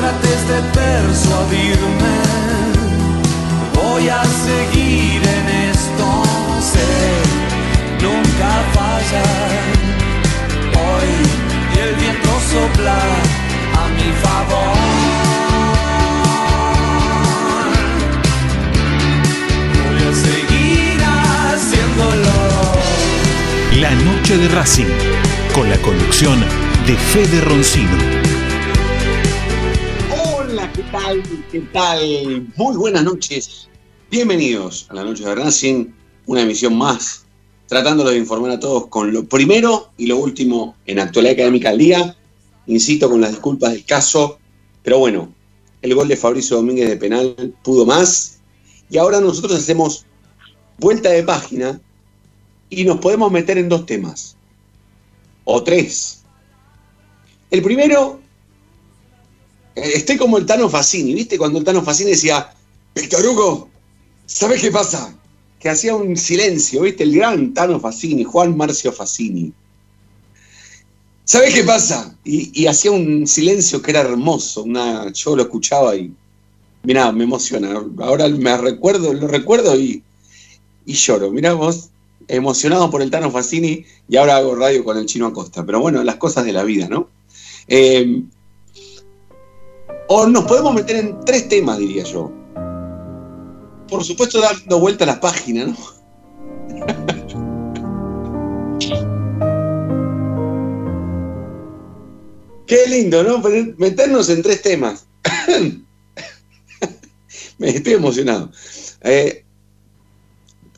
trates 0.00 0.48
de 0.48 0.60
persuadirme, 0.80 2.16
voy 3.74 4.08
a 4.08 4.22
seguir 4.24 5.20
en 5.36 5.46
esto, 5.70 6.06
sé, 6.72 6.92
nunca 8.06 8.50
fallar. 8.76 9.60
Hoy 10.84 11.10
y 11.74 11.78
el 11.86 11.94
viento 11.96 12.30
sopla 12.52 12.98
a 13.80 13.88
mi 13.96 14.10
favor. 14.24 14.76
Voy 19.82 20.00
a 20.08 20.12
seguir 20.26 20.98
haciéndolo. 21.52 22.38
La 23.82 23.90
noche 23.90 24.38
de 24.38 24.48
Racing, 24.48 24.92
con 25.54 25.68
la 25.68 25.76
conducción 25.76 26.40
de 26.86 26.96
Fede 26.96 27.42
Roncino. 27.42 28.19
¿Qué 31.50 31.60
tal? 31.72 32.46
Muy 32.56 32.76
buenas 32.76 33.02
noches. 33.02 33.68
Bienvenidos 34.12 34.86
a 34.90 34.94
la 34.94 35.02
noche 35.02 35.24
de 35.24 35.34
Racing, 35.34 35.86
una 36.26 36.42
emisión 36.42 36.78
más, 36.78 37.24
tratándolo 37.66 38.10
de 38.10 38.18
informar 38.18 38.52
a 38.52 38.60
todos 38.60 38.86
con 38.86 39.12
lo 39.12 39.24
primero 39.24 39.90
y 39.96 40.06
lo 40.06 40.18
último 40.18 40.76
en 40.86 41.00
actualidad 41.00 41.34
académica 41.34 41.70
al 41.70 41.78
día. 41.78 42.16
Insisto 42.68 43.10
con 43.10 43.20
las 43.20 43.32
disculpas 43.32 43.72
del 43.72 43.84
caso, 43.84 44.38
pero 44.84 44.98
bueno, 45.00 45.34
el 45.82 45.96
gol 45.96 46.06
de 46.06 46.16
Fabricio 46.16 46.58
Domínguez 46.58 46.88
de 46.88 46.96
penal 46.96 47.54
pudo 47.64 47.84
más. 47.84 48.38
Y 48.88 48.98
ahora 48.98 49.20
nosotros 49.20 49.54
hacemos 49.54 50.06
vuelta 50.78 51.10
de 51.10 51.24
página 51.24 51.80
y 52.68 52.84
nos 52.84 52.98
podemos 52.98 53.32
meter 53.32 53.58
en 53.58 53.68
dos 53.68 53.84
temas. 53.84 54.36
O 55.42 55.60
tres. 55.64 56.22
El 57.50 57.62
primero 57.62 58.19
Estoy 59.74 60.16
como 60.16 60.38
el 60.38 60.46
Tano 60.46 60.68
Facini, 60.68 61.14
¿viste? 61.14 61.38
Cuando 61.38 61.58
el 61.58 61.64
Tano 61.64 61.82
Facini 61.82 62.10
decía, 62.10 62.52
Víctor 62.94 63.26
Hugo, 63.26 63.68
¿sabes 64.26 64.60
qué 64.60 64.70
pasa? 64.70 65.16
Que 65.58 65.68
hacía 65.68 65.94
un 65.94 66.16
silencio, 66.16 66.82
¿viste? 66.82 67.04
El 67.04 67.14
gran 67.14 67.54
Tano 67.54 67.78
Facini, 67.78 68.24
Juan 68.24 68.56
Marcio 68.56 68.92
Facini. 68.92 69.52
¿Sabes 71.24 71.54
qué 71.54 71.62
pasa? 71.62 72.16
Y, 72.24 72.50
y 72.60 72.66
hacía 72.66 72.90
un 72.90 73.26
silencio 73.26 73.80
que 73.80 73.92
era 73.92 74.00
hermoso. 74.00 74.64
Una, 74.64 75.12
yo 75.12 75.36
lo 75.36 75.42
escuchaba 75.42 75.94
y, 75.94 76.12
mirá, 76.82 77.12
me 77.12 77.24
emociona. 77.24 77.80
Ahora 77.98 78.28
me 78.28 78.56
recuerdo, 78.56 79.14
lo 79.14 79.28
recuerdo 79.28 79.78
y, 79.78 80.02
y 80.86 80.92
lloro. 80.94 81.30
Mirá 81.30 81.52
vos, 81.52 81.90
emocionado 82.26 82.90
por 82.90 83.02
el 83.02 83.10
Tano 83.12 83.30
Facini 83.30 83.84
y 84.08 84.16
ahora 84.16 84.38
hago 84.38 84.56
radio 84.56 84.82
con 84.82 84.98
el 84.98 85.06
Chino 85.06 85.26
Acosta. 85.26 85.64
Pero 85.64 85.78
bueno, 85.78 86.02
las 86.02 86.16
cosas 86.16 86.44
de 86.44 86.52
la 86.52 86.64
vida, 86.64 86.88
¿no? 86.88 87.08
Eh, 87.68 88.24
o 90.12 90.26
nos 90.26 90.42
podemos 90.44 90.74
meter 90.74 90.96
en 90.96 91.24
tres 91.24 91.48
temas, 91.48 91.78
diría 91.78 92.02
yo. 92.02 92.32
Por 93.88 94.02
supuesto, 94.02 94.40
dando 94.40 94.80
vuelta 94.80 95.04
a 95.04 95.06
las 95.06 95.18
páginas, 95.18 95.68
¿no? 95.68 95.76
Qué 102.66 102.88
lindo, 102.88 103.22
¿no? 103.22 103.40
Meternos 103.78 104.28
en 104.30 104.42
tres 104.42 104.62
temas. 104.62 105.06
Me 107.58 107.68
estoy 107.68 107.92
emocionado. 107.92 108.50
Eh, 109.02 109.44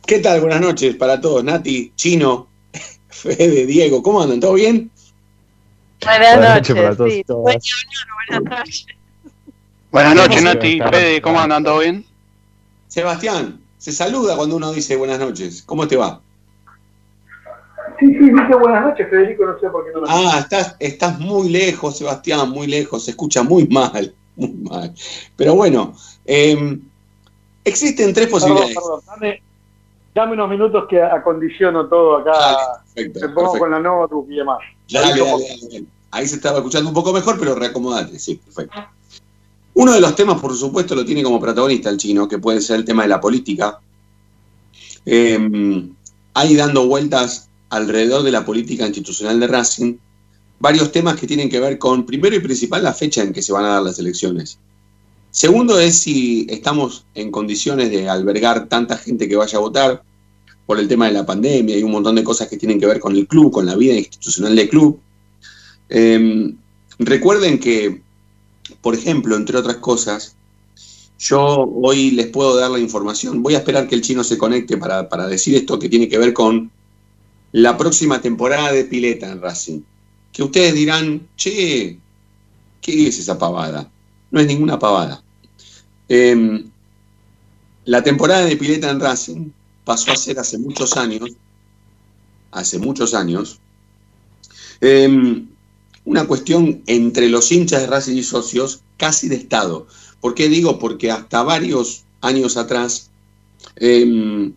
¿Qué 0.06 0.18
tal? 0.18 0.42
Buenas 0.42 0.60
noches 0.60 0.94
para 0.96 1.18
todos. 1.18 1.42
Nati, 1.42 1.90
Chino, 1.96 2.50
Fede, 3.08 3.64
Diego, 3.64 4.02
¿cómo 4.02 4.20
andan? 4.20 4.40
¿Todo 4.40 4.52
bien? 4.52 4.90
Buenas, 6.02 6.36
Buenas 6.36 6.56
noches, 6.56 6.76
noches 6.76 6.78
para 6.84 6.96
todos 6.96 7.12
sí. 7.14 7.24
todas. 7.24 7.56
Buenas 8.28 8.58
noches. 8.58 8.86
Buenas 9.92 10.14
noches, 10.14 10.42
Nati. 10.42 10.80
Fede, 10.80 11.20
¿cómo 11.20 11.38
andan? 11.38 11.62
¿Todo 11.62 11.80
bien? 11.80 12.04
Sebastián, 12.88 13.60
se 13.76 13.92
saluda 13.92 14.36
cuando 14.36 14.56
uno 14.56 14.72
dice 14.72 14.96
buenas 14.96 15.18
noches. 15.18 15.62
¿Cómo 15.64 15.86
te 15.86 15.96
va? 15.98 16.20
Sí, 18.00 18.06
sí, 18.06 18.30
dice 18.30 18.54
buenas 18.58 18.86
noches, 18.86 19.06
Federico, 19.10 19.44
no 19.44 19.58
sé 19.60 19.68
por 19.68 19.84
qué 19.84 19.90
no 19.92 20.00
lo 20.00 20.06
Ah, 20.08 20.38
estás, 20.40 20.76
estás 20.80 21.18
muy 21.20 21.50
lejos, 21.50 21.98
Sebastián, 21.98 22.48
muy 22.50 22.66
lejos, 22.66 23.04
se 23.04 23.10
escucha 23.12 23.42
muy 23.42 23.66
mal, 23.68 24.14
muy 24.36 24.52
mal. 24.54 24.94
Pero 25.36 25.54
bueno, 25.54 25.94
eh, 26.24 26.78
existen 27.64 28.14
tres 28.14 28.28
posibilidades. 28.28 28.74
perdón, 28.74 29.00
dame, 29.06 29.42
dame 30.14 30.32
unos 30.32 30.48
minutos 30.48 30.86
que 30.88 31.02
acondiciono 31.02 31.86
todo 31.86 32.16
acá. 32.16 32.32
Dale, 32.32 32.56
perfecto, 32.94 33.20
Me 33.20 33.28
pongo 33.34 33.40
perfecto. 33.52 33.58
con 33.58 33.70
la 33.70 33.78
notebook 33.80 34.26
y 34.30 34.36
demás. 34.36 34.58
Dale, 34.90 35.08
dale, 35.08 35.20
dale, 35.24 35.44
dale. 35.70 35.84
Ahí 36.10 36.26
se 36.26 36.36
estaba 36.36 36.58
escuchando 36.58 36.88
un 36.88 36.94
poco 36.94 37.12
mejor, 37.12 37.38
pero 37.38 37.54
reacomodate, 37.54 38.18
sí, 38.18 38.36
perfecto. 38.36 38.74
Uno 39.74 39.92
de 39.92 40.00
los 40.00 40.14
temas, 40.14 40.40
por 40.40 40.54
supuesto, 40.56 40.94
lo 40.94 41.04
tiene 41.04 41.22
como 41.22 41.40
protagonista 41.40 41.88
el 41.90 41.96
chino, 41.96 42.28
que 42.28 42.38
puede 42.38 42.60
ser 42.60 42.76
el 42.76 42.84
tema 42.84 43.02
de 43.02 43.08
la 43.08 43.20
política. 43.20 43.80
Eh, 45.06 45.90
hay 46.34 46.54
dando 46.54 46.86
vueltas 46.86 47.48
alrededor 47.70 48.22
de 48.22 48.32
la 48.32 48.44
política 48.44 48.86
institucional 48.86 49.40
de 49.40 49.46
Racing 49.46 49.96
varios 50.62 50.92
temas 50.92 51.18
que 51.18 51.26
tienen 51.26 51.48
que 51.48 51.58
ver 51.58 51.76
con, 51.76 52.06
primero 52.06 52.36
y 52.36 52.38
principal, 52.38 52.84
la 52.84 52.94
fecha 52.94 53.20
en 53.20 53.32
que 53.32 53.42
se 53.42 53.52
van 53.52 53.64
a 53.64 53.70
dar 53.70 53.82
las 53.82 53.98
elecciones. 53.98 54.58
Segundo 55.32 55.76
es 55.80 55.98
si 55.98 56.46
estamos 56.48 57.04
en 57.16 57.32
condiciones 57.32 57.90
de 57.90 58.08
albergar 58.08 58.68
tanta 58.68 58.96
gente 58.96 59.28
que 59.28 59.34
vaya 59.34 59.58
a 59.58 59.60
votar 59.60 60.02
por 60.64 60.78
el 60.78 60.86
tema 60.86 61.06
de 61.06 61.14
la 61.14 61.26
pandemia 61.26 61.76
y 61.76 61.82
un 61.82 61.90
montón 61.90 62.14
de 62.14 62.22
cosas 62.22 62.46
que 62.46 62.56
tienen 62.56 62.78
que 62.78 62.86
ver 62.86 63.00
con 63.00 63.16
el 63.16 63.26
club, 63.26 63.50
con 63.50 63.66
la 63.66 63.74
vida 63.74 63.94
institucional 63.94 64.54
del 64.54 64.68
club. 64.68 65.00
Eh, 65.88 66.54
recuerden 67.00 67.58
que, 67.58 68.00
por 68.80 68.94
ejemplo, 68.94 69.36
entre 69.36 69.58
otras 69.58 69.76
cosas, 69.76 70.36
yo 71.18 71.70
hoy 71.82 72.10
les 72.10 72.26
puedo 72.28 72.56
dar 72.56 72.70
la 72.70 72.78
información. 72.78 73.42
Voy 73.42 73.54
a 73.54 73.58
esperar 73.58 73.88
que 73.88 73.94
el 73.94 74.02
chino 74.02 74.24
se 74.24 74.38
conecte 74.38 74.76
para, 74.76 75.08
para 75.08 75.26
decir 75.26 75.54
esto 75.54 75.78
que 75.78 75.88
tiene 75.88 76.08
que 76.08 76.18
ver 76.18 76.32
con 76.32 76.70
la 77.52 77.76
próxima 77.76 78.20
temporada 78.20 78.72
de 78.72 78.84
Pileta 78.84 79.30
en 79.30 79.40
Racing. 79.40 79.80
Que 80.32 80.42
ustedes 80.42 80.74
dirán, 80.74 81.28
che, 81.36 81.98
¿qué 82.80 83.08
es 83.08 83.18
esa 83.18 83.38
pavada? 83.38 83.88
No 84.30 84.40
es 84.40 84.46
ninguna 84.46 84.78
pavada. 84.78 85.22
Eh, 86.08 86.64
la 87.84 88.02
temporada 88.02 88.44
de 88.44 88.56
Pileta 88.56 88.90
en 88.90 89.00
Racing 89.00 89.50
pasó 89.84 90.12
a 90.12 90.16
ser 90.16 90.38
hace 90.38 90.58
muchos 90.58 90.96
años, 90.96 91.30
hace 92.50 92.78
muchos 92.78 93.14
años, 93.14 93.60
eh, 94.80 95.44
una 96.04 96.26
cuestión 96.26 96.82
entre 96.86 97.28
los 97.28 97.52
hinchas 97.52 97.80
de 97.80 97.86
Racing 97.86 98.16
y 98.16 98.22
socios 98.22 98.80
casi 98.96 99.28
de 99.28 99.36
Estado. 99.36 99.86
¿Por 100.20 100.34
qué 100.34 100.48
digo? 100.48 100.78
Porque 100.78 101.10
hasta 101.10 101.42
varios 101.42 102.04
años 102.20 102.56
atrás, 102.56 103.10
eh, 103.76 104.50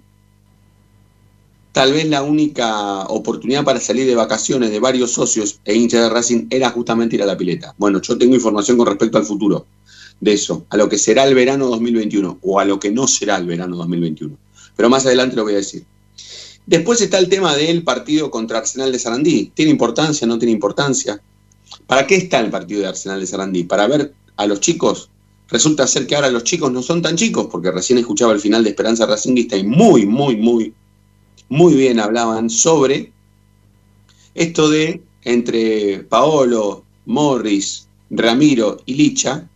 tal 1.72 1.94
vez 1.94 2.08
la 2.08 2.24
única 2.24 3.04
oportunidad 3.08 3.64
para 3.64 3.80
salir 3.80 4.06
de 4.06 4.16
vacaciones 4.16 4.72
de 4.72 4.80
varios 4.80 5.12
socios 5.12 5.60
e 5.66 5.76
hinchas 5.76 6.02
de 6.02 6.10
Racing 6.10 6.48
era 6.50 6.70
justamente 6.70 7.16
ir 7.16 7.24
a 7.24 7.26
la 7.26 7.38
pileta. 7.38 7.76
Bueno, 7.78 8.02
yo 8.02 8.18
tengo 8.18 8.36
información 8.36 8.78
con 8.78 8.88
respecto 8.88 9.18
al 9.18 9.26
futuro. 9.26 9.66
de 10.22 10.32
eso, 10.32 10.66
a 10.70 10.78
lo 10.78 10.88
que 10.88 10.98
será 10.98 11.26
el 11.26 11.36
verano 11.36 11.68
2021 11.68 12.40
o 12.42 12.60
a 12.60 12.64
lo 12.64 12.80
que 12.80 12.90
no 12.90 13.06
será 13.06 13.36
el 13.36 13.46
verano 13.46 13.76
2021. 13.76 14.38
Pero 14.76 14.90
más 14.90 15.06
adelante 15.06 15.36
lo 15.36 15.44
voy 15.44 15.54
a 15.54 15.58
decir. 15.58 15.86
Después 16.66 17.02
está 17.02 17.20
el 17.20 17.28
tema 17.28 17.56
del 17.56 17.84
partido 17.84 18.32
contra 18.32 18.60
Arsenal 18.60 18.92
de 18.92 19.00
Sarandí. 19.00 19.52
¿Tiene 19.54 19.72
importancia? 19.72 20.26
¿No 20.26 20.40
tiene 20.40 20.54
importancia? 20.54 21.22
¿Para 21.88 22.08
qué 22.08 22.16
está 22.16 22.40
el 22.40 22.50
partido 22.50 22.82
de 22.82 22.88
Arsenal 22.88 23.20
de 23.20 23.28
Sarandí? 23.28 23.64
¿Para 23.64 23.88
ver 23.88 24.14
a 24.38 24.46
los 24.48 24.60
chicos? 24.60 25.10
Resulta 25.50 25.86
ser 25.86 26.08
que 26.08 26.16
ahora 26.16 26.32
los 26.32 26.44
chicos 26.44 26.72
no 26.72 26.82
son 26.82 27.02
tan 27.02 27.16
chicos, 27.16 27.48
porque 27.52 27.72
recién 27.72 28.00
escuchaba 28.00 28.34
el 28.34 28.40
final 28.40 28.64
de 28.64 28.72
Esperanza 28.72 29.06
Racinguista 29.06 29.56
y 29.56 29.64
muy, 29.64 30.06
muy, 30.06 30.36
muy, 30.36 30.74
muy 31.50 31.76
bien 31.76 32.00
hablaban 32.00 32.50
sobre 32.50 33.12
esto 34.34 34.70
de 34.70 35.02
entre 35.24 36.00
Paolo, 36.00 36.84
Morris, 37.06 37.88
Ramiro 38.10 38.82
y 38.86 38.96
Licha, 38.96 39.48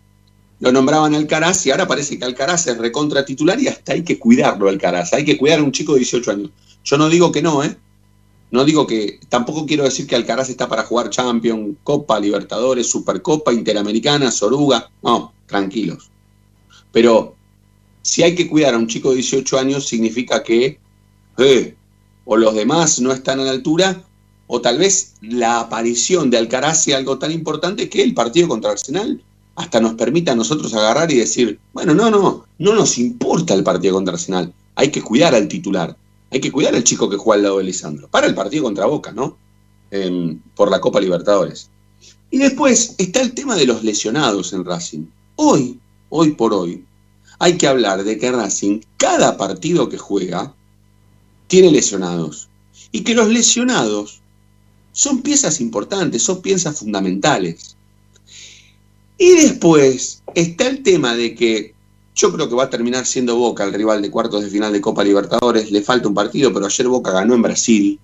lo 0.60 0.72
nombraban 0.72 1.16
Alcaraz 1.16 1.66
y 1.66 1.72
ahora 1.72 1.88
parece 1.88 2.20
que 2.20 2.26
Alcaraz 2.26 2.68
es 2.68 2.78
recontra 2.78 3.26
titular 3.26 3.60
y 3.60 3.68
hasta 3.68 3.94
hay 3.94 4.04
que 4.04 4.20
cuidarlo 4.20 4.70
Alcaraz, 4.70 5.14
hay 5.14 5.26
que 5.26 5.38
cuidar 5.38 5.60
a 5.60 5.64
un 5.64 5.72
chico 5.72 5.94
de 5.94 6.00
18 6.00 6.32
años. 6.32 6.50
Yo 6.84 6.98
no 6.98 7.10
digo 7.10 7.32
que 7.32 7.42
no, 7.42 7.64
¿eh? 7.64 7.76
No 8.52 8.66
digo 8.66 8.88
que, 8.88 9.20
tampoco 9.30 9.66
quiero 9.66 9.84
decir 9.84 10.08
que 10.08 10.16
Alcaraz 10.16 10.50
está 10.50 10.68
para 10.68 10.84
jugar 10.84 11.10
Champions, 11.10 11.78
Copa, 11.84 12.20
Libertadores, 12.20 12.90
Supercopa, 12.90 13.54
Interamericana, 13.54 14.32
Soruga, 14.32 14.90
no, 15.04 15.34
tranquilos. 15.46 16.10
Pero 16.92 17.36
si 18.02 18.24
hay 18.24 18.34
que 18.34 18.50
cuidar 18.50 18.74
a 18.74 18.78
un 18.78 18.88
chico 18.88 19.10
de 19.10 19.18
18 19.18 19.60
años 19.60 19.88
significa 19.88 20.42
que 20.44 20.80
eh, 21.38 21.76
o 22.26 22.38
los 22.38 22.56
demás 22.56 23.00
no 23.00 23.12
están 23.12 23.40
a 23.40 23.44
la 23.44 23.52
altura 23.52 24.04
o 24.48 24.62
tal 24.62 24.80
vez 24.80 25.14
la 25.22 25.60
aparición 25.60 26.32
de 26.32 26.38
Alcaraz 26.38 26.84
sea 26.84 26.98
algo 26.98 27.20
tan 27.20 27.32
importante 27.32 27.88
que 27.88 28.02
el 28.02 28.16
partido 28.16 28.48
contra 28.48 28.72
Arsenal 28.72 29.22
hasta 29.56 29.80
nos 29.80 29.94
permita 29.94 30.32
a 30.32 30.36
nosotros 30.36 30.74
agarrar 30.74 31.12
y 31.12 31.18
decir, 31.18 31.60
bueno, 31.74 31.94
no, 31.94 32.10
no, 32.10 32.46
no 32.58 32.74
nos 32.74 32.98
importa 32.98 33.54
el 33.54 33.64
partido 33.64 33.94
contra 33.96 34.14
Arsenal, 34.14 34.54
hay 34.76 34.90
que 34.90 35.02
cuidar 35.02 35.36
al 35.36 35.48
titular, 35.48 35.96
hay 36.32 36.40
que 36.40 36.52
cuidar 36.52 36.76
al 36.76 36.84
chico 36.84 37.10
que 37.10 37.18
juega 37.18 37.38
al 37.38 37.44
lado 37.44 37.58
de 37.58 37.64
Lisandro, 37.64 38.08
para 38.08 38.28
el 38.28 38.36
partido 38.36 38.64
contra 38.64 38.86
Boca, 38.86 39.12
¿no? 39.12 39.38
Em, 39.92 40.40
por 40.56 40.70
la 40.70 40.80
Copa 40.80 41.00
Libertadores. 41.00 41.70
Y 42.32 42.38
después 42.38 42.96
está 42.98 43.22
el 43.22 43.34
tema 43.34 43.56
de 43.56 43.66
los 43.66 43.84
lesionados 43.84 44.54
en 44.54 44.64
Racing. 44.64 45.06
Hoy, 45.36 45.80
hoy 46.10 46.32
por 46.32 46.54
hoy, 46.54 46.86
hay 47.40 47.58
que 47.58 47.68
hablar 47.68 48.04
de 48.04 48.18
que 48.18 48.32
Racing, 48.32 48.82
cada 48.98 49.38
partido 49.38 49.90
que 49.90 49.98
juega, 49.98 50.54
tiene 51.48 51.72
lesionados. 51.72 52.50
Y 52.92 53.02
que 53.02 53.16
los 53.16 53.30
lesionados 53.30 54.22
son 54.92 55.22
piezas 55.22 55.60
importantes, 55.60 56.22
son 56.24 56.42
piezas 56.42 56.78
fundamentales. 56.78 57.76
Y 59.18 59.32
después 59.32 60.22
está 60.36 60.68
el 60.68 60.84
tema 60.84 61.16
de 61.16 61.36
que 61.36 61.74
yo 62.20 62.34
creo 62.34 62.50
que 62.50 62.56
va 62.56 62.64
a 62.64 62.70
terminar 62.70 63.06
siendo 63.06 63.38
Boca 63.38 63.64
el 63.64 63.74
rival 63.74 64.02
de 64.02 64.12
cuartos 64.12 64.44
de 64.44 64.50
final 64.50 64.74
de 64.74 64.82
Copa 64.82 65.06
Libertadores. 65.06 65.72
Le 65.72 65.82
falta 65.82 66.10
un 66.10 66.14
partido, 66.14 66.52
pero 66.54 66.66
ayer 66.66 66.88
Boca 66.90 67.12
ganó 67.12 67.34
en 67.34 67.42
Brasil. 67.42 67.98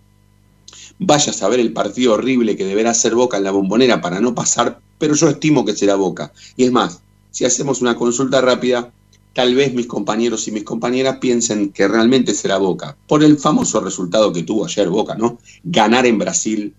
Vaya 1.00 1.32
a 1.32 1.36
saber 1.36 1.60
el 1.60 1.74
partido 1.74 2.14
horrible 2.14 2.56
que 2.56 2.64
deberá 2.64 2.94
ser 2.94 3.14
Boca 3.14 3.36
en 3.36 3.44
la 3.44 3.52
bombonera 3.52 4.00
para 4.00 4.22
no 4.22 4.34
pasar, 4.34 4.80
pero 4.98 5.16
yo 5.16 5.28
estimo 5.28 5.66
que 5.66 5.76
será 5.76 5.96
Boca. 5.96 6.32
Y 6.56 6.64
es 6.64 6.72
más, 6.72 7.02
si 7.32 7.44
hacemos 7.44 7.82
una 7.82 7.98
consulta 7.98 8.40
rápida, 8.40 8.94
tal 9.34 9.54
vez 9.54 9.74
mis 9.74 9.86
compañeros 9.86 10.48
y 10.48 10.54
mis 10.54 10.64
compañeras 10.64 11.18
piensen 11.18 11.74
que 11.74 11.86
realmente 11.86 12.34
será 12.34 12.58
Boca, 12.58 12.96
por 13.08 13.22
el 13.22 13.38
famoso 13.38 13.82
resultado 13.82 14.32
que 14.32 14.44
tuvo 14.44 14.64
ayer 14.64 14.88
Boca, 14.88 15.16
¿no? 15.16 15.40
Ganar 15.66 16.06
en 16.06 16.20
Brasil 16.20 16.74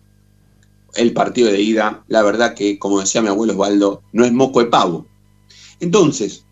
el 0.95 1.13
partido 1.13 1.53
de 1.53 1.61
ida, 1.61 2.03
la 2.09 2.23
verdad 2.23 2.55
que, 2.55 2.79
como 2.79 3.01
decía 3.01 3.21
mi 3.21 3.29
abuelo 3.29 3.53
Osvaldo, 3.53 4.03
no 4.13 4.25
es 4.25 4.33
moco 4.33 4.61
de 4.61 4.67
pavo. 4.71 5.07
Entonces, 5.81 6.46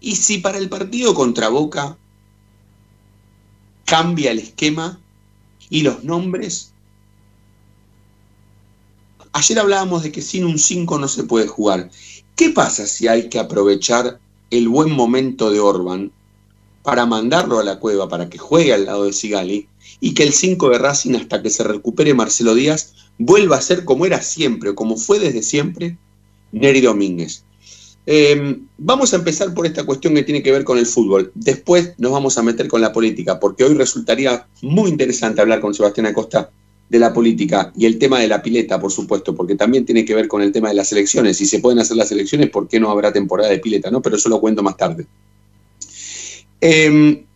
¿y 0.00 0.16
si 0.16 0.38
para 0.38 0.58
el 0.58 0.68
partido 0.68 1.14
contra 1.14 1.48
Boca 1.48 1.96
cambia 3.84 4.30
el 4.30 4.38
esquema 4.38 4.98
y 5.70 5.82
los 5.82 6.04
nombres? 6.04 6.72
Ayer 9.32 9.58
hablábamos 9.58 10.02
de 10.02 10.12
que 10.12 10.22
sin 10.22 10.44
un 10.44 10.58
5 10.58 10.98
no 10.98 11.08
se 11.08 11.24
puede 11.24 11.46
jugar. 11.46 11.90
¿Qué 12.34 12.50
pasa 12.50 12.86
si 12.86 13.08
hay 13.08 13.28
que 13.28 13.38
aprovechar 13.38 14.18
el 14.50 14.68
buen 14.68 14.90
momento 14.90 15.50
de 15.50 15.60
Orban 15.60 16.12
para 16.82 17.04
mandarlo 17.04 17.58
a 17.58 17.64
la 17.64 17.78
cueva 17.78 18.08
para 18.08 18.30
que 18.30 18.38
juegue 18.38 18.72
al 18.72 18.86
lado 18.86 19.04
de 19.04 19.12
Sigali 19.12 19.68
y 20.00 20.14
que 20.14 20.22
el 20.22 20.32
5 20.32 20.70
de 20.70 20.78
Racing 20.78 21.14
hasta 21.16 21.42
que 21.42 21.50
se 21.50 21.64
recupere 21.64 22.14
Marcelo 22.14 22.54
Díaz 22.54 22.94
vuelva 23.18 23.56
a 23.56 23.62
ser 23.62 23.84
como 23.84 24.06
era 24.06 24.22
siempre, 24.22 24.70
o 24.70 24.74
como 24.74 24.96
fue 24.96 25.18
desde 25.18 25.42
siempre, 25.42 25.98
Neri 26.52 26.80
Domínguez. 26.80 27.44
Eh, 28.10 28.58
vamos 28.78 29.12
a 29.12 29.16
empezar 29.16 29.52
por 29.52 29.66
esta 29.66 29.84
cuestión 29.84 30.14
que 30.14 30.22
tiene 30.22 30.42
que 30.42 30.50
ver 30.50 30.64
con 30.64 30.78
el 30.78 30.86
fútbol. 30.86 31.30
Después 31.34 31.92
nos 31.98 32.10
vamos 32.10 32.38
a 32.38 32.42
meter 32.42 32.66
con 32.66 32.80
la 32.80 32.90
política, 32.90 33.38
porque 33.38 33.64
hoy 33.64 33.74
resultaría 33.74 34.46
muy 34.62 34.88
interesante 34.88 35.42
hablar 35.42 35.60
con 35.60 35.74
Sebastián 35.74 36.06
Acosta 36.06 36.50
de 36.88 36.98
la 36.98 37.12
política 37.12 37.70
y 37.76 37.84
el 37.84 37.98
tema 37.98 38.18
de 38.18 38.28
la 38.28 38.42
pileta, 38.42 38.80
por 38.80 38.90
supuesto, 38.90 39.34
porque 39.34 39.56
también 39.56 39.84
tiene 39.84 40.06
que 40.06 40.14
ver 40.14 40.26
con 40.26 40.40
el 40.40 40.52
tema 40.52 40.70
de 40.70 40.76
las 40.76 40.90
elecciones. 40.90 41.36
Si 41.36 41.44
se 41.44 41.58
pueden 41.58 41.80
hacer 41.80 41.98
las 41.98 42.10
elecciones, 42.10 42.48
¿por 42.48 42.66
qué 42.66 42.80
no 42.80 42.90
habrá 42.90 43.12
temporada 43.12 43.50
de 43.50 43.58
pileta? 43.58 43.90
¿no? 43.90 44.00
Pero 44.00 44.16
eso 44.16 44.30
lo 44.30 44.40
cuento 44.40 44.62
más 44.62 44.78
tarde. 44.78 45.04
Eh, 46.62 47.26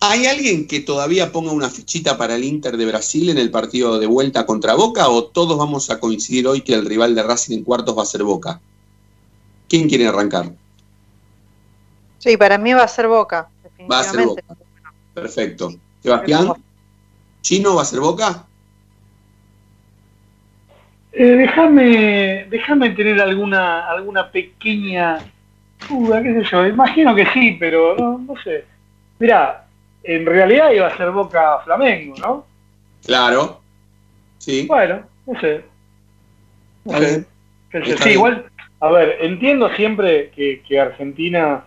¿Hay 0.00 0.26
alguien 0.26 0.66
que 0.66 0.80
todavía 0.80 1.32
ponga 1.32 1.52
una 1.52 1.70
fichita 1.70 2.18
para 2.18 2.36
el 2.36 2.44
Inter 2.44 2.76
de 2.76 2.84
Brasil 2.84 3.30
en 3.30 3.38
el 3.38 3.50
partido 3.50 3.98
de 3.98 4.06
vuelta 4.06 4.44
contra 4.44 4.74
Boca 4.74 5.08
o 5.08 5.24
todos 5.24 5.56
vamos 5.56 5.88
a 5.88 5.98
coincidir 5.98 6.46
hoy 6.46 6.60
que 6.60 6.74
el 6.74 6.84
rival 6.84 7.14
de 7.14 7.22
Racing 7.22 7.56
en 7.56 7.64
cuartos 7.64 7.96
va 7.96 8.02
a 8.02 8.06
ser 8.06 8.22
Boca? 8.22 8.60
¿Quién 9.70 9.88
quiere 9.88 10.08
arrancar? 10.08 10.46
Sí, 12.18 12.36
para 12.36 12.58
mí 12.58 12.72
va 12.72 12.82
a 12.82 12.88
ser 12.88 13.06
Boca. 13.06 13.48
Va 13.90 14.00
a 14.00 14.02
ser 14.02 14.26
Boca. 14.26 14.42
Perfecto. 15.14 15.70
Sebastián, 16.02 16.52
¿Chino 17.40 17.76
va 17.76 17.82
a 17.82 17.84
ser 17.84 18.00
Boca? 18.00 18.46
Eh, 21.12 21.24
déjame, 21.24 22.46
déjame 22.50 22.90
tener 22.90 23.20
alguna, 23.20 23.88
alguna 23.88 24.30
pequeña 24.30 25.18
duda, 25.88 26.20
qué 26.20 26.34
sé 26.34 26.50
yo. 26.50 26.66
Imagino 26.66 27.14
que 27.14 27.26
sí, 27.32 27.56
pero 27.58 27.96
no, 27.96 28.18
no 28.18 28.34
sé. 28.42 28.64
Mirá, 29.20 29.66
en 30.02 30.26
realidad 30.26 30.72
iba 30.72 30.88
a 30.88 30.96
ser 30.96 31.12
Boca 31.12 31.60
Flamengo, 31.64 32.16
¿no? 32.18 32.46
Claro. 33.04 33.60
Sí. 34.38 34.66
Bueno, 34.66 35.02
no 35.26 35.40
sé. 35.40 35.64
No 36.84 36.96
Está 36.96 37.06
sé. 37.06 37.98
Sí, 38.02 38.10
igual, 38.10 38.49
a 38.80 38.90
ver, 38.90 39.18
entiendo 39.20 39.68
siempre 39.70 40.30
que, 40.30 40.62
que 40.66 40.80
Argentina, 40.80 41.64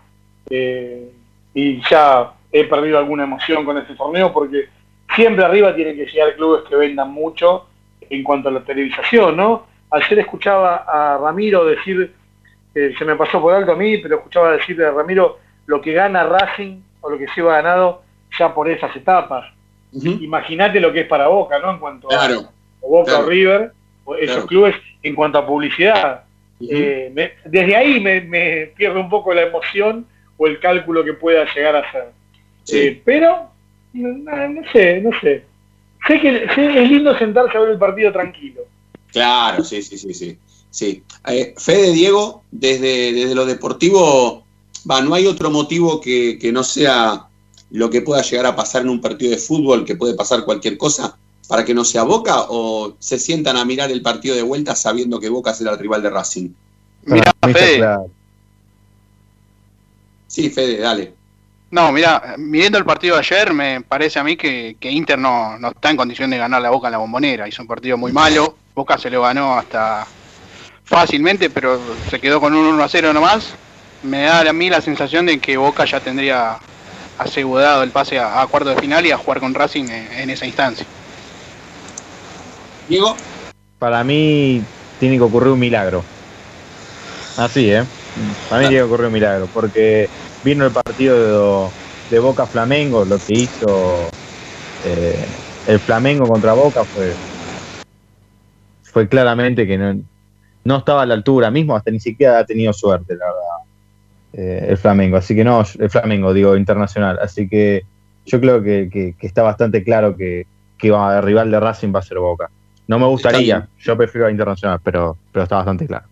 eh, 0.50 1.12
y 1.54 1.82
ya 1.90 2.34
he 2.52 2.64
perdido 2.66 2.98
alguna 2.98 3.24
emoción 3.24 3.66
con 3.66 3.78
este 3.78 3.96
torneo, 3.96 4.34
porque 4.34 4.68
siempre 5.16 5.46
arriba 5.46 5.76
tienen 5.76 5.96
que 5.96 6.06
llegar 6.06 6.36
clubes 6.36 6.64
que 6.68 6.76
vendan 6.76 7.12
mucho 7.12 7.68
en 8.10 8.24
cuanto 8.24 8.50
a 8.50 8.52
la 8.52 8.62
televisación, 8.62 9.38
¿no? 9.38 9.66
Ayer 9.92 10.20
escuchaba 10.20 10.86
a 10.88 11.18
Ramiro 11.20 11.66
decir, 11.66 12.14
eh, 12.74 12.94
se 12.98 13.06
me 13.06 13.16
pasó 13.16 13.40
por 13.40 13.54
alto 13.54 13.74
a 13.74 13.76
mí, 13.76 14.00
pero 14.00 14.18
escuchaba 14.18 14.52
decir 14.52 14.76
de 14.76 14.90
Ramiro 14.90 15.38
lo 15.68 15.82
que 15.82 15.94
gana 15.94 16.24
Racing 16.24 16.82
o 17.02 17.10
lo 17.12 17.18
que 17.18 17.28
se 17.28 17.42
va 17.42 17.56
ganado 17.62 18.02
ya 18.38 18.54
por 18.54 18.68
esas 18.70 18.96
etapas. 18.96 19.52
Ujú. 19.92 20.10
Imagínate 20.22 20.80
lo 20.80 20.92
que 20.92 21.02
es 21.02 21.08
para 21.08 21.28
Boca, 21.28 21.60
¿no? 21.60 21.72
En 21.72 21.78
cuanto 21.78 22.12
a 22.12 22.28
Boca 22.82 23.12
claro. 23.12 23.26
o 23.26 23.30
River, 23.30 23.72
o 24.06 24.16
esos 24.16 24.36
Claro. 24.36 24.48
clubes 24.48 24.76
en 25.04 25.16
cuanto 25.16 25.38
a 25.38 25.46
publicidad. 25.46 26.24
Eh, 26.62 27.12
me- 27.14 27.32
desde 27.46 27.76
ahí 27.76 28.00
me, 28.00 28.22
me 28.22 28.68
pierde 28.76 29.00
un 29.00 29.10
poco 29.10 29.34
la 29.34 29.44
emoción 29.44 30.06
o 30.38 30.48
el 30.48 30.60
cálculo 30.60 31.04
que 31.04 31.14
pueda 31.14 31.46
llegar 31.54 31.76
a. 31.76 31.84
Sí. 32.64 32.78
Eh, 32.78 33.02
pero, 33.04 33.50
no, 33.94 34.08
no- 34.10 34.50
no 34.50 34.62
sé, 34.72 35.02
no 35.02 35.10
sé. 35.20 35.44
Sé 36.08 36.20
que 36.20 36.48
sé- 36.56 36.84
es 36.84 36.90
lindo 36.90 37.18
sentarse 37.18 37.58
a 37.58 37.62
ver 37.62 37.72
el 37.72 37.78
partido 37.78 38.12
tranquilo. 38.12 38.62
Claro, 39.12 39.64
sí, 39.64 39.82
sí, 39.82 39.98
sí, 39.98 40.14
sí. 40.14 40.38
sí. 40.70 41.04
Eh, 41.28 41.54
Fede, 41.58 41.92
Diego, 41.94 42.44
desde, 42.52 43.14
desde 43.14 43.36
lo 43.36 43.46
deportivo, 43.46 44.44
va, 44.90 45.02
no 45.02 45.14
hay 45.16 45.28
otro 45.28 45.50
motivo 45.52 46.02
que, 46.02 46.38
que 46.40 46.52
no 46.52 46.64
sea 46.64 47.28
lo 47.72 47.90
que 47.90 48.02
pueda 48.02 48.22
llegar 48.22 48.46
a 48.46 48.56
pasar 48.56 48.82
en 48.84 48.90
un 48.90 49.02
partido 49.02 49.32
de 49.32 49.38
fútbol, 49.38 49.86
que 49.86 49.96
puede 49.96 50.14
pasar 50.16 50.44
cualquier 50.46 50.78
cosa, 50.78 51.18
para 51.48 51.66
que 51.66 51.74
no 51.74 51.84
sea 51.84 52.04
Boca, 52.04 52.46
o 52.50 52.96
se 53.00 53.20
sientan 53.20 53.58
a 53.58 53.66
mirar 53.66 53.92
el 53.92 54.02
partido 54.02 54.36
de 54.36 54.42
vuelta 54.42 54.76
sabiendo 54.76 55.20
que 55.20 55.30
Boca 55.30 55.54
será 55.54 55.72
el 55.72 55.80
rival 55.80 56.02
de 56.02 56.10
Racing. 56.10 56.50
Está 57.06 57.34
Fede. 57.42 57.78
claro. 57.78 58.10
Sí, 60.28 60.50
Fede, 60.50 60.78
dale. 60.80 61.14
No, 61.70 61.92
mira, 61.92 62.36
mirando 62.38 62.78
el 62.78 62.86
partido 62.86 63.16
de 63.16 63.22
ayer, 63.22 63.54
me 63.54 63.82
parece 63.82 64.20
a 64.20 64.24
mí 64.24 64.38
que, 64.38 64.78
que 64.80 64.92
Inter 64.92 65.18
no, 65.18 65.58
no 65.58 65.70
está 65.70 65.90
en 65.90 65.98
condición 65.98 66.30
de 66.30 66.38
ganar 66.38 66.62
la 66.62 66.70
Boca 66.70 66.88
en 66.88 66.94
la 66.94 66.98
bombonera. 67.00 67.48
Hizo 67.48 67.62
un 67.62 67.68
partido 67.68 67.98
muy 67.98 68.12
malo. 68.12 68.56
Boca 68.76 68.98
se 68.98 69.10
lo 69.10 69.24
ganó 69.24 69.56
hasta 69.58 70.06
fácilmente, 70.84 71.50
pero 71.50 71.80
se 72.10 72.20
quedó 72.20 72.40
con 72.40 72.54
un 72.54 72.66
1 72.66 72.84
a 72.84 72.90
0 72.90 73.14
nomás. 73.14 73.56
Me 74.04 74.24
da 74.24 74.42
a 74.42 74.54
mí 74.54 74.70
la 74.70 74.82
sensación 74.82 75.26
de 75.26 75.40
que 75.40 75.58
Boca 75.58 75.86
ya 75.86 76.00
tendría 76.00 76.58
asegurado 77.18 77.84
el 77.84 77.92
pase 77.92 78.20
a, 78.20 78.42
a 78.42 78.48
cuarto 78.48 78.70
de 78.70 78.76
final 78.82 79.06
y 79.06 79.12
a 79.12 79.18
jugar 79.18 79.40
con 79.40 79.54
Racing 79.54 79.86
en, 79.86 80.12
en 80.14 80.30
esa 80.30 80.46
instancia. 80.46 80.86
Diego, 82.88 83.16
Para 83.78 84.04
mí 84.04 84.68
tiene 84.98 85.18
que 85.18 85.24
ocurrir 85.24 85.52
un 85.54 85.60
milagro. 85.60 86.08
Así, 87.36 87.70
¿eh? 87.72 87.88
Para 88.48 88.62
mí 88.62 88.68
tiene 88.68 88.82
que 88.82 88.84
ocurrir 88.84 89.08
un 89.08 89.14
milagro, 89.14 89.50
porque 89.50 90.08
vino 90.42 90.66
el 90.66 90.72
partido 90.74 91.72
de, 92.08 92.16
de 92.16 92.20
Boca 92.20 92.48
Flamengo, 92.48 93.06
lo 93.06 93.20
que 93.20 93.34
hizo 93.34 94.14
eh, 94.84 95.36
el 95.66 95.80
Flamengo 95.82 96.28
contra 96.28 96.54
Boca 96.54 96.86
fue, 96.86 97.18
fue 98.84 99.08
claramente 99.08 99.66
que 99.66 99.78
no, 99.78 99.94
no 100.66 100.78
estaba 100.78 101.04
a 101.04 101.06
la 101.06 101.14
altura, 101.16 101.52
mismo 101.52 101.76
hasta 101.76 101.92
ni 101.92 102.00
siquiera 102.00 102.40
ha 102.40 102.46
tenido 102.46 102.74
suerte, 102.74 103.16
la 103.16 103.26
verdad, 103.26 103.60
eh, 104.34 104.68
el 104.72 104.78
Flamengo. 104.78 105.18
Así 105.18 105.36
que 105.36 105.44
no, 105.44 105.64
el 105.80 105.90
Flamengo, 105.90 106.34
digo, 106.34 106.56
internacional. 106.58 107.20
Así 107.22 107.48
que 107.50 107.84
yo 108.26 108.40
creo 108.42 108.64
que, 108.64 108.90
que- 108.92 109.16
que 109.20 109.28
está 109.28 109.44
bastante 109.44 109.84
claro 109.84 110.16
que, 110.18 110.46
que 110.78 110.92
va, 110.92 111.18
el 111.18 111.24
rival 111.24 111.52
de 111.52 111.60
Racing 111.60 111.94
va 111.96 112.00
a 112.00 112.04
ser 112.04 112.20
Boca. 112.20 112.50
No 112.88 113.00
me 113.00 113.08
gustaría, 113.08 113.68
yo 113.80 113.98
prefiero 113.98 114.28
a 114.28 114.32
internacional, 114.32 114.80
pero, 114.84 115.18
pero 115.32 115.44
está 115.44 115.58
bastante 115.58 115.88
claro. 115.88 116.06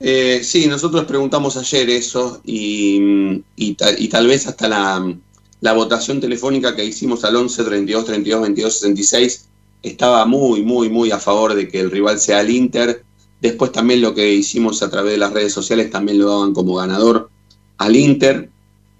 Eh, 0.00 0.40
sí, 0.42 0.66
nosotros 0.66 1.04
preguntamos 1.04 1.56
ayer 1.56 1.88
eso 1.90 2.40
y, 2.44 3.42
y 3.56 3.74
ta- 3.74 3.98
y 3.98 4.08
tal 4.08 4.26
vez 4.26 4.46
hasta 4.46 4.68
la, 4.68 5.14
la 5.60 5.72
votación 5.72 6.20
telefónica 6.20 6.74
que 6.76 6.84
hicimos 6.84 7.24
al 7.24 7.36
11 7.36 7.64
32 7.64 8.04
32 8.04 8.42
22 8.42 8.72
66 8.74 9.48
estaba 9.82 10.24
muy, 10.26 10.62
muy, 10.62 10.88
muy 10.88 11.10
a 11.10 11.18
favor 11.18 11.54
de 11.54 11.68
que 11.68 11.80
el 11.80 11.90
rival 11.90 12.18
sea 12.18 12.40
el 12.40 12.50
Inter. 12.50 13.04
Después 13.40 13.72
también 13.72 14.00
lo 14.00 14.14
que 14.14 14.32
hicimos 14.32 14.82
a 14.82 14.90
través 14.90 15.12
de 15.12 15.18
las 15.18 15.32
redes 15.32 15.52
sociales 15.52 15.90
también 15.90 16.18
lo 16.18 16.28
daban 16.30 16.54
como 16.54 16.76
ganador 16.76 17.30
al 17.78 17.94
Inter. 17.96 18.48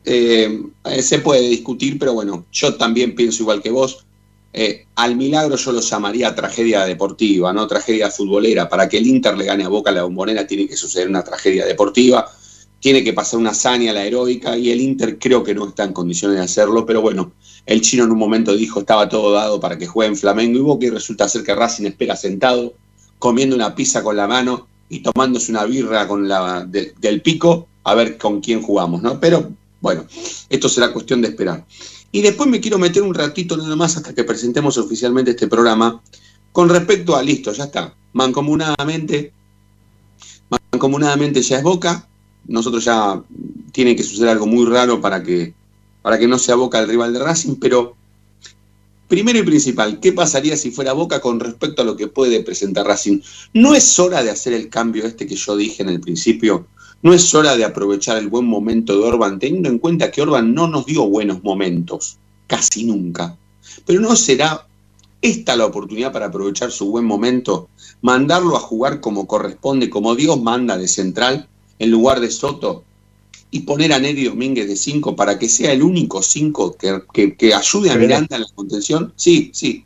Eh, 0.05 0.63
se 1.01 1.19
puede 1.21 1.49
discutir, 1.49 1.99
pero 1.99 2.13
bueno, 2.15 2.45
yo 2.53 2.75
también 2.77 3.15
pienso 3.15 3.43
igual 3.43 3.63
que 3.63 3.71
vos. 3.71 4.05
Eh, 4.57 4.87
al 4.95 5.17
milagro 5.17 5.57
yo 5.57 5.73
lo 5.73 5.81
llamaría 5.81 6.33
tragedia 6.33 6.85
deportiva, 6.87 7.53
no 7.53 7.67
tragedia 7.67 8.09
futbolera. 8.11 8.69
Para 8.69 8.89
que 8.89 8.99
el 8.99 9.07
Inter 9.09 9.37
le 9.37 9.45
gane 9.45 9.65
a 9.65 9.69
Boca 9.69 9.91
la 9.91 10.05
bombonera 10.05 10.47
tiene 10.47 10.69
que 10.69 10.77
suceder 10.77 11.09
una 11.09 11.25
tragedia 11.25 11.67
deportiva, 11.67 12.31
tiene 12.79 13.03
que 13.03 13.13
pasar 13.13 13.41
una 13.41 13.51
hazaña 13.51 13.93
la 13.93 14.05
heroica 14.05 14.57
y 14.57 14.71
el 14.71 14.81
Inter 14.81 15.19
creo 15.19 15.43
que 15.43 15.55
no 15.55 15.67
está 15.69 15.83
en 15.85 15.93
condiciones 15.93 16.37
de 16.37 16.45
hacerlo, 16.45 16.87
pero 16.87 17.01
bueno, 17.03 17.33
el 17.67 17.81
chino 17.81 18.05
en 18.05 18.13
un 18.13 18.19
momento 18.19 18.55
dijo 18.55 18.81
estaba 18.81 19.09
todo 19.09 19.33
dado 19.33 19.59
para 19.59 19.77
que 19.77 19.87
jueguen 19.89 20.17
Flamengo 20.17 20.59
y 20.59 20.63
Boca 20.63 20.87
y 20.87 20.91
resulta 20.91 21.29
ser 21.29 21.43
que 21.43 21.55
Racing 21.55 21.87
espera 21.87 22.15
sentado, 22.15 22.75
comiendo 23.19 23.57
una 23.57 23.75
pizza 23.75 24.03
con 24.05 24.17
la 24.17 24.29
mano 24.29 24.69
y 24.89 25.01
tomándose 25.01 25.51
una 25.51 25.65
birra 25.65 26.07
con 26.07 26.29
la 26.29 26.65
de- 26.65 26.93
del 27.01 27.23
pico 27.23 27.67
a 27.83 27.95
ver 27.95 28.19
con 28.19 28.41
quién 28.41 28.63
jugamos, 28.63 29.03
¿no? 29.03 29.19
Pero 29.19 29.51
bueno, 29.81 30.05
esto 30.49 30.69
será 30.69 30.93
cuestión 30.93 31.23
de 31.23 31.29
esperar. 31.29 31.65
Y 32.15 32.23
después 32.23 32.49
me 32.49 32.61
quiero 32.61 32.79
meter 32.79 33.03
un 33.03 33.13
ratito 33.13 33.57
nada 33.57 33.75
más 33.75 33.97
hasta 33.97 34.15
que 34.15 34.23
presentemos 34.23 34.79
oficialmente 34.79 35.33
este 35.33 35.49
programa 35.49 36.01
con 36.53 36.69
respecto 36.69 37.17
a 37.17 37.23
listo, 37.25 37.53
ya 37.53 37.65
está. 37.65 37.93
Mancomunadamente, 38.13 39.33
mancomunadamente 40.49 41.43
ya 41.43 41.57
es 41.57 41.65
Boca. 41.65 42.07
Nosotros 42.47 42.85
ya 42.85 43.21
tiene 43.73 43.97
que 43.97 44.05
suceder 44.05 44.29
algo 44.29 44.47
muy 44.47 44.65
raro 44.65 45.01
para 45.01 45.25
que, 45.25 45.55
para 46.03 46.17
que 46.17 46.29
no 46.29 46.39
sea 46.39 46.55
Boca 46.55 46.79
el 46.79 46.87
rival 46.87 47.13
de 47.13 47.19
Racing, 47.19 47.57
pero 47.57 47.97
primero 49.09 49.41
y 49.41 49.43
principal, 49.43 49.99
¿qué 49.99 50.13
pasaría 50.13 50.57
si 50.57 50.71
fuera 50.71 50.93
Boca 50.93 51.21
con 51.21 51.41
respecto 51.41 51.83
a 51.83 51.85
lo 51.85 51.97
que 51.97 52.07
puede 52.07 52.45
presentar 52.45 52.87
Racing? 52.87 53.23
¿No 53.55 53.75
es 53.75 53.99
hora 53.99 54.23
de 54.23 54.31
hacer 54.31 54.53
el 54.53 54.69
cambio 54.69 55.05
este 55.05 55.27
que 55.27 55.35
yo 55.35 55.57
dije 55.57 55.83
en 55.83 55.89
el 55.89 55.99
principio? 55.99 56.69
¿No 57.05 57.13
es 57.13 57.33
hora 57.35 57.55
de 57.57 57.65
aprovechar 57.65 58.17
el 58.19 58.29
buen 58.29 58.47
momento 58.47 58.95
de 58.99 59.07
Orban, 59.07 59.39
teniendo 59.39 59.69
en 59.69 59.79
cuenta 59.79 60.11
que 60.11 60.23
Orban 60.23 60.53
no 60.55 60.67
nos 60.67 60.87
dio 60.87 61.07
buenos 61.07 61.45
momentos, 61.45 62.19
casi 62.47 62.85
nunca? 62.85 63.37
Pero 63.87 64.01
¿no 64.01 64.17
será 64.17 64.67
esta 65.23 65.55
la 65.55 65.67
oportunidad 65.67 66.13
para 66.13 66.27
aprovechar 66.27 66.71
su 66.71 66.91
buen 66.91 67.05
momento, 67.05 67.69
mandarlo 68.03 68.57
a 68.57 68.61
jugar 68.61 69.01
como 69.01 69.27
corresponde, 69.27 69.89
como 69.91 70.15
Dios 70.17 70.43
manda 70.43 70.77
de 70.79 70.89
central, 70.89 71.47
en 71.79 71.91
lugar 71.91 72.21
de 72.21 72.31
Soto, 72.31 72.85
y 73.51 73.61
poner 73.61 73.93
a 73.93 73.99
Neri 73.99 74.25
Domínguez 74.25 74.67
de 74.67 74.75
5 74.77 75.15
para 75.15 75.39
que 75.39 75.49
sea 75.49 75.73
el 75.73 75.83
único 75.83 76.23
5 76.23 76.75
que, 76.77 77.03
que- 77.13 77.37
que 77.37 77.55
ayude 77.55 77.91
a. 77.91 77.97
Miranda 77.97 78.37
en 78.37 78.43
la 78.43 78.49
contención? 78.55 79.13
Sí, 79.15 79.51
sí. 79.53 79.85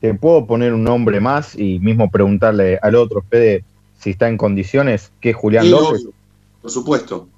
Te 0.00 0.14
puedo 0.14 0.46
poner 0.46 0.72
un 0.72 0.84
nombre 0.84 1.20
más 1.20 1.54
y 1.54 1.78
mismo 1.80 2.10
preguntarle 2.10 2.78
al 2.80 2.94
otro, 2.94 3.22
Fede, 3.28 3.62
si 3.98 4.10
está 4.10 4.28
en 4.28 4.36
condiciones, 4.38 5.12
que 5.20 5.30
es 5.30 5.36
Julián 5.36 5.64
Sí, 5.64 5.70
López. 5.70 6.00
obvio, 6.02 6.12
por 6.62 6.70
supuesto. 6.70 7.28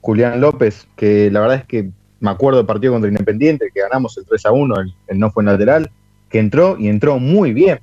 Julián 0.00 0.40
López, 0.40 0.86
que 0.96 1.30
la 1.30 1.40
verdad 1.40 1.58
es 1.58 1.64
que 1.64 1.88
me 2.20 2.30
acuerdo 2.30 2.58
del 2.58 2.66
partido 2.66 2.92
contra 2.92 3.08
Independiente, 3.10 3.70
que 3.72 3.80
ganamos 3.80 4.16
el 4.18 4.24
3 4.26 4.46
a 4.46 4.52
1, 4.52 4.80
el, 4.80 4.94
el 5.08 5.18
no 5.18 5.30
fue 5.30 5.42
en 5.42 5.46
lateral, 5.46 5.90
que 6.28 6.38
entró 6.38 6.76
y 6.78 6.88
entró 6.88 7.18
muy 7.18 7.52
bien. 7.52 7.80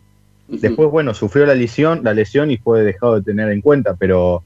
Después, 0.47 0.89
bueno, 0.89 1.13
sufrió 1.13 1.45
la 1.45 1.53
lesión, 1.53 2.01
la 2.03 2.13
lesión 2.13 2.49
y 2.49 2.57
fue 2.57 2.81
dejado 2.81 3.15
de 3.15 3.21
tener 3.21 3.49
en 3.49 3.61
cuenta, 3.61 3.95
pero 3.95 4.43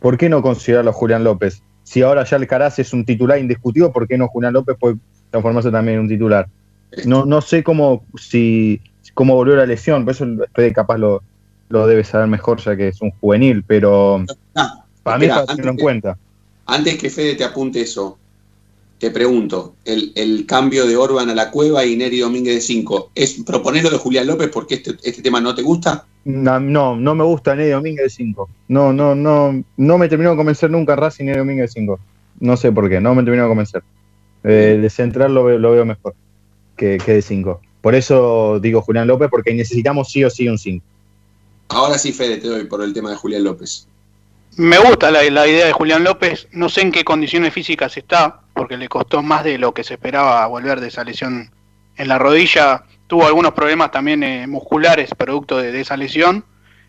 ¿por 0.00 0.16
qué 0.16 0.28
no 0.28 0.40
considerarlo 0.42 0.90
a 0.90 0.94
Julián 0.94 1.24
López? 1.24 1.62
Si 1.82 2.00
ahora 2.00 2.24
ya 2.24 2.36
Alcaraz 2.36 2.78
es 2.78 2.92
un 2.94 3.04
titular 3.04 3.38
indiscutido, 3.38 3.92
¿por 3.92 4.08
qué 4.08 4.16
no 4.16 4.28
Julián 4.28 4.54
López 4.54 4.76
puede 4.80 4.96
transformarse 5.30 5.70
también 5.70 5.96
en 5.96 6.02
un 6.04 6.08
titular? 6.08 6.48
No, 7.04 7.26
no 7.26 7.42
sé 7.42 7.62
cómo, 7.62 8.04
si, 8.16 8.80
cómo 9.14 9.34
volvió 9.34 9.56
la 9.56 9.66
lesión, 9.66 10.04
por 10.04 10.12
eso 10.14 10.26
Fede 10.54 10.72
capaz 10.72 10.96
lo, 10.96 11.22
lo 11.72 11.86
debe 11.86 12.04
saber 12.04 12.28
mejor 12.28 12.60
ya 12.60 12.76
que 12.76 12.88
es 12.88 13.00
un 13.00 13.10
juvenil, 13.12 13.64
pero 13.66 14.24
Ah, 14.54 14.84
para 15.02 15.18
mí 15.18 15.26
para 15.26 15.46
tenerlo 15.46 15.70
en 15.72 15.76
que- 15.78 15.82
cuenta. 15.82 16.18
Antes 16.66 16.96
que 16.98 17.10
Fede 17.10 17.34
te 17.34 17.44
apunte 17.44 17.80
eso, 17.80 18.18
te 18.98 19.10
pregunto, 19.10 19.74
el, 19.84 20.12
el 20.14 20.46
cambio 20.46 20.86
de 20.86 20.96
Orban 20.96 21.28
a 21.30 21.34
la 21.34 21.50
cueva 21.50 21.84
y 21.84 21.96
Neri 21.96 22.20
Domínguez 22.20 22.54
de 22.54 22.60
5, 22.60 23.10
¿es 23.14 23.42
proponerlo 23.44 23.90
de 23.90 23.98
Julián 23.98 24.26
López 24.28 24.48
porque 24.52 24.74
este, 24.76 24.92
este 25.02 25.22
tema 25.22 25.40
no 25.40 25.54
te 25.54 25.62
gusta? 25.62 26.04
No, 26.24 26.60
no, 26.60 26.94
no 26.94 27.14
me 27.16 27.24
gusta 27.24 27.56
Ney 27.56 27.70
Domínguez 27.70 28.04
de 28.04 28.10
5. 28.10 28.48
No, 28.68 28.92
no, 28.92 29.14
no, 29.16 29.64
no 29.76 29.98
me 29.98 30.08
terminó 30.08 30.30
de 30.30 30.36
convencer 30.36 30.70
nunca 30.70 30.94
Racing 30.94 31.24
Ney 31.24 31.36
Domínguez 31.36 31.70
de 31.74 31.80
5. 31.80 31.98
No 32.38 32.56
sé 32.56 32.70
por 32.70 32.88
qué, 32.88 33.00
no 33.00 33.14
me 33.14 33.22
terminó 33.24 33.42
de 33.44 33.48
convencer. 33.48 33.82
Eh, 34.44 34.78
de 34.80 34.90
central 34.90 35.34
lo 35.34 35.44
veo, 35.44 35.58
lo 35.58 35.72
veo 35.72 35.84
mejor 35.84 36.14
que, 36.76 36.98
que 37.04 37.14
de 37.14 37.22
5. 37.22 37.60
Por 37.80 37.94
eso 37.96 38.60
digo 38.60 38.82
Julián 38.82 39.08
López, 39.08 39.28
porque 39.30 39.52
necesitamos 39.52 40.12
sí 40.12 40.22
o 40.22 40.30
sí 40.30 40.48
un 40.48 40.58
5. 40.58 40.84
Ahora 41.72 41.98
sí, 41.98 42.12
Fede, 42.12 42.36
te 42.36 42.48
doy 42.48 42.64
por 42.64 42.82
el 42.82 42.92
tema 42.92 43.10
de 43.10 43.16
Julián 43.16 43.44
López. 43.44 43.86
Me 44.56 44.78
gusta 44.78 45.10
la, 45.10 45.24
idea 45.24 45.66
de 45.66 45.72
Julián 45.72 46.04
López. 46.04 46.46
No 46.52 46.68
sé 46.68 46.82
en 46.82 46.92
qué 46.92 47.04
condiciones 47.04 47.54
físicas 47.54 47.96
está, 47.96 48.40
porque 48.52 48.76
le 48.76 48.88
costó 48.88 49.22
más 49.22 49.44
de 49.44 49.56
lo 49.56 49.72
que 49.72 49.82
se 49.82 49.94
esperaba 49.94 50.46
volver 50.46 50.80
de 50.80 50.88
esa 50.88 51.04
lesión 51.04 51.50
en 51.96 52.08
la 52.08 52.18
rodilla. 52.18 52.84
Tuvo 53.06 53.26
algunos 53.26 53.54
problemas 53.54 53.90
también 53.90 54.22
eh, 54.22 54.46
musculares 54.46 55.10
producto 55.16 55.56
de, 55.56 55.80
esa 55.80 55.96
lesión. 55.96 56.44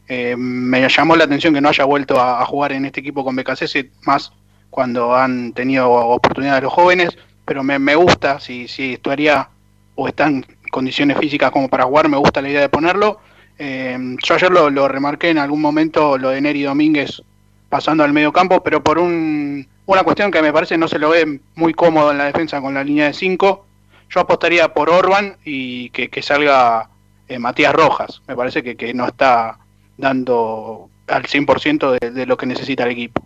Eh, 0.10 0.36
me 0.38 0.88
llamó 0.90 1.16
la 1.16 1.24
atención 1.24 1.54
que 1.54 1.62
no 1.62 1.70
haya 1.70 1.86
vuelto 1.86 2.20
a, 2.20 2.46
jugar 2.46 2.74
en 2.74 2.86
este 2.86 3.00
equipo 3.00 3.24
con 3.24 3.38
BKC, 3.38 3.92
más 4.02 4.34
cuando 4.70 5.16
han 5.16 5.54
tenido 5.54 5.90
oportunidades 5.90 6.64
los 6.64 6.74
jóvenes. 6.74 7.18
Pero 7.46 7.64
me, 7.64 7.80
me 7.80 7.96
gusta, 7.96 8.42
si, 8.42 8.68
si 8.68 8.94
estaría 8.94 9.50
o 9.96 10.10
está 10.10 10.28
en 10.28 10.46
condiciones 10.70 11.18
físicas 11.18 11.52
como 11.52 11.70
para 11.70 11.86
jugar, 11.86 12.10
me 12.10 12.18
gusta 12.18 12.42
la 12.42 12.50
idea 12.50 12.62
de 12.62 12.70
ponerlo. 12.70 13.22
Eh, 13.66 13.98
yo 14.22 14.36
ayer 14.36 14.52
lo, 14.52 14.70
lo 14.70 14.90
remarqué 14.90 15.30
en 15.30 15.38
algún 15.38 15.62
momento, 15.62 16.18
lo 16.18 16.32
de 16.32 16.42
Neri 16.42 16.64
Domínguez 16.64 17.22
pasando 17.70 18.04
al 18.04 18.12
medio 18.12 18.34
campo, 18.34 18.62
pero 18.62 18.84
por 18.84 19.00
un, 19.00 19.66
una 19.86 20.04
cuestión 20.04 20.32
que 20.32 20.42
me 20.42 20.52
parece 20.52 20.78
no 20.78 20.90
se 20.90 21.00
lo 21.00 21.12
ve 21.12 21.40
muy 21.56 21.74
cómodo 21.74 22.12
en 22.12 22.18
la 22.18 22.26
defensa 22.26 22.60
con 22.60 22.74
la 22.74 22.84
línea 22.84 23.06
de 23.06 23.14
5. 23.14 23.66
Yo 24.10 24.20
apostaría 24.20 24.74
por 24.74 24.90
Orban 24.90 25.38
y 25.46 25.90
que, 25.92 26.22
salga 26.22 26.90
eh, 27.30 27.40
Matías 27.40 27.74
Rojas. 27.74 28.22
Me 28.28 28.36
parece 28.36 28.62
que, 28.64 28.94
no 28.94 29.08
está 29.08 29.58
dando 29.98 30.90
al 31.08 31.24
100% 31.24 31.98
de, 32.02 32.12
de 32.12 32.26
lo 32.26 32.36
que 32.36 32.46
necesita 32.46 32.84
el 32.84 32.92
equipo. 32.92 33.24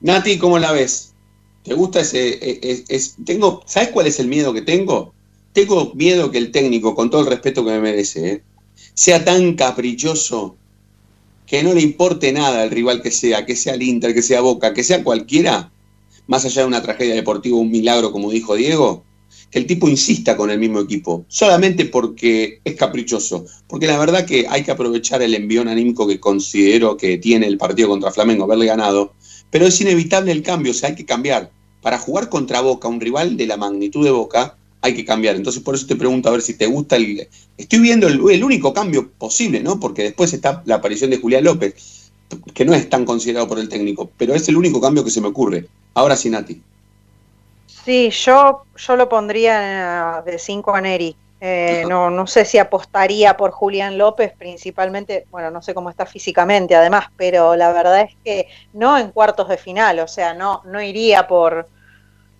Nati, 0.00 0.36
¿cómo 0.36 0.58
la 0.58 0.72
ves? 0.72 1.14
¿Te 1.62 1.74
gusta 1.74 2.00
ese? 2.00 2.28
e- 2.28 2.58
e- 2.60 2.84
es- 2.88 3.16
tengo, 3.24 3.62
¿Sabes 3.66 3.90
cuál 3.90 4.08
es 4.08 4.18
el 4.18 4.26
miedo 4.26 4.52
que 4.52 4.62
tengo? 4.62 5.14
Tengo 5.52 5.94
miedo 5.94 6.32
que 6.32 6.38
el 6.38 6.50
técnico, 6.50 6.96
con 6.96 7.08
todo 7.08 7.20
el 7.20 7.28
respeto 7.28 7.64
que 7.64 7.70
me 7.70 7.80
merece, 7.80 8.32
¿eh? 8.32 8.42
Sea 8.96 9.26
tan 9.26 9.54
caprichoso 9.54 10.56
que 11.46 11.62
no 11.62 11.74
le 11.74 11.82
importe 11.82 12.32
nada 12.32 12.62
al 12.62 12.70
rival 12.70 13.02
que 13.02 13.10
sea, 13.10 13.44
que 13.44 13.54
sea 13.54 13.74
el 13.74 13.82
Inter, 13.82 14.14
que 14.14 14.22
sea 14.22 14.40
Boca, 14.40 14.72
que 14.72 14.82
sea 14.82 15.04
cualquiera, 15.04 15.70
más 16.26 16.46
allá 16.46 16.62
de 16.62 16.68
una 16.68 16.82
tragedia 16.82 17.14
deportiva, 17.14 17.58
un 17.58 17.70
milagro, 17.70 18.10
como 18.10 18.30
dijo 18.30 18.56
Diego, 18.56 19.04
que 19.50 19.58
el 19.58 19.66
tipo 19.66 19.86
insista 19.86 20.34
con 20.34 20.50
el 20.50 20.58
mismo 20.58 20.80
equipo, 20.80 21.26
solamente 21.28 21.84
porque 21.84 22.60
es 22.64 22.74
caprichoso. 22.74 23.44
Porque 23.68 23.86
la 23.86 23.98
verdad 23.98 24.24
que 24.24 24.46
hay 24.48 24.64
que 24.64 24.70
aprovechar 24.70 25.20
el 25.20 25.34
envión 25.34 25.68
anímico 25.68 26.08
que 26.08 26.18
considero 26.18 26.96
que 26.96 27.18
tiene 27.18 27.46
el 27.46 27.58
partido 27.58 27.90
contra 27.90 28.10
Flamengo, 28.10 28.44
haberle 28.44 28.64
ganado, 28.64 29.12
pero 29.50 29.66
es 29.66 29.78
inevitable 29.78 30.32
el 30.32 30.42
cambio, 30.42 30.72
o 30.72 30.74
sea, 30.74 30.88
hay 30.88 30.94
que 30.94 31.04
cambiar. 31.04 31.52
Para 31.82 31.98
jugar 31.98 32.30
contra 32.30 32.62
Boca, 32.62 32.88
un 32.88 33.00
rival 33.00 33.36
de 33.36 33.46
la 33.46 33.58
magnitud 33.58 34.02
de 34.02 34.10
Boca, 34.10 34.56
hay 34.86 34.94
que 34.94 35.04
cambiar. 35.04 35.36
Entonces, 35.36 35.62
por 35.62 35.74
eso 35.74 35.86
te 35.86 35.96
pregunto 35.96 36.28
a 36.28 36.32
ver 36.32 36.42
si 36.42 36.54
te 36.54 36.66
gusta 36.66 36.96
el. 36.96 37.28
Estoy 37.56 37.78
viendo 37.80 38.06
el, 38.08 38.44
único 38.44 38.72
cambio 38.72 39.10
posible, 39.10 39.60
¿no? 39.60 39.78
Porque 39.78 40.02
después 40.02 40.32
está 40.32 40.62
la 40.64 40.76
aparición 40.76 41.10
de 41.10 41.18
Julián 41.18 41.44
López, 41.44 42.10
que 42.54 42.64
no 42.64 42.74
es 42.74 42.88
tan 42.88 43.04
considerado 43.04 43.48
por 43.48 43.58
el 43.58 43.68
técnico, 43.68 44.10
pero 44.16 44.34
es 44.34 44.48
el 44.48 44.56
único 44.56 44.80
cambio 44.80 45.04
que 45.04 45.10
se 45.10 45.20
me 45.20 45.28
ocurre. 45.28 45.66
Ahora 45.94 46.16
sí, 46.16 46.30
Nati. 46.30 46.60
Sí, 47.84 48.10
yo, 48.10 48.64
yo 48.76 48.96
lo 48.96 49.08
pondría 49.08 50.22
de 50.24 50.38
5 50.38 50.74
a 50.74 50.80
Neri. 50.80 51.16
Eh, 51.38 51.84
no, 51.86 52.08
no 52.08 52.26
sé 52.26 52.46
si 52.46 52.56
apostaría 52.56 53.36
por 53.36 53.50
Julián 53.50 53.98
López, 53.98 54.32
principalmente, 54.36 55.26
bueno, 55.30 55.50
no 55.50 55.60
sé 55.60 55.74
cómo 55.74 55.90
está 55.90 56.06
físicamente 56.06 56.74
además, 56.74 57.08
pero 57.16 57.56
la 57.56 57.72
verdad 57.72 58.00
es 58.00 58.16
que 58.24 58.48
no 58.72 58.96
en 58.96 59.10
cuartos 59.10 59.48
de 59.50 59.58
final, 59.58 59.98
o 60.00 60.08
sea, 60.08 60.32
no, 60.32 60.62
no 60.64 60.80
iría 60.80 61.28
por, 61.28 61.68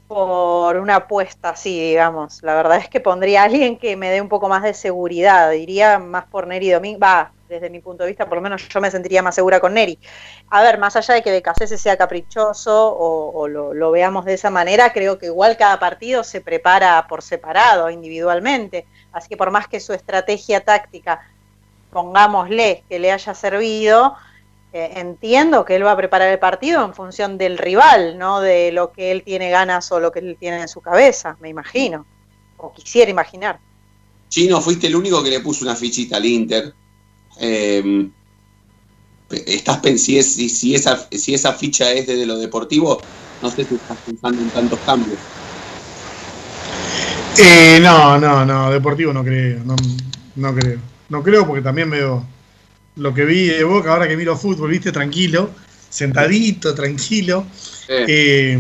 por 0.09 0.77
una 0.77 0.97
apuesta 0.97 1.51
así, 1.51 1.89
digamos. 1.89 2.43
La 2.43 2.55
verdad 2.55 2.79
es 2.79 2.89
que 2.89 3.01
pondría 3.01 3.43
a 3.43 3.45
alguien 3.45 3.79
que 3.79 3.97
me 3.97 4.11
dé 4.11 4.21
un 4.21 4.29
poco 4.29 4.49
más 4.49 4.63
de 4.63 4.75
seguridad, 4.75 5.51
iría 5.53 5.99
más 5.99 6.27
por 6.27 6.47
Neri 6.47 6.71
Domingo, 6.71 7.01
va, 7.01 7.33
desde 7.49 7.71
mi 7.71 7.81
punto 7.81 8.05
de 8.05 8.11
vista, 8.11 8.27
por 8.29 8.39
lo 8.39 8.43
menos 8.43 8.69
yo 8.69 8.81
me 8.81 8.91
sentiría 8.91 9.23
más 9.23 9.35
segura 9.35 9.61
con 9.61 9.75
Neri. 9.75 9.99
A 10.51 10.63
ver, 10.63 10.79
más 10.79 10.97
allá 10.97 11.15
de 11.15 11.23
que 11.23 11.31
Becasese 11.31 11.79
sea 11.79 11.97
caprichoso 11.97 12.89
o, 12.89 13.33
o 13.33 13.49
lo, 13.49 13.75
lo, 13.75 13.91
veamos 13.91 14.25
de 14.25 14.35
esa 14.35 14.51
manera, 14.51 14.93
creo 14.93 15.19
que 15.19 15.27
igual 15.27 15.57
cada 15.57 15.79
partido 15.79 16.23
se 16.23 16.41
prepara 16.41 17.07
por 17.09 17.23
separado, 17.23 17.91
individualmente. 17.91 18.87
Así 19.13 19.29
que 19.29 19.37
por 19.37 19.51
más 19.51 19.67
que 19.67 19.81
su 19.81 19.93
estrategia 19.93 20.65
táctica, 20.65 21.21
pongámosle, 21.91 22.85
que 22.89 22.99
le 22.99 23.11
haya 23.11 23.35
servido, 23.35 24.17
eh, 24.79 25.01
entiendo 25.01 25.65
que 25.65 25.75
él 25.75 25.87
va 25.87 25.93
a 25.93 25.97
preparar 25.97 26.29
el 26.31 26.39
partido 26.39 26.85
en 26.85 26.93
función 26.93 27.39
del 27.39 27.57
rival, 27.57 28.19
no 28.19 28.43
de 28.43 28.73
lo 28.73 28.93
que 28.93 29.11
él 29.11 29.23
tiene 29.23 29.49
ganas 29.49 29.91
o 29.91 30.01
lo 30.01 30.13
que 30.13 30.19
él 30.19 30.37
tiene 30.39 30.61
en 30.61 30.69
su 30.69 30.83
cabeza, 30.83 31.39
me 31.41 31.49
imagino, 31.49 32.05
o 32.59 32.75
quisiera 32.75 33.11
imaginar. 33.11 33.59
Chino, 34.29 34.61
fuiste 34.61 34.89
el 34.89 34.97
único 34.97 35.23
que 35.25 35.31
le 35.31 35.41
puso 35.41 35.65
una 35.65 35.75
fichita 35.75 36.19
al 36.19 36.27
Inter. 36.27 36.75
Eh, 37.41 38.07
estás 39.31 39.81
si, 39.97 40.19
es, 40.19 40.35
si, 40.35 40.51
si, 40.51 40.75
esa, 40.75 41.09
si 41.11 41.33
esa 41.33 41.55
ficha 41.55 41.91
es 41.93 42.07
desde 42.07 42.27
lo 42.27 42.37
deportivo, 42.37 43.01
no 43.41 43.51
sé 43.51 43.65
si 43.65 43.77
estás 43.77 43.97
pensando 44.05 44.43
en 44.43 44.51
tantos 44.51 44.79
cambios. 44.81 45.19
Eh, 47.39 47.79
no, 47.81 48.19
no, 48.19 48.45
no, 48.45 48.71
deportivo 48.71 49.15
no 49.15 49.25
creo, 49.25 49.61
no, 49.65 49.75
no 50.35 50.55
creo. 50.55 50.79
No 51.09 51.23
creo 51.23 51.47
porque 51.47 51.63
también 51.63 51.89
veo 51.89 52.27
lo 52.97 53.13
que 53.15 53.25
vi 53.25 53.47
de 53.47 53.65
Boca 53.65 53.93
ahora 53.93 54.09
que 54.09 54.17
miro 54.17 54.37
fútbol, 54.37 54.71
viste, 54.71 54.93
tranquilo, 54.93 55.51
sentadito, 55.89 56.75
tranquilo. 56.75 57.47
Eh, 57.89 58.59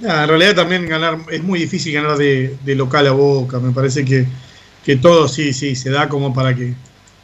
nada, 0.00 0.22
en 0.22 0.28
realidad 0.28 0.54
también 0.54 0.86
ganar, 0.86 1.18
es 1.30 1.42
muy 1.42 1.58
difícil 1.58 1.92
ganar 1.94 2.16
de, 2.16 2.56
de 2.62 2.74
local 2.74 3.06
a 3.06 3.12
Boca, 3.12 3.58
me 3.58 3.72
parece 3.72 4.04
que, 4.04 4.26
que, 4.84 4.96
todo 4.96 5.26
sí, 5.26 5.52
sí, 5.52 5.74
se 5.74 5.90
da 5.90 6.08
como 6.08 6.32
para 6.32 6.54
que 6.54 6.74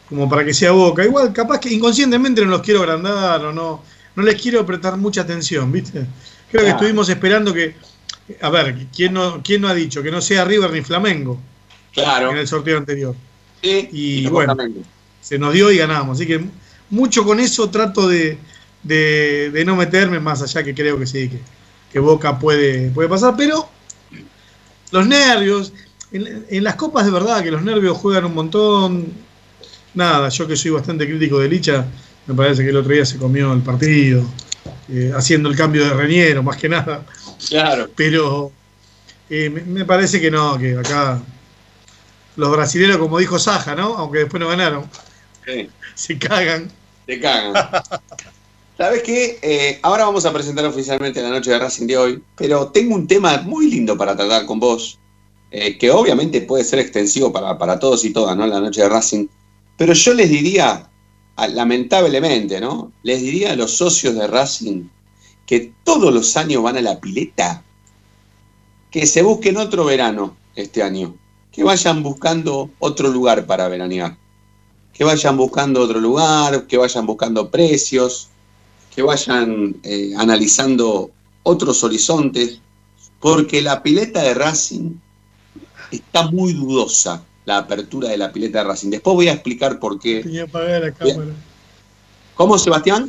como 0.08 0.28
para 0.28 0.44
que 0.44 0.52
sea 0.52 0.72
Boca. 0.72 1.04
Igual, 1.04 1.32
capaz 1.32 1.60
que 1.60 1.72
inconscientemente 1.72 2.42
no 2.44 2.48
los 2.50 2.62
quiero 2.62 2.80
agrandar 2.80 3.44
o 3.44 3.52
no, 3.52 3.84
no 4.16 4.22
les 4.22 4.40
quiero 4.40 4.66
prestar 4.66 4.96
mucha 4.96 5.20
atención, 5.20 5.70
¿viste? 5.70 6.04
Creo 6.50 6.64
que 6.64 6.70
estuvimos 6.70 7.08
esperando 7.08 7.54
que, 7.54 7.76
a 8.40 8.50
ver, 8.50 8.86
¿quién 8.94 9.12
no, 9.12 9.40
quién 9.40 9.60
no 9.60 9.68
ha 9.68 9.74
dicho 9.74 10.02
que 10.02 10.10
no 10.10 10.20
sea 10.20 10.44
River 10.44 10.72
ni 10.72 10.82
Flamengo? 10.82 11.40
Claro. 11.92 12.32
En 12.32 12.38
el 12.38 12.48
sorteo 12.48 12.76
anterior. 12.76 13.14
Sí, 13.62 13.88
y 13.92 14.26
bueno, 14.26 14.56
se 15.20 15.38
nos 15.38 15.52
dio 15.52 15.70
y 15.70 15.78
ganamos. 15.78 16.18
Así 16.18 16.26
que 16.26 16.44
mucho 16.90 17.24
con 17.24 17.40
eso 17.40 17.70
trato 17.70 18.08
de, 18.08 18.38
de, 18.82 19.50
de 19.52 19.64
no 19.64 19.76
meterme 19.76 20.20
más 20.20 20.42
allá 20.42 20.62
que 20.62 20.74
creo 20.74 20.98
que 20.98 21.06
sí, 21.06 21.28
que, 21.28 21.40
que, 21.92 21.98
Boca 21.98 22.38
puede, 22.38 22.90
puede 22.90 23.08
pasar, 23.08 23.34
pero 23.36 23.68
los 24.90 25.06
nervios, 25.06 25.72
en, 26.12 26.46
en, 26.48 26.64
las 26.64 26.74
copas 26.74 27.04
de 27.04 27.12
verdad 27.12 27.42
que 27.42 27.50
los 27.50 27.62
nervios 27.62 27.96
juegan 27.98 28.24
un 28.24 28.34
montón. 28.34 29.30
Nada, 29.92 30.28
yo 30.28 30.46
que 30.46 30.56
soy 30.56 30.70
bastante 30.70 31.06
crítico 31.06 31.40
de 31.40 31.48
Licha, 31.48 31.84
me 32.26 32.34
parece 32.34 32.62
que 32.62 32.70
el 32.70 32.76
otro 32.76 32.92
día 32.92 33.04
se 33.04 33.18
comió 33.18 33.52
el 33.52 33.60
partido, 33.60 34.24
eh, 34.88 35.12
haciendo 35.16 35.48
el 35.48 35.56
cambio 35.56 35.84
de 35.84 35.94
Reñero, 35.94 36.42
más 36.42 36.56
que 36.56 36.68
nada. 36.68 37.04
Claro. 37.48 37.88
Pero 37.96 38.52
eh, 39.28 39.50
me, 39.50 39.62
me 39.62 39.84
parece 39.84 40.20
que 40.20 40.30
no, 40.30 40.56
que 40.58 40.76
acá 40.76 41.20
los 42.36 42.50
brasileños, 42.50 42.98
como 42.98 43.18
dijo 43.18 43.38
Saja, 43.38 43.74
¿no? 43.74 43.96
Aunque 43.96 44.20
después 44.20 44.40
no 44.40 44.48
ganaron. 44.48 44.84
Sí. 45.50 45.68
Se 45.94 46.18
cagan. 46.18 46.70
Se 47.06 47.20
cagan. 47.20 47.54
¿Sabes 48.78 49.02
qué? 49.02 49.38
Eh, 49.42 49.78
ahora 49.82 50.06
vamos 50.06 50.24
a 50.24 50.32
presentar 50.32 50.64
oficialmente 50.64 51.20
la 51.20 51.28
noche 51.28 51.50
de 51.50 51.58
Racing 51.58 51.86
de 51.86 51.98
hoy, 51.98 52.22
pero 52.36 52.68
tengo 52.68 52.94
un 52.94 53.06
tema 53.06 53.42
muy 53.42 53.70
lindo 53.70 53.96
para 53.96 54.16
tratar 54.16 54.46
con 54.46 54.58
vos, 54.58 54.98
eh, 55.50 55.76
que 55.76 55.90
obviamente 55.90 56.40
puede 56.40 56.64
ser 56.64 56.78
extensivo 56.78 57.30
para, 57.30 57.58
para, 57.58 57.78
todos 57.78 58.04
y 58.04 58.12
todas, 58.12 58.36
¿no? 58.36 58.46
La 58.46 58.60
noche 58.60 58.80
de 58.80 58.88
Racing. 58.88 59.26
Pero 59.76 59.92
yo 59.92 60.14
les 60.14 60.30
diría, 60.30 60.88
lamentablemente, 61.52 62.58
¿no? 62.60 62.90
Les 63.02 63.20
diría 63.20 63.52
a 63.52 63.56
los 63.56 63.72
socios 63.72 64.14
de 64.14 64.26
Racing 64.26 64.84
que 65.44 65.72
todos 65.84 66.14
los 66.14 66.36
años 66.38 66.62
van 66.62 66.78
a 66.78 66.80
la 66.80 67.00
pileta, 67.00 67.62
que 68.90 69.06
se 69.06 69.20
busquen 69.20 69.58
otro 69.58 69.84
verano 69.84 70.36
este 70.54 70.82
año 70.82 71.14
que 71.52 71.64
vayan 71.64 72.02
buscando 72.02 72.70
otro 72.78 73.08
lugar 73.08 73.46
para 73.46 73.68
veranear, 73.68 74.16
que 75.00 75.04
vayan 75.04 75.34
buscando 75.34 75.80
otro 75.80 75.98
lugar, 75.98 76.66
que 76.66 76.76
vayan 76.76 77.06
buscando 77.06 77.48
precios, 77.48 78.28
que 78.94 79.00
vayan 79.00 79.76
eh, 79.82 80.12
analizando 80.18 81.10
otros 81.42 81.82
horizontes, 81.82 82.60
porque 83.18 83.62
la 83.62 83.82
pileta 83.82 84.20
de 84.20 84.34
Racing 84.34 84.96
está 85.90 86.30
muy 86.30 86.52
dudosa, 86.52 87.24
la 87.46 87.56
apertura 87.56 88.10
de 88.10 88.18
la 88.18 88.30
pileta 88.30 88.58
de 88.58 88.64
Racing. 88.64 88.90
Después 88.90 89.14
voy 89.14 89.28
a 89.28 89.32
explicar 89.32 89.78
por 89.78 89.98
qué. 89.98 90.20
Tenía 90.20 90.42
apagar 90.42 90.82
la 90.82 90.92
cámara. 90.92 91.32
¿Cómo, 92.34 92.58
Sebastián? 92.58 93.08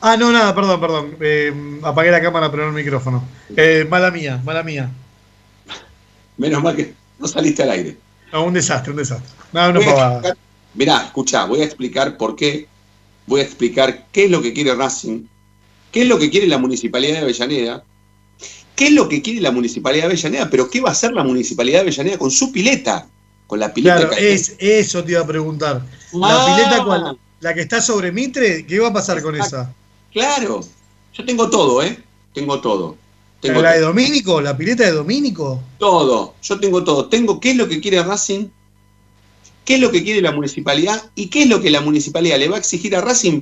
Ah, 0.00 0.16
no, 0.16 0.32
nada, 0.32 0.54
perdón, 0.54 0.80
perdón. 0.80 1.16
Eh, 1.20 1.78
apagué 1.82 2.10
la 2.10 2.22
cámara, 2.22 2.50
pero 2.50 2.62
no 2.62 2.70
el 2.70 2.82
micrófono. 2.82 3.22
Eh, 3.54 3.86
mala 3.86 4.10
mía, 4.10 4.40
mala 4.42 4.62
mía. 4.62 4.90
Menos 6.38 6.62
mal 6.62 6.74
que 6.74 6.94
no 7.18 7.28
saliste 7.28 7.64
al 7.64 7.70
aire. 7.72 7.98
No, 8.32 8.44
un 8.44 8.54
desastre, 8.54 8.90
un 8.92 8.96
desastre. 8.96 9.28
No. 9.52 10.22
Mirá, 10.74 11.04
escuchá, 11.04 11.44
voy 11.44 11.60
a 11.60 11.64
explicar 11.64 12.16
por 12.16 12.34
qué, 12.34 12.66
voy 13.26 13.40
a 13.40 13.44
explicar 13.44 14.06
qué 14.10 14.24
es 14.24 14.30
lo 14.30 14.40
que 14.40 14.54
quiere 14.54 14.74
Racing, 14.74 15.24
qué 15.90 16.02
es 16.02 16.08
lo 16.08 16.18
que 16.18 16.30
quiere 16.30 16.46
la 16.46 16.56
Municipalidad 16.56 17.16
de 17.16 17.20
Avellaneda, 17.20 17.84
qué 18.74 18.86
es 18.86 18.92
lo 18.92 19.08
que 19.08 19.20
quiere 19.20 19.40
la 19.42 19.50
Municipalidad 19.50 20.04
de 20.04 20.12
Avellaneda, 20.12 20.48
pero 20.48 20.70
qué 20.70 20.80
va 20.80 20.88
a 20.88 20.92
hacer 20.92 21.12
la 21.12 21.24
Municipalidad 21.24 21.78
de 21.78 21.82
Avellaneda 21.82 22.16
con 22.16 22.30
su 22.30 22.50
pileta, 22.50 23.06
con 23.46 23.60
la 23.60 23.74
pileta 23.74 24.08
claro, 24.08 24.12
es, 24.16 24.56
eso 24.58 25.04
te 25.04 25.12
iba 25.12 25.20
a 25.20 25.26
preguntar. 25.26 25.82
La 26.14 26.42
ah. 26.42 26.56
pileta 26.56 26.84
cuál, 26.84 27.18
la 27.40 27.54
que 27.54 27.60
está 27.60 27.82
sobre 27.82 28.10
Mitre, 28.12 28.64
¿qué 28.66 28.78
va 28.78 28.88
a 28.88 28.92
pasar 28.94 29.20
con 29.20 29.36
esa? 29.36 29.70
Claro, 30.10 30.60
yo 31.12 31.24
tengo 31.24 31.50
todo, 31.50 31.82
¿eh? 31.82 31.98
Tengo 32.32 32.60
todo. 32.62 32.96
Tengo 33.42 33.60
¿La 33.60 33.72
de 33.72 33.80
Domínico? 33.80 34.40
¿La 34.40 34.56
pileta 34.56 34.84
de 34.84 34.92
Domínico? 34.92 35.60
Todo, 35.78 36.36
yo 36.40 36.60
tengo 36.60 36.84
todo. 36.84 37.06
Tengo 37.06 37.40
qué 37.40 37.50
es 37.50 37.56
lo 37.56 37.68
que 37.68 37.80
quiere 37.80 38.00
Racing, 38.00 38.46
qué 39.64 39.74
es 39.74 39.80
lo 39.80 39.90
que 39.90 40.04
quiere 40.04 40.22
la 40.22 40.30
municipalidad 40.30 41.10
y 41.16 41.26
qué 41.26 41.42
es 41.42 41.48
lo 41.48 41.60
que 41.60 41.68
la 41.68 41.80
municipalidad 41.80 42.38
le 42.38 42.48
va 42.48 42.54
a 42.54 42.60
exigir 42.60 42.94
a 42.94 43.00
Racing, 43.00 43.40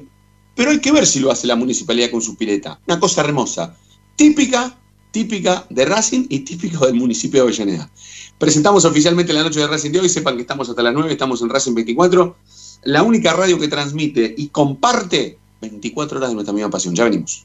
pero 0.56 0.70
hay 0.70 0.80
que 0.80 0.90
ver 0.90 1.06
si 1.06 1.20
lo 1.20 1.30
hace 1.30 1.46
la 1.46 1.54
municipalidad 1.54 2.10
con 2.10 2.22
su 2.22 2.34
pileta. 2.34 2.80
Una 2.86 2.98
cosa 2.98 3.20
hermosa, 3.20 3.76
típica, 4.16 4.74
típica 5.10 5.66
de 5.68 5.84
Racing 5.84 6.24
y 6.30 6.40
típico 6.40 6.86
del 6.86 6.94
municipio 6.94 7.42
de 7.42 7.48
Avellaneda. 7.48 7.90
Presentamos 8.38 8.86
oficialmente 8.86 9.34
la 9.34 9.42
noche 9.42 9.60
de 9.60 9.66
Racing 9.66 9.90
de 9.90 10.00
hoy, 10.00 10.08
sepan 10.08 10.36
que 10.36 10.42
estamos 10.42 10.66
hasta 10.70 10.82
las 10.82 10.94
9, 10.94 11.12
estamos 11.12 11.42
en 11.42 11.50
Racing 11.50 11.74
24, 11.74 12.36
la 12.84 13.02
única 13.02 13.34
radio 13.34 13.58
que 13.58 13.68
transmite 13.68 14.34
y 14.34 14.48
comparte 14.48 15.36
24 15.60 16.16
horas 16.16 16.30
de 16.30 16.34
nuestra 16.36 16.54
misma 16.54 16.70
pasión. 16.70 16.94
Ya 16.94 17.04
venimos. 17.04 17.44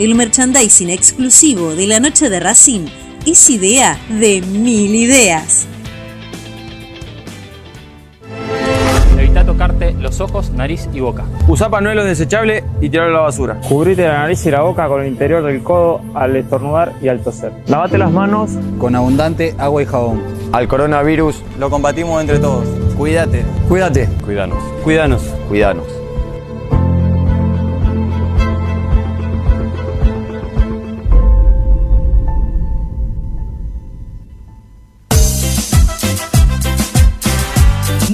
El 0.00 0.14
merchandising 0.14 0.88
exclusivo 0.88 1.74
de 1.74 1.86
la 1.86 2.00
noche 2.00 2.30
de 2.30 2.40
Racing 2.40 2.86
es 3.26 3.50
idea 3.50 3.98
de 4.08 4.40
mil 4.40 4.94
ideas. 4.94 5.66
Evita 9.18 9.44
tocarte 9.44 9.92
los 9.92 10.22
ojos, 10.22 10.52
nariz 10.52 10.88
y 10.94 11.00
boca. 11.00 11.26
Usa 11.46 11.68
panuelos 11.68 12.06
desechables 12.06 12.64
y 12.80 12.88
tirarlo 12.88 13.12
a 13.12 13.18
la 13.18 13.24
basura. 13.26 13.60
Cubrite 13.68 14.06
la 14.06 14.20
nariz 14.20 14.46
y 14.46 14.50
la 14.50 14.62
boca 14.62 14.88
con 14.88 15.02
el 15.02 15.08
interior 15.08 15.44
del 15.44 15.62
codo 15.62 16.00
al 16.14 16.34
estornudar 16.34 16.94
y 17.02 17.08
al 17.08 17.22
toser. 17.22 17.52
Lavate 17.66 17.98
las 17.98 18.10
manos 18.10 18.52
con 18.78 18.96
abundante 18.96 19.54
agua 19.58 19.82
y 19.82 19.84
jabón. 19.84 20.22
Al 20.52 20.66
coronavirus 20.66 21.42
lo 21.58 21.68
combatimos 21.68 22.22
entre 22.22 22.38
todos. 22.38 22.66
Cuídate. 22.96 23.44
Cuídate. 23.68 24.08
Cuídanos. 24.24 24.64
Cuídanos. 24.82 25.20
Cuídanos. 25.50 25.99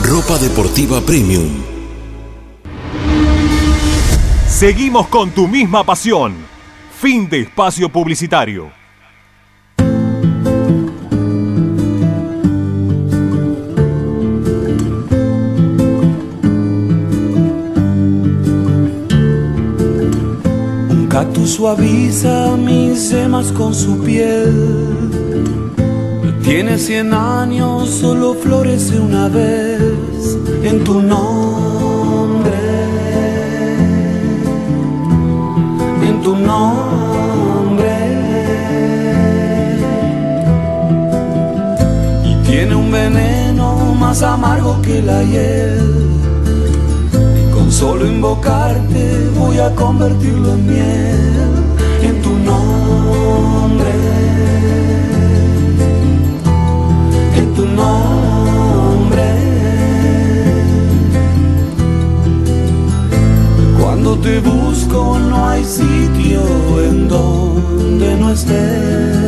Ropa 0.00 0.38
Deportiva 0.38 1.00
Premium. 1.00 1.62
Seguimos 4.48 5.06
con 5.08 5.30
tu 5.30 5.46
misma 5.46 5.84
pasión. 5.84 6.34
Fin 7.00 7.28
de 7.28 7.42
espacio 7.42 7.88
publicitario. 7.88 8.72
Un 20.88 21.06
cactus 21.08 21.52
suaviza 21.52 22.56
mis 22.56 23.08
semas 23.08 23.52
con 23.52 23.74
su 23.74 24.02
piel. 24.02 24.91
Tiene 26.42 26.76
cien 26.76 27.14
años, 27.14 27.88
solo 27.88 28.34
florece 28.34 28.98
una 28.98 29.28
vez 29.28 29.80
en 30.64 30.82
tu 30.82 31.00
nombre. 31.00 32.52
En 36.04 36.20
tu 36.20 36.34
nombre. 36.34 37.92
Y 42.24 42.34
tiene 42.44 42.74
un 42.74 42.90
veneno 42.90 43.94
más 43.98 44.22
amargo 44.22 44.82
que 44.82 45.00
la 45.00 45.22
hiel. 45.22 45.80
Y 47.40 47.52
con 47.52 47.70
solo 47.70 48.04
invocarte 48.04 49.30
voy 49.38 49.58
a 49.58 49.72
convertirlo 49.76 50.54
en 50.54 50.66
miel. 50.66 51.50
En 52.02 52.20
tu 52.20 52.30
nombre. 52.30 54.21
Te 64.22 64.38
busco 64.40 65.18
no 65.18 65.48
hay 65.48 65.64
sitio 65.64 66.42
en 66.80 67.08
donde 67.08 68.16
no 68.16 68.30
estés. 68.30 69.22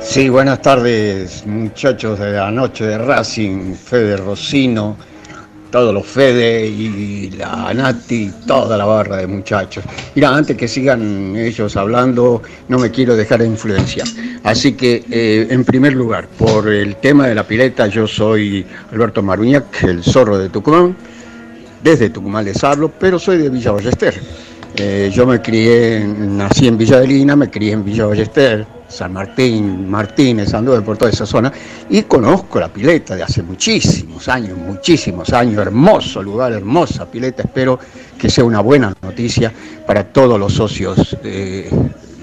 Sí, 0.00 0.28
buenas 0.28 0.60
tardes 0.60 1.46
muchachos 1.46 2.18
de 2.18 2.32
la 2.32 2.50
noche 2.50 2.84
de 2.84 2.98
Racing, 2.98 3.74
Fede 3.74 4.18
Rosino, 4.18 4.96
todos 5.70 5.94
los 5.94 6.06
Fede 6.06 6.66
y 6.66 7.30
la 7.30 7.72
Nati, 7.72 8.30
toda 8.46 8.76
la 8.76 8.84
barra 8.84 9.16
de 9.16 9.26
muchachos. 9.26 9.82
Mira, 10.14 10.36
antes 10.36 10.56
que 10.56 10.68
sigan 10.68 11.34
ellos 11.34 11.76
hablando, 11.76 12.42
no 12.68 12.78
me 12.78 12.90
quiero 12.90 13.16
dejar 13.16 13.40
de 13.40 13.46
influencia. 13.46 14.04
Así 14.44 14.72
que, 14.72 15.04
eh, 15.08 15.46
en 15.50 15.64
primer 15.64 15.92
lugar, 15.92 16.26
por 16.26 16.68
el 16.68 16.96
tema 16.96 17.28
de 17.28 17.34
la 17.34 17.46
pileta, 17.46 17.86
yo 17.86 18.08
soy 18.08 18.66
Alberto 18.90 19.22
Maruñac, 19.22 19.84
el 19.84 20.02
zorro 20.02 20.36
de 20.38 20.48
Tucumán. 20.48 20.96
Desde 21.82 22.10
Tucumán 22.10 22.44
les 22.44 22.62
hablo, 22.64 22.90
pero 22.90 23.18
soy 23.18 23.38
de 23.38 23.48
Villa 23.50 23.72
Ballester. 23.72 24.20
Eh, 24.76 25.10
yo 25.12 25.26
me 25.26 25.40
crié, 25.40 26.04
nací 26.04 26.66
en 26.66 26.78
Villa 26.78 26.96
Adelina, 26.96 27.36
me 27.36 27.50
crié 27.50 27.72
en 27.72 27.84
Villa 27.84 28.06
Ballester, 28.06 28.66
San 28.88 29.12
Martín, 29.12 29.88
Martínez, 29.88 30.52
anduve 30.54 30.80
por 30.80 30.96
toda 30.96 31.10
esa 31.10 31.26
zona 31.26 31.52
y 31.88 32.02
conozco 32.02 32.58
la 32.58 32.68
pileta 32.68 33.14
de 33.14 33.22
hace 33.22 33.42
muchísimos 33.42 34.28
años, 34.28 34.56
muchísimos 34.56 35.32
años, 35.32 35.60
hermoso 35.60 36.22
lugar, 36.22 36.52
hermosa 36.52 37.04
pileta, 37.10 37.42
espero 37.42 37.78
que 38.18 38.30
sea 38.30 38.44
una 38.44 38.60
buena 38.60 38.94
noticia 39.02 39.52
para 39.86 40.04
todos 40.04 40.38
los 40.38 40.54
socios 40.54 41.16
de, 41.22 41.68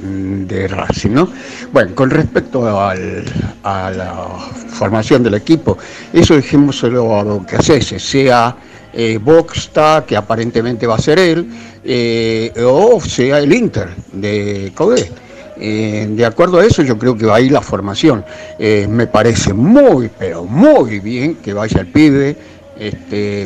de 0.01 0.67
Racing, 0.67 1.11
¿no? 1.11 1.29
Bueno, 1.71 1.93
con 1.95 2.09
respecto 2.09 2.67
al- 2.79 3.25
a 3.63 3.91
la 3.91 4.13
formación 4.69 5.23
del 5.23 5.35
equipo, 5.35 5.77
eso 6.13 6.35
dejémoselo 6.35 7.19
a 7.19 7.23
lo 7.23 7.45
que 7.45 7.55
hace, 7.57 7.81
sea 7.99 8.55
eh, 8.93 9.19
Boxta, 9.21 10.03
que 10.07 10.15
aparentemente 10.17 10.87
va 10.87 10.95
a 10.95 10.99
ser 10.99 11.19
él, 11.19 11.47
eh, 11.83 12.51
o 12.65 12.99
sea 13.01 13.39
el 13.39 13.53
Inter 13.53 13.89
de 14.13 14.71
Codé. 14.75 15.11
Eh, 15.61 16.07
de 16.09 16.25
acuerdo 16.25 16.59
a 16.59 16.65
eso, 16.65 16.81
yo 16.83 16.97
creo 16.97 17.17
que 17.17 17.25
va 17.25 17.35
a 17.35 17.41
ir 17.41 17.51
la 17.51 17.61
formación. 17.61 18.23
Eh, 18.57 18.87
me 18.89 19.07
parece 19.07 19.53
muy, 19.53 20.09
pero 20.17 20.45
muy 20.45 20.99
bien 21.01 21.35
que 21.35 21.53
vaya 21.53 21.81
el 21.81 21.87
pibe 21.87 22.35
este, 22.79 23.45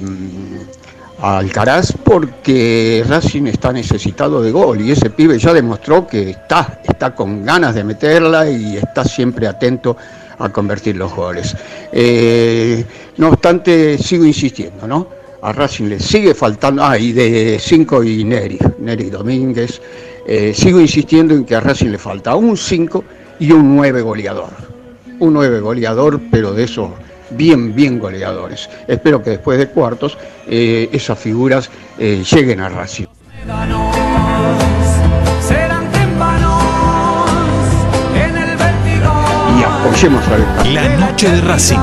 Alcaraz, 1.24 1.94
porque 2.04 3.02
Racing 3.08 3.48
está 3.48 3.72
necesitado 3.72 4.42
de 4.42 4.52
gol 4.52 4.82
y 4.82 4.92
ese 4.92 5.10
pibe 5.10 5.40
ya 5.40 5.54
demostró 5.54 6.06
que 6.06 6.32
está, 6.32 6.82
está 6.84 7.16
con 7.16 7.46
ganas 7.46 7.76
de 7.76 7.86
meterla 7.86 8.50
y 8.50 8.76
está 8.76 9.06
siempre 9.06 9.48
atento 9.48 9.96
a 10.38 10.50
convertir 10.50 10.98
los 10.98 11.16
goles. 11.16 11.56
Eh, 11.94 12.84
no 13.16 13.30
obstante, 13.30 13.98
sigo 13.98 14.26
insistiendo, 14.26 14.86
¿no? 14.86 15.08
A 15.42 15.54
Racing 15.54 15.86
le 15.86 16.00
sigue 16.02 16.34
faltando, 16.34 16.84
ah, 16.84 16.98
y 16.98 17.14
de 17.14 17.58
5 17.58 18.04
y 18.04 18.26
Neri, 18.26 18.60
Neri 18.80 19.10
Domínguez. 19.10 19.82
Eh, 20.28 20.54
sigo 20.54 20.82
insistiendo 20.82 21.34
en 21.34 21.46
que 21.46 21.56
a 21.56 21.62
Racing 21.62 21.92
le 21.92 22.00
falta 22.00 22.36
un 22.36 22.58
5 22.58 23.02
y 23.40 23.50
un 23.54 23.78
9 23.78 24.02
goleador. 24.02 24.52
Un 25.20 25.34
9 25.36 25.62
goleador, 25.62 26.20
pero 26.30 26.54
de 26.54 26.66
esos 26.66 26.90
bien, 27.32 27.74
bien 27.76 28.00
goleadores. 28.00 28.70
Espero 28.88 29.22
que 29.24 29.32
después 29.32 29.58
de 29.58 29.68
cuartos 29.68 30.18
eh, 30.48 30.90
esas 30.92 31.18
figuras 31.20 31.70
eh, 31.98 32.24
lleguen 32.30 32.60
a 32.62 32.70
Racing. 32.70 33.06
Y 39.60 39.64
apoyemos 39.64 40.24
al 40.28 40.74
La 40.74 40.98
noche 40.98 41.30
de 41.30 41.42
Racing, 41.42 41.80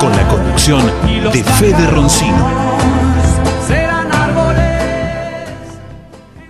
con 0.00 0.14
la 0.16 0.26
conducción 0.28 0.84
de 1.32 1.44
Fede 1.44 1.86
Roncino. 1.88 2.65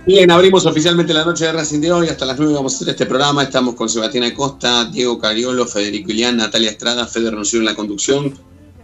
Bien, 0.07 0.31
abrimos 0.31 0.65
oficialmente 0.65 1.13
la 1.13 1.25
noche 1.25 1.43
de 1.45 1.51
Racing 1.51 1.81
de 1.81 1.91
hoy. 1.91 2.07
Hasta 2.07 2.25
las 2.25 2.37
9 2.39 2.53
vamos 2.53 2.73
a 2.73 2.75
hacer 2.77 2.89
este 2.89 3.05
programa. 3.05 3.43
Estamos 3.43 3.75
con 3.75 3.89
Sebastián 3.89 4.23
Acosta, 4.23 4.85
Diego 4.85 5.19
Cariolo, 5.19 5.65
Federico 5.67 6.11
Ilián, 6.11 6.37
Natalia 6.37 6.69
Estrada, 6.71 7.05
Fede 7.05 7.29
Roncino 7.29 7.59
en 7.61 7.65
la 7.65 7.75
conducción. 7.75 8.33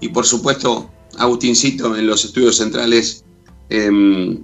Y 0.02 0.10
por 0.10 0.26
supuesto, 0.26 0.90
Agustincito 1.18 1.96
en 1.96 2.08
los 2.08 2.26
estudios 2.26 2.58
centrales, 2.58 3.24
em, 3.70 4.44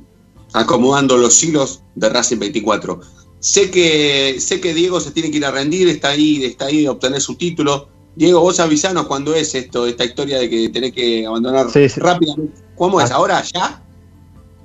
acomodando 0.54 1.18
los 1.18 1.44
hilos 1.44 1.82
de 1.96 2.08
Racing 2.10 2.38
24. 2.40 3.02
Sé 3.42 3.70
que, 3.72 4.38
sé 4.40 4.62
que 4.62 4.74
Diego 4.74 5.02
se 5.02 5.12
tiene 5.12 5.32
que 5.32 5.38
ir 5.38 5.46
a 5.46 5.52
rendir, 5.52 5.90
está 5.90 6.10
ahí, 6.10 6.46
está 6.46 6.68
ahí 6.68 6.84
de 6.84 6.90
obtener 6.90 7.20
su 7.20 7.36
título. 7.36 7.90
Diego, 8.16 8.40
vos 8.40 8.60
avisanos 8.62 9.06
cuándo 9.08 9.36
es 9.36 9.54
esto, 9.54 9.86
esta 9.86 10.06
historia 10.06 10.40
de 10.40 10.50
que 10.50 10.70
tenés 10.70 10.94
que 10.94 11.26
abandonar 11.26 11.70
Sí, 11.72 11.90
sí. 11.90 12.00
rápidamente. 12.00 12.54
¿Cómo 12.78 13.02
es? 13.02 13.12
Ah. 13.12 13.16
¿Ahora? 13.16 13.44
¿Ya? 13.54 13.84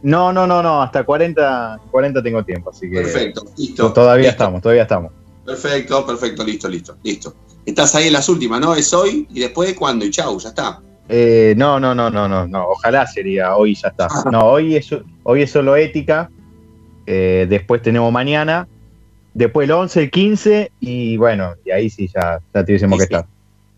No, 0.04 0.34
no, 0.34 0.46
no, 0.46 0.62
no, 0.62 0.82
hasta 0.82 1.02
40, 1.02 1.80
40 1.90 2.22
tengo 2.22 2.44
tiempo, 2.44 2.68
así 2.70 2.90
que 2.90 2.96
Perfecto, 2.96 3.42
listo. 3.56 3.90
todavía 3.90 4.26
Listo. 4.28 4.42
estamos, 4.44 4.60
todavía 4.60 4.82
estamos. 4.82 5.12
Perfecto, 5.46 6.04
perfecto, 6.06 6.44
listo, 6.44 6.68
listo, 6.68 6.96
listo. 7.02 7.34
Estás 7.64 7.94
ahí 7.94 8.08
en 8.08 8.12
las 8.12 8.28
últimas, 8.28 8.60
¿no? 8.60 8.74
Es 8.74 8.92
hoy 8.92 9.26
y 9.32 9.40
después 9.40 9.70
de 9.70 9.74
cuándo 9.74 10.04
y 10.04 10.10
chau, 10.10 10.38
ya 10.38 10.50
está. 10.50 10.80
Eh, 11.08 11.54
no, 11.56 11.80
no, 11.80 11.94
no, 11.94 12.10
no, 12.10 12.28
no, 12.28 12.46
no, 12.46 12.68
ojalá 12.68 13.06
sería 13.06 13.56
hoy 13.56 13.74
ya 13.74 13.88
está. 13.88 14.08
Ah. 14.10 14.24
No, 14.30 14.44
hoy 14.44 14.76
es, 14.76 14.90
hoy 15.22 15.40
es 15.40 15.50
solo 15.50 15.74
ética, 15.74 16.30
eh, 17.06 17.46
después 17.48 17.80
tenemos 17.80 18.12
mañana, 18.12 18.68
después 19.32 19.64
el 19.64 19.72
11, 19.72 20.02
el 20.02 20.10
15 20.10 20.72
y 20.80 21.16
bueno, 21.16 21.54
y 21.64 21.70
ahí 21.70 21.88
sí 21.88 22.10
ya, 22.14 22.40
ya 22.54 22.62
tuviésemos 22.62 22.98
que 22.98 23.04
estar. 23.04 23.26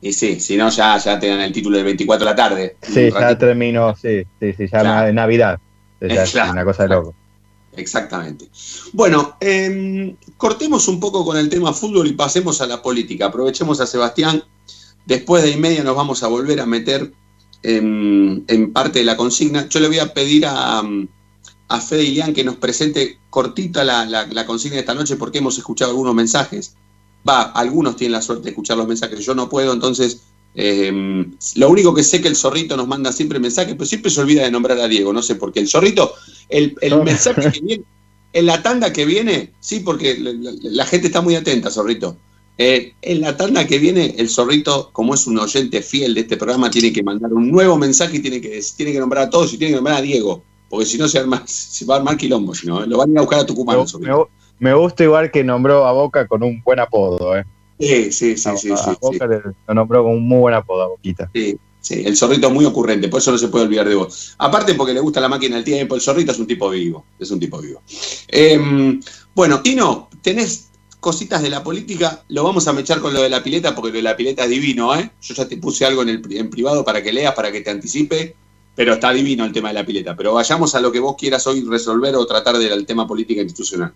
Y 0.00 0.12
sí, 0.12 0.40
si 0.40 0.56
no, 0.56 0.70
ya, 0.70 0.98
ya 0.98 1.20
te 1.20 1.28
dan 1.28 1.40
el 1.40 1.52
título 1.52 1.76
del 1.76 1.84
24 1.86 2.24
de 2.26 2.30
la 2.32 2.36
tarde. 2.36 2.76
Sí, 2.82 3.10
ya 3.12 3.38
terminó, 3.38 3.94
sí, 3.94 4.24
sí, 4.40 4.52
sí, 4.54 4.66
ya 4.66 4.80
Claro. 4.80 5.12
Navidad. 5.12 5.58
Es 6.00 6.30
Claro. 6.32 6.52
una 6.52 6.64
cosa 6.64 6.82
de 6.84 6.88
loco. 6.90 7.14
Exactamente. 7.76 8.48
Bueno, 8.92 9.36
em, 9.40 10.16
cortemos 10.36 10.88
un 10.88 10.98
poco 10.98 11.24
con 11.24 11.36
el 11.36 11.48
tema 11.48 11.72
fútbol 11.74 12.06
y 12.06 12.12
pasemos 12.12 12.60
a 12.60 12.66
la 12.66 12.80
política. 12.82 13.26
Aprovechemos 13.26 13.80
a 13.80 13.86
Sebastián. 13.86 14.42
Después 15.04 15.42
de 15.42 15.50
y 15.50 15.56
media 15.56 15.84
nos 15.84 15.94
vamos 15.94 16.22
a 16.22 16.28
volver 16.28 16.60
a 16.60 16.66
meter 16.66 17.12
en, 17.62 18.44
en 18.48 18.72
parte 18.72 19.00
de 19.00 19.04
la 19.04 19.16
consigna. 19.16 19.68
Yo 19.68 19.80
le 19.80 19.88
voy 19.88 19.98
a 19.98 20.14
pedir 20.14 20.46
a, 20.46 20.82
a 21.68 21.80
Fede 21.80 22.04
Ilián 22.04 22.32
que 22.32 22.44
nos 22.44 22.56
presente 22.56 23.18
cortita 23.30 23.84
la, 23.84 24.06
la- 24.06 24.26
la 24.26 24.46
consigna 24.46 24.76
de 24.76 24.80
esta 24.80 24.94
noche 24.94 25.16
porque 25.16 25.38
hemos 25.38 25.58
escuchado 25.58 25.90
algunos 25.90 26.14
mensajes. 26.14 26.74
Va, 27.28 27.42
algunos 27.42 27.96
tienen 27.96 28.12
la 28.12 28.22
suerte 28.22 28.44
de 28.44 28.50
escuchar 28.50 28.76
los 28.78 28.86
mensajes, 28.86 29.24
yo 29.24 29.34
no 29.34 29.48
puedo, 29.48 29.72
entonces 29.72 30.20
em, 30.56 31.32
lo 31.56 31.68
único 31.70 31.94
que 31.94 32.02
sé 32.02 32.20
que 32.20 32.28
el 32.28 32.36
zorrito 32.36 32.76
nos 32.76 32.88
manda 32.88 33.12
siempre 33.12 33.38
mensajes, 33.38 33.74
pero 33.74 33.84
siempre 33.86 34.10
se 34.10 34.20
olvida 34.20 34.42
de 34.42 34.50
nombrar 34.50 34.78
a 34.80 34.88
Diego, 34.88 35.12
no 35.12 35.22
sé 35.22 35.34
por 35.36 35.52
qué. 35.52 35.60
El 35.60 35.68
zorrito, 35.68 36.12
el, 36.48 36.74
el 36.80 36.90
No. 36.90 37.04
mensaje 37.04 37.50
que 37.52 37.60
viene, 37.60 37.82
en 38.32 38.46
la 38.46 38.62
tanda 38.62 38.92
que 38.92 39.04
viene, 39.04 39.52
sí, 39.60 39.80
porque 39.80 40.18
la, 40.18 40.32
la- 40.32 40.52
la 40.62 40.86
gente 40.86 41.06
está 41.08 41.20
muy 41.20 41.34
atenta, 41.36 41.70
zorrito. 41.70 42.16
Eh, 42.58 42.94
en 43.02 43.20
la 43.20 43.36
tanda 43.36 43.66
que 43.66 43.78
viene, 43.78 44.14
el 44.16 44.30
zorrito, 44.30 44.88
como 44.92 45.12
es 45.14 45.26
un 45.26 45.38
oyente 45.38 45.82
fiel 45.82 46.14
de 46.14 46.22
este 46.22 46.38
programa, 46.38 46.70
tiene 46.70 46.90
que 46.92 47.02
mandar 47.02 47.32
un 47.34 47.50
nuevo 47.50 47.76
mensaje 47.76 48.16
y 48.16 48.20
tiene 48.20 48.40
que, 48.40 48.62
tiene 48.76 48.92
que 48.92 48.98
nombrar 49.00 49.24
a 49.24 49.30
todos 49.30 49.52
y 49.52 49.58
tiene 49.58 49.72
que 49.72 49.76
nombrar 49.76 49.98
a 49.98 50.02
Diego, 50.02 50.42
porque 50.70 50.86
si 50.86 50.96
no 50.96 51.06
se, 51.06 51.18
arma- 51.18 51.42
se 51.46 51.84
va 51.84 51.96
a 51.96 51.98
armar 51.98 52.16
quilombo, 52.16 52.54
si 52.54 52.66
no, 52.66 52.84
lo 52.86 52.96
van 52.96 53.10
a 53.10 53.12
ir 53.12 53.18
a 53.18 53.20
buscar 53.22 53.40
a 53.40 53.46
Tucumán. 53.46 53.78
Me, 53.80 53.86
zorrito. 53.86 54.28
me 54.58 54.72
gusta 54.74 55.04
igual 55.04 55.30
que 55.30 55.44
nombró 55.44 55.86
a 55.86 55.92
Boca 55.92 56.26
con 56.26 56.42
un 56.42 56.62
buen 56.62 56.80
apodo, 56.80 57.36
¿eh? 57.36 57.44
Sí, 57.78 58.12
sí, 58.12 58.36
sí, 58.36 58.48
A- 58.48 58.56
sí, 58.56 58.70
a. 58.70 58.96
Boca 59.00 59.26
le- 59.26 59.42
lo 59.68 59.74
nombró 59.74 60.02
con 60.04 60.12
un 60.12 60.26
muy 60.26 60.38
buen 60.40 60.54
apodo 60.54 60.82
a 60.82 60.88
Boquita. 60.88 61.30
Sí, 61.34 61.56
sí, 61.80 62.02
el 62.06 62.16
zorrito 62.16 62.48
es 62.48 62.52
muy 62.52 62.64
ocurrente, 62.64 63.08
por 63.08 63.20
eso 63.20 63.32
no 63.32 63.38
se 63.38 63.48
puede 63.48 63.66
olvidar 63.66 63.88
de 63.88 63.94
vos. 63.94 64.34
Aparte 64.38 64.74
porque 64.74 64.94
le 64.94 65.00
gusta 65.00 65.20
la 65.20 65.28
máquina 65.28 65.56
del 65.56 65.64
tiempo, 65.64 65.94
el 65.94 66.00
zorrito 66.00 66.32
es 66.32 66.38
un 66.38 66.46
tipo 66.46 66.70
vivo, 66.70 67.04
es 67.18 67.30
un 67.30 67.38
tipo 67.40 67.60
vivo. 67.60 67.82
Em, 68.28 69.00
bueno, 69.34 69.60
Tino, 69.60 70.08
tenés 70.22 70.68
cositas 71.00 71.42
de 71.42 71.50
la 71.50 71.62
política, 71.62 72.24
lo 72.28 72.42
vamos 72.42 72.66
a 72.66 72.72
mechar 72.72 73.00
con 73.00 73.14
lo 73.14 73.22
de 73.22 73.28
la 73.28 73.42
pileta, 73.42 73.74
porque 73.74 73.90
lo 73.90 73.96
de 73.96 74.02
la 74.02 74.16
pileta 74.16 74.44
es 74.44 74.50
divino, 74.50 74.94
¿eh? 74.96 75.10
Yo 75.22 75.34
ya 75.34 75.46
te 75.46 75.56
puse 75.58 75.84
algo 75.84 76.02
en, 76.02 76.08
el, 76.08 76.22
en 76.30 76.50
privado 76.50 76.84
para 76.84 77.02
que 77.02 77.12
leas, 77.12 77.34
para 77.34 77.52
que 77.52 77.60
te 77.60 77.70
anticipe, 77.70 78.34
pero 78.74 78.94
está 78.94 79.12
divino 79.12 79.44
el 79.44 79.52
tema 79.52 79.68
de 79.68 79.74
la 79.74 79.86
pileta. 79.86 80.16
Pero 80.16 80.34
vayamos 80.34 80.74
a 80.74 80.80
lo 80.80 80.90
que 80.90 80.98
vos 80.98 81.14
quieras 81.16 81.46
hoy 81.46 81.62
resolver 81.62 82.16
o 82.16 82.26
tratar 82.26 82.58
del 82.58 82.84
tema 82.86 83.06
política 83.06 83.40
institucional. 83.42 83.92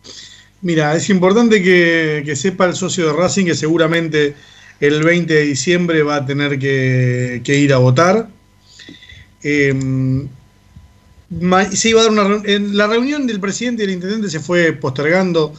Mira, 0.63 0.95
es 0.95 1.09
importante 1.09 1.63
que, 1.63 2.33
sepa 2.37 2.67
el 2.67 2.75
socio 2.75 3.07
de 3.07 3.13
Racing 3.15 3.47
que 3.47 3.55
seguramente 3.55 4.35
el 4.79 5.03
20 5.03 5.33
de 5.33 5.43
diciembre 5.43 6.03
va 6.03 6.17
a 6.17 6.27
tener 6.27 6.59
que, 6.59 7.43
ir 7.47 7.73
a 7.73 7.79
votar. 7.79 8.29
Ma- 11.31 11.65
se 11.71 11.89
iba 11.89 12.01
a 12.01 12.05
dar 12.05 12.13
una 12.13 12.43
la 12.73 12.87
reunión 12.89 13.27
del 13.27 13.41
presidente 13.41 13.85
y 13.85 13.87
del 13.87 13.95
intendente 13.95 14.29
se 14.29 14.41
fue 14.41 14.73
postergando 14.73 15.55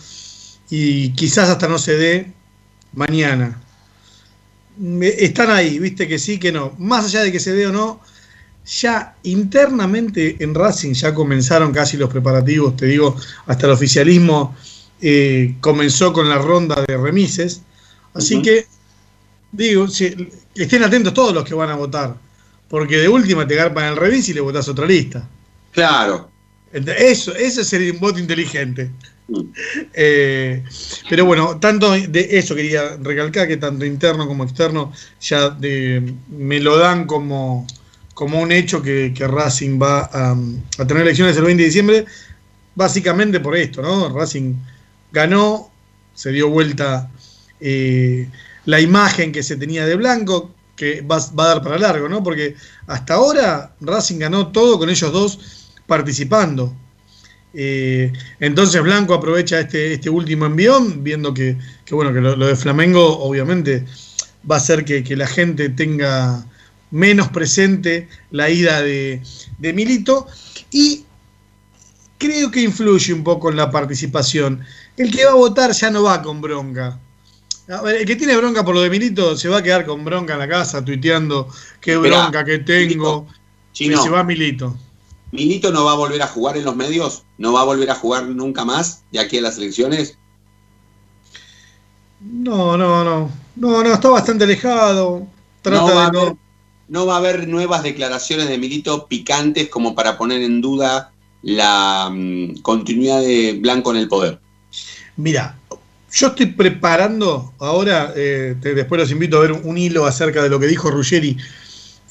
y 0.70 1.12
quizás 1.14 1.50
hasta 1.50 1.68
no 1.68 1.78
se 1.80 1.96
dé 1.98 2.32
mañana. 2.94 3.60
Están 5.02 5.50
ahí, 5.50 5.80
viste 5.80 6.08
que 6.08 6.20
sí, 6.20 6.38
que 6.40 6.52
no. 6.52 6.74
Más 6.78 7.06
allá 7.06 7.24
de 7.24 7.32
que 7.32 7.40
se 7.40 7.54
dé 7.54 7.68
o 7.68 7.72
no, 7.72 8.02
ya 8.66 9.16
internamente 9.24 10.38
en 10.40 10.54
Racing 10.54 10.94
ya 10.94 11.14
comenzaron 11.14 11.72
casi 11.72 11.98
los 11.98 12.10
preparativos, 12.10 12.76
te 12.76 12.86
digo, 12.86 13.16
hasta 13.48 13.66
el 13.66 13.74
oficialismo 13.74 14.56
eh, 15.02 15.56
comenzó 15.62 16.14
con 16.14 16.30
la 16.30 16.38
ronda 16.38 16.84
de 16.88 16.98
remises. 16.98 17.62
Así 18.14 18.42
que, 18.42 18.66
digo, 19.52 19.88
si- 19.88 20.16
estén 20.56 20.84
atentos 20.84 21.14
todos 21.14 21.34
los 21.34 21.44
que 21.44 21.54
van 21.54 21.70
a 21.70 21.76
votar, 21.76 22.16
porque 22.70 22.98
de 22.98 23.08
última 23.10 23.48
te 23.48 23.56
garpan 23.56 23.86
el 23.86 23.96
remis 23.98 24.30
y 24.30 24.34
le 24.34 24.42
votás 24.42 24.68
otra 24.68 24.86
lista. 24.86 25.28
Claro. 25.72 26.30
Eso, 26.74 27.36
eso 27.36 27.64
sería 27.64 27.92
un 27.92 28.00
voto 28.00 28.20
inteligente. 28.20 28.92
Mm. 29.28 29.42
Eh, 29.94 30.64
pero 31.10 31.26
bueno, 31.26 31.58
tanto 31.60 31.92
de 31.92 32.28
eso 32.32 32.54
quería 32.56 32.98
recalcar 33.02 33.48
que 33.48 33.56
tanto 33.58 33.86
interno 33.86 34.28
como 34.28 34.44
externo 34.44 34.92
ya 35.22 35.50
de- 35.50 36.14
me 36.30 36.60
lo 36.60 36.78
dan 36.78 37.06
como, 37.06 37.66
como 38.14 38.40
un 38.42 38.52
hecho 38.52 38.82
que, 38.82 39.14
que 39.16 39.28
Racing 39.28 39.80
va 39.82 40.10
a, 40.12 40.36
a 40.78 40.88
tener 40.88 41.04
elecciones 41.04 41.38
el 41.38 41.44
20 41.44 41.62
de 41.64 41.68
diciembre, 41.68 42.06
básicamente 42.76 43.40
por 43.40 43.56
esto, 43.56 43.82
¿no? 43.82 44.10
Racing 44.10 44.54
ganó, 45.12 45.72
se 46.14 46.32
dio 46.32 46.50
vuelta 46.50 47.10
eh, 47.60 48.30
la 48.66 48.80
imagen 48.80 49.32
que 49.32 49.44
se 49.44 49.56
tenía 49.56 49.86
de 49.86 49.96
Blanco, 49.96 50.54
que 50.76 51.02
va, 51.02 51.18
a 51.18 51.48
dar 51.48 51.62
para 51.62 51.78
largo, 51.78 52.10
¿no? 52.10 52.24
Porque 52.24 52.56
hasta 52.88 53.16
ahora 53.16 53.76
Racing 53.82 54.20
ganó 54.20 54.48
todo 54.52 54.80
con 54.80 54.90
ellos 54.90 55.12
dos 55.12 55.40
participando. 55.86 56.74
Eh, 57.54 58.12
entonces 58.40 58.82
Blanco 58.82 59.14
aprovecha 59.14 59.60
este, 59.60 59.94
este 59.94 60.10
último 60.10 60.46
envión, 60.46 61.04
viendo 61.04 61.34
que, 61.34 61.58
que, 61.86 61.94
bueno, 61.94 62.14
que 62.14 62.22
lo, 62.22 62.36
lo 62.36 62.48
de 62.48 62.56
Flamengo 62.56 63.20
obviamente 63.20 63.86
va 64.50 64.56
a 64.56 64.60
hacer 64.60 64.86
que, 64.86 65.04
que 65.04 65.16
la 65.16 65.28
gente 65.28 65.70
tenga 65.70 66.46
menos 66.92 67.30
presente 67.30 68.08
la 68.32 68.50
ida 68.50 68.82
de, 68.82 69.22
de 69.60 69.74
Milito 69.74 70.28
y 70.72 71.06
creo 72.18 72.52
que 72.52 72.62
influye 72.62 73.14
un 73.14 73.24
poco 73.24 73.50
en 73.50 73.58
la 73.58 73.72
participación. 73.72 74.62
El 75.02 75.10
que 75.10 75.26
va 75.26 75.32
a 75.32 75.36
votar 75.36 75.72
ya 75.72 75.90
no 75.90 76.04
va 76.04 76.22
con 76.22 76.42
bronca. 76.42 77.00
A 77.70 77.82
ver, 77.82 77.96
el 77.96 78.06
que 78.06 78.16
tiene 78.16 78.38
bronca 78.38 78.64
por 78.64 78.76
lo 78.76 78.82
de 78.82 78.90
Milito 78.92 79.36
se 79.36 79.50
va 79.50 79.58
a 79.58 79.64
quedar 79.64 79.84
con 79.84 80.06
bronca 80.06 80.34
en 80.34 80.40
la 80.40 80.48
casa, 80.48 80.86
tuiteando 80.86 81.48
qué 81.80 81.94
Esperá, 81.94 82.22
bronca 82.22 82.46
que 82.46 82.60
tengo. 82.60 83.26
Chino. 83.74 84.00
Y 84.00 84.04
se 84.04 84.10
va 84.10 84.24
Milito. 84.24 84.78
¿Milito 85.32 85.72
no 85.72 85.86
va 85.86 85.94
a 85.94 85.96
volver 85.96 86.22
a 86.22 86.28
jugar 86.28 86.56
en 86.58 86.66
los 86.66 86.76
medios? 86.76 87.24
¿No 87.40 87.52
va 87.52 87.62
a 87.62 87.64
volver 87.64 87.90
a 87.90 87.96
jugar 87.96 88.28
nunca 88.28 88.64
más 88.64 89.04
de 89.12 89.20
aquí 89.20 89.40
a 89.40 89.42
las 89.42 89.58
elecciones? 89.58 90.20
No, 92.20 92.78
no, 92.78 93.04
no. 93.04 93.32
No, 93.56 93.84
no, 93.84 93.94
está 93.94 94.10
bastante 94.10 94.44
alejado. 94.44 95.26
Trata 95.64 95.82
no, 95.82 95.96
va 95.96 96.06
a 96.06 96.06
de 96.06 96.12
no. 96.12 96.20
haber, 96.20 96.36
no 96.90 97.06
va 97.08 97.16
a 97.16 97.18
haber 97.18 97.48
nuevas 97.48 97.82
declaraciones 97.82 98.50
de 98.50 98.60
Milito 98.60 99.08
picantes 99.08 99.68
como 99.70 99.96
para 99.96 100.16
poner 100.16 100.44
en 100.44 100.62
duda 100.62 101.12
la 101.42 102.12
mm, 102.14 102.62
continuidad 102.62 103.22
de 103.22 103.58
Blanco 103.60 103.90
en 103.92 103.98
el 103.98 104.08
poder. 104.08 104.40
Mira, 105.22 105.56
yo 106.12 106.28
estoy 106.28 106.48
preparando 106.48 107.54
ahora, 107.60 108.12
eh, 108.16 108.56
después 108.60 109.00
los 109.00 109.12
invito 109.12 109.38
a 109.38 109.42
ver 109.42 109.52
un, 109.52 109.78
hilo 109.78 110.06
acerca 110.06 110.42
de 110.42 110.50
lo 110.50 110.60
que 110.60 110.68
dijo 110.68 110.90
Ruggeri 110.90 111.38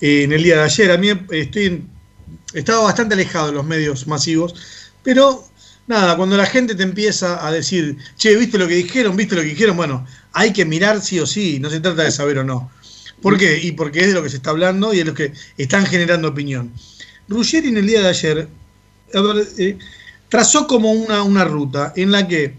eh, 0.00 0.22
en 0.22 0.32
el 0.32 0.42
día 0.42 0.58
de 0.58 0.62
ayer. 0.62 0.92
A 0.92 0.96
mí 0.96 1.08
estoy 1.30 1.84
estaba 2.54 2.84
bastante 2.84 3.14
alejado 3.14 3.48
de 3.48 3.52
los 3.52 3.66
medios 3.66 4.06
masivos, 4.06 4.54
pero 5.02 5.44
nada, 5.86 6.16
cuando 6.16 6.36
la 6.36 6.46
gente 6.46 6.74
te 6.74 6.84
empieza 6.84 7.44
a 7.44 7.50
decir, 7.50 7.96
che, 8.16 8.36
¿viste 8.36 8.58
lo 8.58 8.68
que 8.68 8.74
dijeron? 8.74 9.16
¿Viste 9.16 9.34
lo 9.34 9.42
que 9.42 9.48
dijeron? 9.48 9.76
Bueno, 9.76 10.06
hay 10.32 10.52
que 10.52 10.64
mirar 10.64 11.00
sí 11.00 11.18
o 11.18 11.26
sí, 11.26 11.58
no 11.60 11.68
se 11.68 11.80
trata 11.80 12.04
de 12.04 12.12
saber 12.12 12.38
o 12.38 12.44
no. 12.44 12.70
¿Por 13.20 13.36
qué? 13.36 13.58
Y 13.60 13.72
porque 13.72 14.00
es 14.00 14.06
de 14.06 14.14
lo 14.14 14.22
que 14.22 14.30
se 14.30 14.36
está 14.36 14.50
hablando 14.50 14.94
y 14.94 15.00
es 15.00 15.06
lo 15.06 15.14
que 15.14 15.32
están 15.58 15.84
generando 15.84 16.28
opinión. 16.28 16.72
Ruggeri 17.28 17.68
en 17.68 17.76
el 17.76 17.86
día 17.86 18.02
de 18.02 18.08
ayer 18.08 18.48
eh, 19.58 19.78
trazó 20.28 20.66
como 20.66 20.92
una, 20.92 21.22
una 21.22 21.44
ruta 21.44 21.92
en 21.96 22.12
la 22.12 22.26
que 22.26 22.54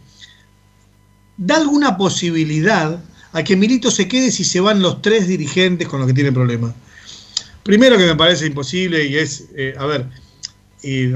da 1.41 1.58
alguna 1.58 1.97
posibilidad 1.97 2.99
a 3.34 3.43
que 3.43 3.56
Milito 3.56 3.89
se 3.89 4.08
quede 4.08 4.32
si 4.32 4.43
se 4.43 4.60
van 4.60 4.82
los 4.82 5.01
tres 5.01 5.27
dirigentes 5.27 5.88
con 5.88 5.99
los 5.99 6.08
que 6.08 6.13
tiene 6.13 6.32
problemas. 6.32 6.73
Primero 7.63 7.97
que 7.97 8.06
me 8.06 8.15
parece 8.15 8.45
imposible 8.45 9.06
y 9.06 9.17
es, 9.17 9.45
eh, 9.56 9.73
a 9.77 9.86
ver, 9.88 10.06
eh, 10.84 11.15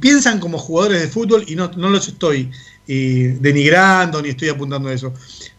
piensan 0.00 0.40
como 0.40 0.56
jugadores 0.56 1.02
de 1.02 1.08
fútbol 1.08 1.44
y 1.46 1.54
no, 1.54 1.70
no 1.76 1.90
los 1.90 2.08
estoy 2.08 2.50
eh, 2.88 3.36
denigrando 3.40 4.22
ni 4.22 4.30
estoy 4.30 4.48
apuntando 4.48 4.88
a 4.88 4.94
eso. 4.94 5.12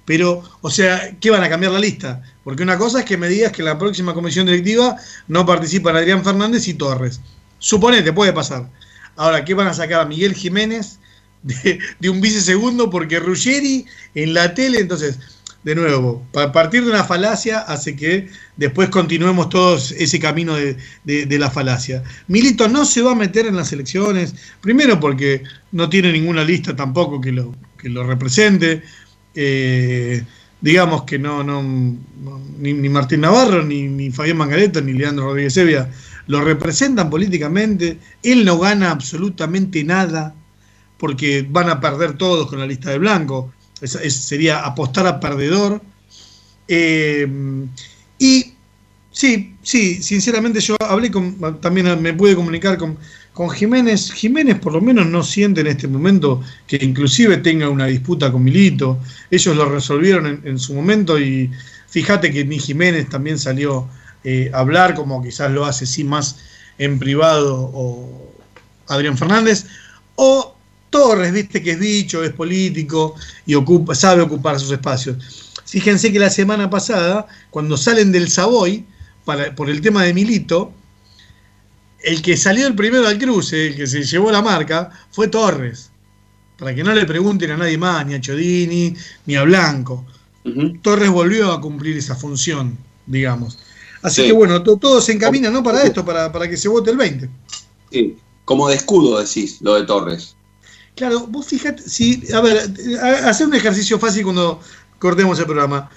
Pero, 0.05 0.41
o 0.61 0.71
sea, 0.71 1.15
¿qué 1.19 1.29
van 1.29 1.43
a 1.43 1.49
cambiar 1.49 1.71
la 1.73 1.79
lista? 1.79 2.23
Porque 2.43 2.63
una 2.63 2.79
cosa 2.79 2.99
es 2.99 3.05
que 3.05 3.17
me 3.17 3.29
digas 3.29 3.51
que 3.51 3.61
la 3.61 3.77
próxima 3.77 4.15
comisión 4.15 4.47
directiva 4.47 4.95
no 5.27 5.45
participan 5.45 5.95
Adrián 5.95 6.23
Fernández 6.23 6.67
y 6.67 6.73
Torres. 6.73 7.19
Suponete, 7.59 8.11
puede 8.11 8.33
pasar. 8.33 8.69
Ahora, 9.15 9.45
¿qué 9.45 9.53
van 9.53 9.67
a 9.67 9.73
sacar 9.73 10.01
a 10.01 10.05
Miguel 10.05 10.33
Jiménez 10.33 10.99
de, 11.47 11.79
de 11.99 12.09
un 12.09 12.21
vice 12.21 12.41
segundo? 12.41 12.89
Porque 12.89 13.19
Ruggeri 13.19 13.85
en 14.15 14.33
la 14.33 14.53
tele, 14.53 14.79
entonces, 14.79 15.19
de 15.63 15.75
nuevo, 15.75 16.25
a 16.35 16.51
partir 16.51 16.83
de 16.83 16.91
una 16.91 17.03
falacia 17.03 17.59
hace 17.59 17.95
que 17.95 18.29
después 18.55 18.89
continuemos 18.89 19.49
todos 19.49 19.91
ese 19.91 20.19
camino 20.19 20.55
de, 20.55 20.77
de- 21.03 21.39
la 21.39 21.49
falacia. 21.49 22.03
Milito 22.27 22.67
no 22.69 22.85
se 22.85 23.01
va 23.01 23.11
a 23.11 23.15
meter 23.15 23.45
en 23.47 23.55
las 23.55 23.73
elecciones, 23.73 24.33
primero 24.61 24.99
porque 24.99 25.43
no 25.71 25.89
tiene 25.89 26.11
ninguna 26.11 26.43
lista 26.43 26.75
tampoco 26.75 27.19
que 27.19 27.31
lo, 27.31 27.53
que 27.77 27.89
lo 27.89 28.03
represente. 28.05 28.81
Eh, 29.35 30.23
digamos 30.61 31.03
que 31.03 31.19
no, 31.19 31.43
no, 31.43 31.61
ni, 32.59 32.73
Martín 32.89 33.21
Navarro, 33.21 33.63
ni, 33.63 33.87
ni 33.87 34.09
Fabián 34.11 34.37
Mangareto, 34.37 34.81
ni 34.81 34.93
Leandro 34.93 35.25
Rodríguez 35.25 35.57
Evia 35.57 35.89
lo 36.27 36.41
representan 36.41 37.09
políticamente. 37.09 37.99
Él 38.23 38.43
no 38.45 38.57
gana 38.59 38.91
absolutamente 38.91 39.83
nada 39.83 40.33
porque 40.97 41.45
van 41.49 41.69
a 41.69 41.79
perder 41.79 42.13
todos 42.17 42.47
con 42.47 42.59
la 42.59 42.65
lista 42.67 42.91
de 42.91 42.97
blanco. 42.99 43.53
Es- 43.81 44.15
sería 44.15 44.59
apostar 44.65 45.05
a 45.07 45.19
perdedor. 45.19 45.81
Eh, 46.67 47.27
y 48.19 48.53
sí, 49.11 49.55
sí, 49.61 50.01
sinceramente 50.01 50.59
yo 50.59 50.75
hablé 50.79 51.11
con, 51.11 51.59
también 51.61 52.01
me 52.01 52.13
pude 52.13 52.35
comunicar 52.35 52.77
con, 52.77 52.97
con 53.33 53.49
Jiménez. 53.49 54.11
Jiménez 54.11 54.59
por 54.59 54.73
lo 54.73 54.81
menos 54.81 55.05
no 55.07 55.23
siente 55.23 55.61
en 55.61 55.67
este 55.67 55.87
momento 55.87 56.41
que 56.65 56.77
inclusive 56.81 57.37
tenga 57.37 57.69
una 57.69 57.85
disputa 57.85 58.31
con 58.31 58.43
Milito. 58.43 58.99
Ellos 59.31 59.55
lo 59.55 59.65
resolvieron 59.69 60.25
en, 60.25 60.41
en 60.43 60.59
su 60.59 60.73
momento 60.73 61.19
y 61.19 61.51
fíjate 61.87 62.31
que 62.31 62.43
ni 62.43 62.59
Jiménez 62.59 63.07
también 63.09 63.39
salió 63.39 63.87
eh, 64.23 64.51
a 64.53 64.59
hablar 64.59 64.95
como 64.95 65.23
quizás 65.23 65.51
lo 65.51 65.65
hace 65.65 65.85
sí 65.85 66.03
más 66.03 66.39
en 66.79 66.99
privado 66.99 67.71
o 67.73 68.33
Adrián 68.87 69.17
Fernández. 69.17 69.67
O 70.15 70.56
Torres, 70.89 71.31
viste 71.33 71.61
que 71.61 71.71
es 71.71 71.79
bicho, 71.79 72.23
es 72.23 72.31
político 72.31 73.15
y 73.45 73.55
ocupa, 73.55 73.93
sabe 73.95 74.21
ocupar 74.21 74.59
sus 74.59 74.71
espacios. 74.71 75.17
Fíjense 75.65 76.11
que 76.11 76.19
la 76.19 76.29
semana 76.29 76.69
pasada, 76.69 77.27
cuando 77.49 77.75
salen 77.77 78.11
del 78.11 78.29
Savoy, 78.29 78.85
para, 79.25 79.53
por 79.53 79.69
el 79.69 79.81
tema 79.81 80.03
de 80.03 80.13
Milito, 80.13 80.71
el 82.03 82.21
que 82.21 82.37
salió 82.37 82.67
el 82.67 82.75
primero 82.75 83.07
al 83.07 83.17
cruce, 83.17 83.67
el 83.67 83.75
que 83.75 83.87
se 83.87 84.03
llevó 84.03 84.31
la 84.31 84.41
marca, 84.41 84.89
fue 85.11 85.27
Torres. 85.27 85.89
Para 86.57 86.73
que 86.73 86.83
no 86.83 86.93
le 86.93 87.05
pregunten 87.05 87.51
a 87.51 87.57
nadie 87.57 87.77
más, 87.77 88.05
ni 88.05 88.13
a 88.15 88.21
Chodini, 88.21 88.95
ni 89.25 89.35
a 89.35 89.43
Blanco. 89.43 90.05
Torres 90.81 91.09
volvió 91.09 91.51
a 91.51 91.59
cumplir 91.59 91.97
esa 91.97 92.15
función, 92.15 92.77
digamos. 93.05 93.59
Así 94.01 94.21
Sí. 94.21 94.27
que 94.27 94.33
bueno, 94.33 94.63
to- 94.63 94.77
todo 94.77 95.01
se 95.01 95.11
encamina, 95.11 95.49
¿no? 95.49 95.61
Para 95.61 95.83
esto, 95.83 96.05
para, 96.05 96.31
para 96.31 96.47
que 96.49 96.55
se 96.55 96.69
vote 96.69 96.91
el 96.91 96.97
20. 96.97 97.29
Sí, 97.91 98.15
como 98.45 98.69
de 98.69 98.75
escudo 98.75 99.19
decís, 99.19 99.57
lo 99.59 99.73
de 99.75 99.85
Torres. 99.85 100.36
Claro, 100.97 101.27
vos 101.27 101.45
fíjate, 101.45 101.83
si, 101.87 102.23
a 102.33 102.41
ver, 102.41 102.57
a- 103.01 103.29
hacer 103.29 103.47
un 103.47 103.53
ejercicio 103.55 103.99
fácil 103.99 104.23
cuando 104.23 104.59
cortemos 104.99 105.37
el 105.39 105.45
programa. 105.45 105.89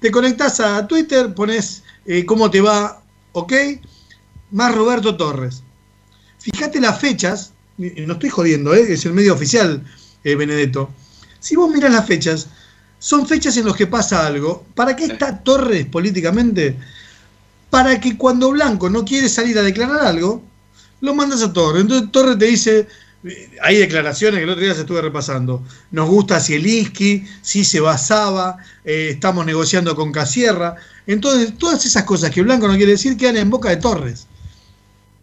Te 0.00 0.10
conectás 0.10 0.60
a 0.60 0.86
Twitter, 0.86 1.32
pones 1.34 1.84
eh, 2.06 2.26
cómo 2.26 2.50
te 2.50 2.60
va, 2.60 3.02
ok, 3.32 3.52
más 4.50 4.74
Roberto 4.74 5.16
Torres. 5.16 5.62
Fíjate 6.40 6.80
las 6.80 6.98
fechas, 7.00 7.52
y- 7.78 8.04
no 8.06 8.14
estoy 8.14 8.30
jodiendo, 8.30 8.74
eh, 8.74 8.92
es 8.94 9.04
el 9.06 9.12
medio 9.12 9.34
oficial, 9.34 9.84
eh, 10.24 10.34
Benedetto. 10.34 10.90
Si 11.40 11.54
vos 11.56 11.70
mirás 11.70 11.92
las 11.92 12.06
fechas, 12.06 12.48
son 12.98 13.26
fechas 13.28 13.56
en 13.56 13.66
las 13.66 13.76
que 13.76 13.86
pasa 13.86 14.26
algo. 14.26 14.66
¿Para 14.74 14.96
qué 14.96 15.04
está 15.04 15.38
Torres 15.38 15.86
políticamente? 15.86 16.76
Para 17.70 18.00
que 18.00 18.16
cuando 18.18 18.50
Blanco 18.50 18.90
no 18.90 19.04
quiere 19.04 19.28
salir 19.28 19.58
a 19.58 19.62
declarar 19.62 20.00
algo, 20.04 20.42
lo 21.00 21.14
mandas 21.14 21.42
a 21.42 21.52
Torres. 21.52 21.82
Entonces 21.82 22.10
Torres 22.10 22.38
te 22.38 22.46
dice, 22.46 22.78
eh, 22.80 22.86
hay 23.62 23.76
declaraciones 23.78 24.38
que 24.38 24.44
el 24.44 24.50
otro 24.50 24.62
día 24.64 24.74
se 24.74 24.80
estuve 24.82 25.02
repasando. 25.02 25.64
Nos 25.90 26.08
gusta 26.08 26.40
Zielinski, 26.40 27.24
sí 27.42 27.64
se 27.64 27.80
va 27.80 27.98
Saba, 27.98 28.56
eh, 28.84 29.08
estamos 29.12 29.44
negociando 29.44 29.94
con 29.96 30.12
Casierra. 30.12 30.76
Entonces, 31.06 31.56
todas 31.58 31.84
esas 31.84 32.04
cosas 32.04 32.30
que 32.30 32.42
Blanco 32.42 32.68
no 32.68 32.76
quiere 32.76 32.92
decir 32.92 33.16
quedan 33.16 33.36
en 33.38 33.50
boca 33.50 33.70
de 33.70 33.76
Torres. 33.78 34.26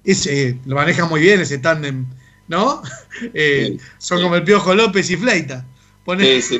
Ese, 0.04 0.60
lo 0.66 0.76
maneja 0.76 1.06
muy 1.06 1.20
bien 1.22 1.40
ese 1.42 1.58
tándem, 1.58 2.06
¿no? 2.48 2.82
Eh, 3.34 3.78
son 3.98 4.22
como 4.22 4.36
el 4.36 4.44
Piojo 4.44 4.76
López 4.76 5.10
y 5.10 5.16
Fleita. 5.16 5.66
Pone- 6.04 6.42
Sí, 6.42 6.60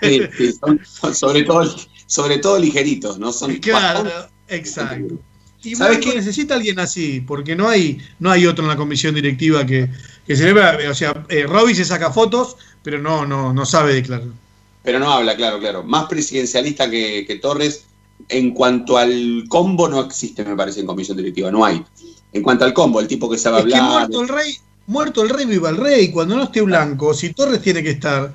Sí, 0.00 0.20
sí, 0.38 0.52
son- 0.52 0.80
son 0.84 1.12
sobre, 1.12 1.42
todo, 1.42 1.76
sobre 2.06 2.38
todo 2.38 2.56
ligeritos, 2.56 3.18
¿no? 3.18 3.32
Son 3.32 3.52
Claro, 3.56 4.04
bastante- 4.04 4.32
exacto. 4.48 5.18
Y 5.64 5.74
¿Sabes 5.74 5.98
Blanco 5.98 6.16
necesita 6.16 6.54
alguien 6.54 6.78
así, 6.78 7.20
porque 7.20 7.56
no 7.56 7.68
hay, 7.68 7.98
no 8.20 8.30
hay 8.30 8.46
otro 8.46 8.62
en 8.64 8.68
la 8.70 8.76
comisión 8.76 9.12
directiva 9.14 9.66
que, 9.66 9.88
que 10.26 10.36
celebra, 10.36 10.78
o 10.90 10.94
sea, 10.94 11.24
eh, 11.28 11.44
Robbie 11.46 11.74
se 11.74 11.84
saca 11.84 12.12
fotos, 12.12 12.56
pero 12.82 12.98
no, 12.98 13.26
no, 13.26 13.52
no 13.52 13.66
sabe 13.66 13.94
declarar. 13.94 14.26
Pero 14.82 14.98
no 14.98 15.12
habla, 15.12 15.36
claro, 15.36 15.58
claro. 15.60 15.82
Más 15.84 16.06
presidencialista 16.06 16.90
que, 16.90 17.24
que 17.26 17.36
Torres. 17.36 17.84
En 18.28 18.52
cuanto 18.54 18.98
al 18.98 19.44
combo, 19.48 19.88
no 19.88 20.00
existe, 20.00 20.44
me 20.44 20.54
parece, 20.54 20.80
en 20.80 20.86
comisión 20.86 21.16
directiva. 21.16 21.50
No 21.50 21.64
hay. 21.64 21.82
En 22.32 22.42
cuanto 22.42 22.64
al 22.64 22.72
combo, 22.72 23.00
el 23.00 23.08
tipo 23.08 23.28
que 23.28 23.36
sabe 23.36 23.58
Es 23.60 23.66
que 23.66 23.74
hablar. 23.74 24.08
muerto 24.08 24.22
el 24.22 24.28
rey, 24.28 24.58
muerto 24.86 25.22
el 25.22 25.28
rey, 25.30 25.44
viva 25.46 25.70
el 25.70 25.76
rey. 25.76 26.10
Cuando 26.12 26.36
no 26.36 26.44
esté 26.44 26.60
Blanco, 26.60 27.14
si 27.14 27.32
Torres 27.32 27.60
tiene 27.60 27.82
que 27.82 27.90
estar, 27.90 28.32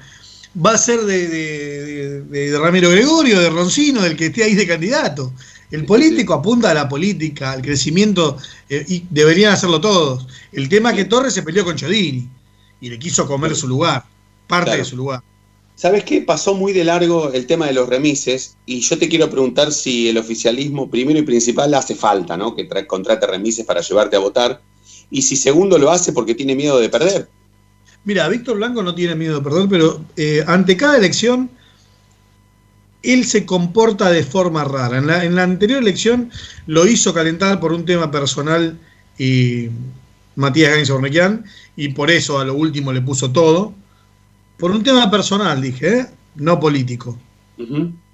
va 0.65 0.71
a 0.71 0.77
ser 0.77 1.01
de, 1.01 1.27
de- 1.29 2.21
de- 2.21 2.51
de 2.51 2.59
Ramiro 2.59 2.89
Gregorio, 2.89 3.39
de 3.39 3.49
Roncino, 3.49 4.01
del 4.01 4.17
que 4.17 4.25
esté 4.27 4.43
ahí 4.43 4.55
de 4.55 4.67
candidato. 4.67 5.31
El 5.71 5.85
político 5.85 6.33
apunta 6.33 6.71
a 6.71 6.73
la 6.73 6.87
política, 6.87 7.51
al 7.51 7.61
crecimiento, 7.61 8.37
eh, 8.69 8.85
y 8.87 9.03
deberían 9.09 9.51
hacerlo 9.53 9.81
todos. 9.81 10.25
El 10.53 10.69
tema 10.69 10.91
es 10.91 10.95
que 10.95 11.05
Torres 11.05 11.33
se 11.33 11.43
peleó 11.43 11.65
con 11.65 11.75
Chodini 11.75 12.27
y 12.79 12.89
le 12.89 12.97
quiso 12.97 13.27
comer 13.27 13.55
su 13.55 13.67
lugar, 13.67 14.05
parte 14.47 14.65
Claro. 14.65 14.79
de 14.83 14.85
su 14.85 14.95
lugar. 14.95 15.21
¿Sabes 15.75 16.03
qué? 16.05 16.21
Pasó 16.21 16.55
muy 16.55 16.73
de 16.73 16.83
largo 16.83 17.31
el 17.33 17.45
tema 17.45 17.67
de 17.67 17.73
los 17.73 17.87
remises 17.87 18.55
y 18.65 18.79
yo 18.79 18.97
te 18.97 19.07
quiero 19.09 19.29
preguntar 19.29 19.71
si 19.71 20.09
el 20.09 20.17
oficialismo, 20.17 20.89
primero 20.89 21.19
y 21.19 21.23
principal, 21.23 21.73
hace 21.73 21.93
falta, 21.95 22.35
¿no? 22.37 22.55
Que 22.55 22.67
tra- 22.67 22.87
contrate 22.87 23.27
remises 23.27 23.65
para 23.65 23.81
llevarte 23.81 24.15
a 24.15 24.19
votar 24.19 24.61
y 25.11 25.21
si 25.21 25.35
segundo 25.35 25.77
lo 25.77 25.91
hace 25.91 26.13
porque 26.13 26.33
tiene 26.33 26.55
miedo 26.55 26.79
de 26.79 26.89
perder. 26.89 27.29
Mira, 28.05 28.27
Víctor 28.29 28.55
Blanco 28.57 28.81
no 28.81 28.95
tiene 28.95 29.15
miedo 29.15 29.35
de 29.35 29.41
perder, 29.43 29.67
pero 29.69 30.01
eh, 30.15 30.43
ante 30.47 30.75
cada 30.77 30.97
elección 30.97 31.49
él 33.03 33.25
se 33.25 33.45
comporta 33.45 34.09
de 34.11 34.23
forma 34.23 34.63
rara. 34.63 34.97
En 34.97 35.07
la, 35.07 35.23
en 35.23 35.35
la 35.35 35.43
anterior 35.43 35.81
elección 35.81 36.31
lo 36.65 36.87
hizo 36.87 37.13
calentar 37.13 37.59
por 37.59 37.73
un 37.73 37.85
tema 37.85 38.11
personal 38.11 38.77
y 39.17 39.69
Matías 40.35 40.71
Gainz 40.71 40.89
Ornequian, 40.89 41.45
y 41.75 41.89
por 41.89 42.11
eso 42.11 42.39
a 42.39 42.45
lo 42.45 42.53
último 42.53 42.93
le 42.93 43.01
puso 43.01 43.31
todo. 43.31 43.73
Por 44.57 44.71
un 44.71 44.83
tema 44.83 45.09
personal, 45.09 45.61
dije, 45.61 45.99
¿eh? 45.99 46.07
no 46.35 46.59
político. 46.59 47.17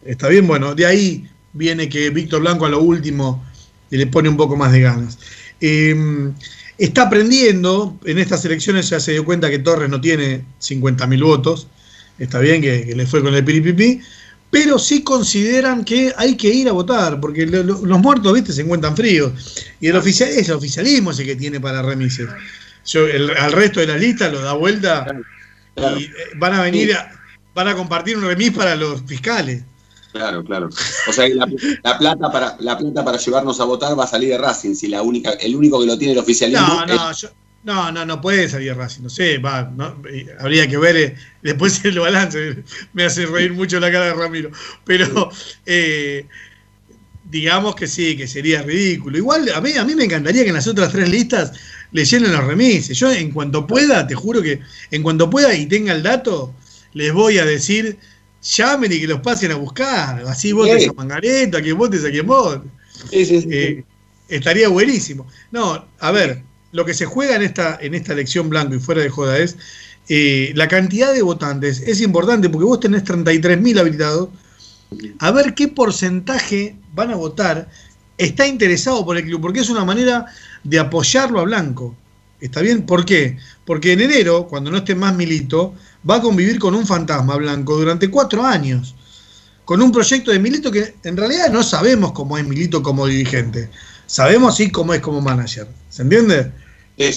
Está 0.05 0.29
bien, 0.29 0.47
bueno, 0.47 0.73
de 0.73 0.85
ahí 0.85 1.27
viene 1.51 1.89
que 1.89 2.09
Víctor 2.09 2.41
Blanco 2.41 2.65
a 2.65 2.69
lo 2.69 2.81
último 2.81 3.43
le 3.89 4.07
pone 4.07 4.29
un 4.29 4.37
poco 4.37 4.55
más 4.55 4.71
de 4.71 4.81
ganas. 4.81 5.19
Eh, 5.59 6.31
está 6.77 7.03
aprendiendo, 7.03 7.97
en 8.05 8.17
estas 8.17 8.43
elecciones 8.45 8.89
ya 8.89 8.99
se 8.99 9.11
dio 9.11 9.25
cuenta 9.25 9.49
que 9.49 9.59
Torres 9.59 9.89
no 9.89 9.99
tiene 9.99 10.43
50.000 10.61 11.23
votos, 11.23 11.67
está 12.19 12.39
bien 12.39 12.61
que, 12.61 12.85
que 12.85 12.95
le 12.95 13.05
fue 13.05 13.21
con 13.21 13.35
el 13.35 13.43
piripipi, 13.43 14.01
pero 14.53 14.77
sí 14.77 15.01
consideran 15.03 15.83
que 15.83 16.13
hay 16.15 16.37
que 16.37 16.47
ir 16.47 16.69
a 16.69 16.73
votar, 16.73 17.19
porque 17.19 17.43
lo- 17.47 17.63
lo- 17.63 17.83
los 17.83 17.99
muertos, 17.99 18.31
viste, 18.33 18.53
se 18.53 18.61
encuentran 18.61 18.95
fríos, 18.95 19.31
y 19.81 19.87
el, 19.87 19.95
oficial, 19.95 20.29
es 20.29 20.47
el 20.47 20.53
oficialismo 20.55 21.09
ese 21.09 21.25
que 21.25 21.35
tiene 21.35 21.59
para 21.59 21.81
remises. 21.81 22.29
Yo, 22.85 23.07
el- 23.07 23.31
al 23.35 23.51
resto 23.51 23.79
de 23.79 23.87
la 23.87 23.97
lista 23.97 24.29
lo 24.29 24.41
da 24.41 24.53
vuelta 24.53 25.07
y 25.97 26.03
eh, 26.03 26.11
van 26.35 26.53
a 26.53 26.61
venir, 26.61 26.93
a- 26.93 27.11
van 27.55 27.67
a 27.69 27.75
compartir 27.75 28.15
un 28.15 28.25
remis 28.25 28.51
para 28.51 28.75
los 28.75 29.01
fiscales. 29.07 29.63
Claro, 30.11 30.43
claro. 30.43 30.69
O 31.09 31.11
sea 31.13 31.27
la, 31.29 31.47
la 31.81 31.97
plata 31.97 32.31
para 32.31 32.55
la 32.59 32.77
plata 32.77 33.03
para 33.03 33.17
llevarnos 33.17 33.59
a 33.59 33.63
votar 33.63 33.97
va 33.97 34.03
a 34.03 34.07
salir 34.07 34.29
de 34.29 34.37
Racing, 34.37 34.75
si 34.75 34.87
la 34.87 35.01
única, 35.01 35.31
el 35.31 35.55
único 35.55 35.79
que 35.81 35.87
lo 35.87 35.97
tiene 35.97 36.13
el 36.13 36.19
oficialismo 36.19 36.67
No, 36.67 36.83
es- 36.85 36.91
no, 36.95 37.11
yo- 37.11 37.29
no, 37.63 37.91
no, 37.91 38.05
no 38.05 38.19
puede 38.21 38.49
salir 38.49 38.75
Racing, 38.75 39.03
no 39.03 39.09
sé, 39.09 39.37
va, 39.37 39.71
no, 39.75 40.01
habría 40.39 40.67
que 40.67 40.77
ver 40.77 40.97
eh, 40.97 41.15
después 41.41 41.83
el 41.85 41.99
balance, 41.99 42.63
me 42.93 43.05
hace 43.05 43.25
reír 43.25 43.53
mucho 43.53 43.79
la 43.79 43.91
cara 43.91 44.05
de 44.07 44.13
Ramiro, 44.13 44.51
pero 44.83 45.29
eh, 45.65 46.25
digamos 47.29 47.75
que 47.75 47.87
sí, 47.87 48.15
que 48.17 48.27
sería 48.27 48.61
ridículo. 48.61 49.17
Igual 49.17 49.49
a 49.53 49.61
mí, 49.61 49.73
a 49.73 49.83
mí 49.85 49.95
me 49.95 50.03
encantaría 50.03 50.43
que 50.43 50.49
en 50.49 50.55
las 50.55 50.67
otras 50.67 50.91
tres 50.91 51.09
listas 51.09 51.53
le 51.91 52.05
llenen 52.05 52.31
los 52.31 52.43
remises. 52.43 52.97
Yo 52.97 53.11
en 53.11 53.31
cuanto 53.31 53.65
pueda, 53.65 54.05
te 54.05 54.13
juro 54.13 54.41
que 54.41 54.59
en 54.91 55.01
cuanto 55.03 55.29
pueda 55.29 55.55
y 55.55 55.65
tenga 55.65 55.93
el 55.93 56.03
dato, 56.03 56.53
les 56.93 57.11
voy 57.13 57.39
a 57.39 57.45
decir, 57.45 57.97
llamen 58.41 58.91
y 58.91 58.99
que 58.99 59.07
los 59.07 59.21
pasen 59.21 59.51
a 59.51 59.55
buscar. 59.55 60.23
Así 60.27 60.51
votes 60.51 60.83
Sí. 60.83 60.89
a 60.89 60.93
Mangareto, 60.93 61.57
a 61.57 61.61
quien 61.61 61.77
votes 61.77 62.03
a 62.05 62.11
quien 62.11 62.27
vote. 62.27 62.67
Eh, 63.11 63.83
estaría 64.27 64.67
buenísimo. 64.69 65.27
No, 65.51 65.87
a 65.99 66.11
ver, 66.11 66.43
lo 66.73 66.83
que 66.83 66.93
se 66.93 67.05
juega 67.05 67.37
en 67.37 67.43
esta, 67.43 67.77
en 67.81 67.93
esta 67.93 68.11
elección 68.11 68.49
blanco 68.49 68.75
y 68.75 68.79
fuera 68.79 69.01
de 69.01 69.09
joda 69.09 69.37
es 69.37 69.55
eh, 70.09 70.51
la 70.55 70.67
cantidad 70.67 71.13
de 71.13 71.21
votantes. 71.21 71.81
Es 71.81 72.01
importante 72.01 72.49
porque 72.49 72.65
vos 72.65 72.79
tenés 72.81 73.05
33.000 73.05 73.79
habilitados. 73.79 74.29
A 75.19 75.31
ver 75.31 75.53
qué 75.55 75.69
porcentaje 75.69 76.75
van 76.93 77.11
a 77.11 77.15
votar 77.15 77.69
está 78.17 78.47
interesado 78.47 79.05
por 79.05 79.17
el 79.17 79.23
club, 79.23 79.41
porque 79.41 79.61
es 79.61 79.69
una 79.69 79.85
manera 79.85 80.25
de 80.63 80.79
apoyarlo 80.79 81.39
a 81.39 81.43
Blanco. 81.43 81.95
¿Está 82.39 82.61
bien? 82.61 82.85
¿Por 82.85 83.05
qué? 83.05 83.37
Porque 83.65 83.93
en 83.93 84.01
enero, 84.01 84.47
cuando 84.47 84.69
no 84.69 84.77
esté 84.77 84.95
más 84.95 85.15
Milito, 85.15 85.73
va 86.07 86.17
a 86.17 86.21
convivir 86.21 86.59
con 86.59 86.75
un 86.75 86.85
fantasma 86.85 87.37
blanco 87.37 87.77
durante 87.77 88.09
cuatro 88.09 88.45
años. 88.45 88.95
Con 89.63 89.81
un 89.81 89.93
proyecto 89.93 90.31
de 90.31 90.39
Milito 90.39 90.69
que 90.69 90.95
en 91.03 91.15
realidad 91.15 91.49
no 91.49 91.63
sabemos 91.63 92.11
cómo 92.11 92.37
es 92.37 92.45
Milito 92.45 92.83
como 92.83 93.07
dirigente. 93.07 93.69
Sabemos 94.07 94.57
sí 94.57 94.69
cómo 94.69 94.93
es 94.93 94.99
como 94.99 95.21
manager. 95.21 95.69
¿Se 95.89 96.01
entiende? 96.01 96.51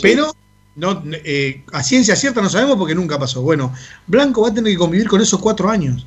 Pero 0.02 0.34
no, 0.76 1.02
eh, 1.24 1.64
a 1.72 1.82
ciencia 1.82 2.14
cierta 2.14 2.42
no 2.42 2.50
sabemos 2.50 2.76
porque 2.76 2.94
nunca 2.94 3.18
pasó. 3.18 3.42
Bueno, 3.42 3.72
Blanco 4.06 4.42
va 4.42 4.48
a 4.48 4.54
tener 4.54 4.72
que 4.72 4.78
convivir 4.78 5.08
con 5.08 5.20
esos 5.20 5.40
cuatro 5.40 5.70
años. 5.70 6.06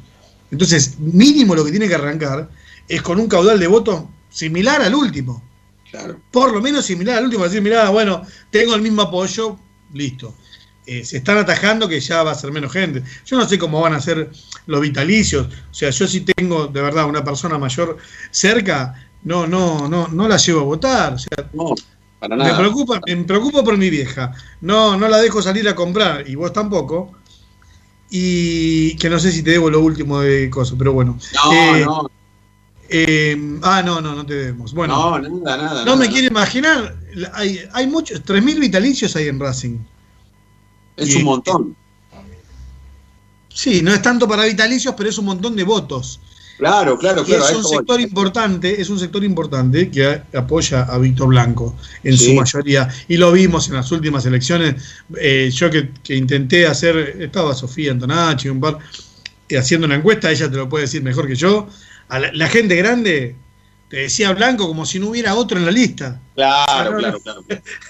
Entonces, 0.51 0.99
mínimo 0.99 1.55
lo 1.55 1.65
que 1.65 1.71
tiene 1.71 1.87
que 1.87 1.95
arrancar 1.95 2.49
es 2.87 3.01
con 3.01 3.19
un 3.19 3.27
caudal 3.27 3.59
de 3.59 3.67
votos 3.67 4.03
similar 4.29 4.81
al 4.81 4.95
último. 4.95 5.43
Por 6.31 6.53
lo 6.53 6.61
menos 6.61 6.85
similar 6.85 7.17
al 7.17 7.25
último. 7.25 7.43
Decir, 7.43 7.61
mirá, 7.61 7.89
bueno, 7.89 8.23
tengo 8.51 8.75
el 8.75 8.81
mismo 8.81 9.01
apoyo, 9.01 9.57
listo. 9.93 10.35
Eh, 10.85 11.03
se 11.03 11.17
están 11.17 11.37
atajando 11.37 11.87
que 11.87 11.99
ya 11.99 12.23
va 12.23 12.31
a 12.31 12.35
ser 12.35 12.51
menos 12.51 12.71
gente. 12.71 13.03
Yo 13.25 13.37
no 13.37 13.47
sé 13.47 13.57
cómo 13.59 13.81
van 13.81 13.93
a 13.93 14.01
ser 14.01 14.31
los 14.67 14.81
vitalicios. 14.81 15.47
O 15.47 15.73
sea, 15.73 15.89
yo 15.89 16.07
si 16.07 16.21
tengo 16.21 16.67
de 16.67 16.81
verdad 16.81 17.05
una 17.05 17.23
persona 17.23 17.57
mayor 17.57 17.97
cerca, 18.31 18.95
no, 19.23 19.45
no, 19.45 19.87
no, 19.87 20.07
no 20.07 20.27
la 20.27 20.37
llevo 20.37 20.61
a 20.61 20.63
votar. 20.63 21.13
O 21.13 21.19
sea, 21.19 21.49
para 22.19 22.35
me 22.35 22.53
preocupa, 22.53 22.99
me 23.07 23.15
preocupa 23.23 23.63
por 23.63 23.77
mi 23.77 23.89
vieja. 23.89 24.33
No, 24.61 24.97
no 24.97 25.07
la 25.07 25.17
dejo 25.17 25.41
salir 25.41 25.67
a 25.69 25.75
comprar, 25.75 26.29
y 26.29 26.35
vos 26.35 26.51
tampoco. 26.53 27.13
Y 28.09 28.95
que 28.97 29.09
no 29.09 29.19
sé 29.19 29.31
si 29.31 29.43
te 29.43 29.51
debo 29.51 29.69
lo 29.69 29.81
último 29.81 30.19
de 30.19 30.49
cosas, 30.49 30.75
pero 30.77 30.93
bueno. 30.93 31.17
No, 31.33 31.53
Eh, 31.53 31.85
no. 31.85 32.09
eh, 32.89 33.59
ah, 33.61 33.83
no, 33.83 34.01
no, 34.01 34.15
no 34.15 34.25
te 34.25 34.33
debemos. 34.33 34.73
Bueno, 34.73 34.95
No, 34.95 35.19
nada, 35.19 35.57
nada. 35.57 35.79
no 35.81 35.85
nada. 35.85 35.95
me 35.95 36.09
quiero 36.09 36.27
imaginar. 36.27 36.97
Hay, 37.33 37.59
hay 37.71 37.87
muchos, 37.87 38.23
3.000 38.23 38.59
vitalicios 38.59 39.15
hay 39.15 39.27
en 39.27 39.39
Racing. 39.39 39.77
Es 40.97 41.09
Y- 41.13 41.17
un 41.17 41.23
montón. 41.23 41.75
Sí, 43.53 43.81
no 43.81 43.93
es 43.93 44.01
tanto 44.01 44.27
para 44.27 44.45
vitalicios, 44.45 44.93
pero 44.97 45.09
es 45.09 45.17
un 45.17 45.25
montón 45.25 45.55
de 45.55 45.63
votos. 45.63 46.19
Claro, 46.59 46.97
claro, 46.99 47.21
Y 47.21 47.25
claro. 47.25 47.45
a 47.45 47.49
es 47.49 47.55
un 47.55 47.63
voy. 47.63 47.77
sector 47.77 48.01
importante, 48.01 48.81
es 48.81 48.89
un 48.89 48.99
sector 48.99 49.23
importante 49.23 49.89
que 49.89 50.05
a- 50.05 50.23
apoya 50.37 50.81
a 50.83 50.97
Víctor 50.97 51.29
Blanco 51.29 51.75
en 52.03 52.17
Sí. 52.17 52.25
su 52.27 52.33
mayoría. 52.33 52.87
Y 53.07 53.15
lo 53.15 53.31
vimos 53.31 53.69
en 53.69 53.75
las 53.75 53.89
últimas 53.93 54.25
elecciones. 54.25 54.75
Eh, 55.17 55.49
yo 55.53 55.71
que, 55.71 55.91
que 56.03 56.15
intenté 56.17 56.67
hacer, 56.67 57.15
estaba 57.21 57.55
Sofía 57.55 57.91
Antonacci, 57.91 58.49
un 58.49 58.59
par, 58.59 58.77
eh, 59.47 59.57
haciendo 59.57 59.87
una 59.87 59.95
encuesta, 59.95 60.29
ella 60.29 60.51
te 60.51 60.57
lo 60.57 60.67
puede 60.67 60.83
decir 60.83 61.01
mejor 61.01 61.27
que 61.27 61.35
yo. 61.35 61.69
A 62.09 62.19
la, 62.19 62.29
la 62.33 62.47
gente 62.49 62.75
grande 62.75 63.35
te 63.89 63.97
decía 63.97 64.33
Blanco 64.33 64.67
como 64.67 64.85
si 64.85 64.99
no 64.99 65.07
hubiera 65.07 65.35
otro 65.35 65.57
en 65.57 65.65
la 65.65 65.71
lista. 65.71 66.19
Claro, 66.35 66.97
claro, 66.97 67.19
claro. 67.21 67.43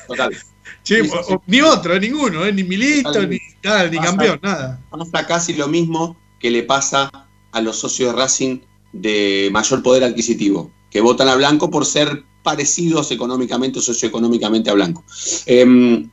Total. 0.08 0.30
Sí, 0.82 0.96
sí, 1.04 1.10
o- 1.12 1.24
sí. 1.24 1.34
o- 1.34 1.44
ni 1.48 1.62
otro, 1.62 1.94
ni 2.00 2.08
ninguno, 2.10 2.46
eh, 2.46 2.54
ni 2.54 2.64
Milito, 2.64 3.22
ni 3.28 3.38
tal, 3.62 3.92
ni 3.92 3.98
Pasa- 3.98 4.10
campeón, 4.10 4.40
nada. 4.42 4.80
Pasa 4.90 5.28
casi 5.28 5.54
lo 5.54 5.68
mismo 5.68 6.16
que 6.40 6.50
le 6.50 6.64
pasa 6.64 7.12
a 7.52 7.62
los 7.62 7.78
socios 7.78 8.12
de 8.12 8.20
Racing 8.20 8.60
de 8.94 9.50
mayor 9.52 9.84
poder 9.84 10.04
adquisitivo, 10.04 10.72
que 10.90 11.02
votan 11.02 11.28
a 11.28 11.36
Blanco 11.36 11.70
por 11.70 11.86
ser 11.86 12.24
parecidos 12.44 13.12
económicamente 13.12 13.80
o 13.80 13.82
socioeconómicamente 13.82 14.70
a 14.70 14.74
Blanco. 14.74 15.04
Em, 15.46 16.10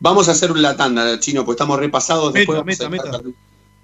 vamos 0.00 0.28
a 0.28 0.32
hacer 0.32 0.56
la 0.56 0.76
tanda, 0.76 1.18
Chino, 1.20 1.44
pues 1.44 1.54
estamos 1.54 1.78
repasados. 1.78 2.32
Después 2.32 2.64
Meta, 2.64 2.88
vamos 2.88 3.00
a 3.00 3.12
meta, 3.12 3.22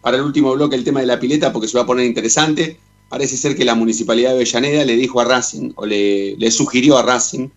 para 0.01 0.19
el 0.19 0.23
último 0.23 0.53
bloque 0.53 0.77
el 0.77 0.85
tema 0.85 1.01
de 1.01 1.07
la 1.07 1.19
pileta 1.19 1.53
porque 1.53 1.69
se 1.69 1.77
va 1.77 1.85
a 1.85 1.87
poner 1.87 2.07
interesante. 2.07 2.79
Parece 3.09 3.37
ser 3.37 3.57
que 3.57 3.65
la 3.65 3.75
Municipalidad 3.75 4.31
de 4.31 4.37
Avellaneda 4.37 4.85
le 4.85 4.97
dijo 4.97 5.21
a 5.21 5.25
Racing, 5.25 5.73
o 5.77 5.87
le, 5.87 6.37
le 6.37 6.51
sugirió 6.51 6.99
a 6.99 7.03
Racing, 7.03 7.49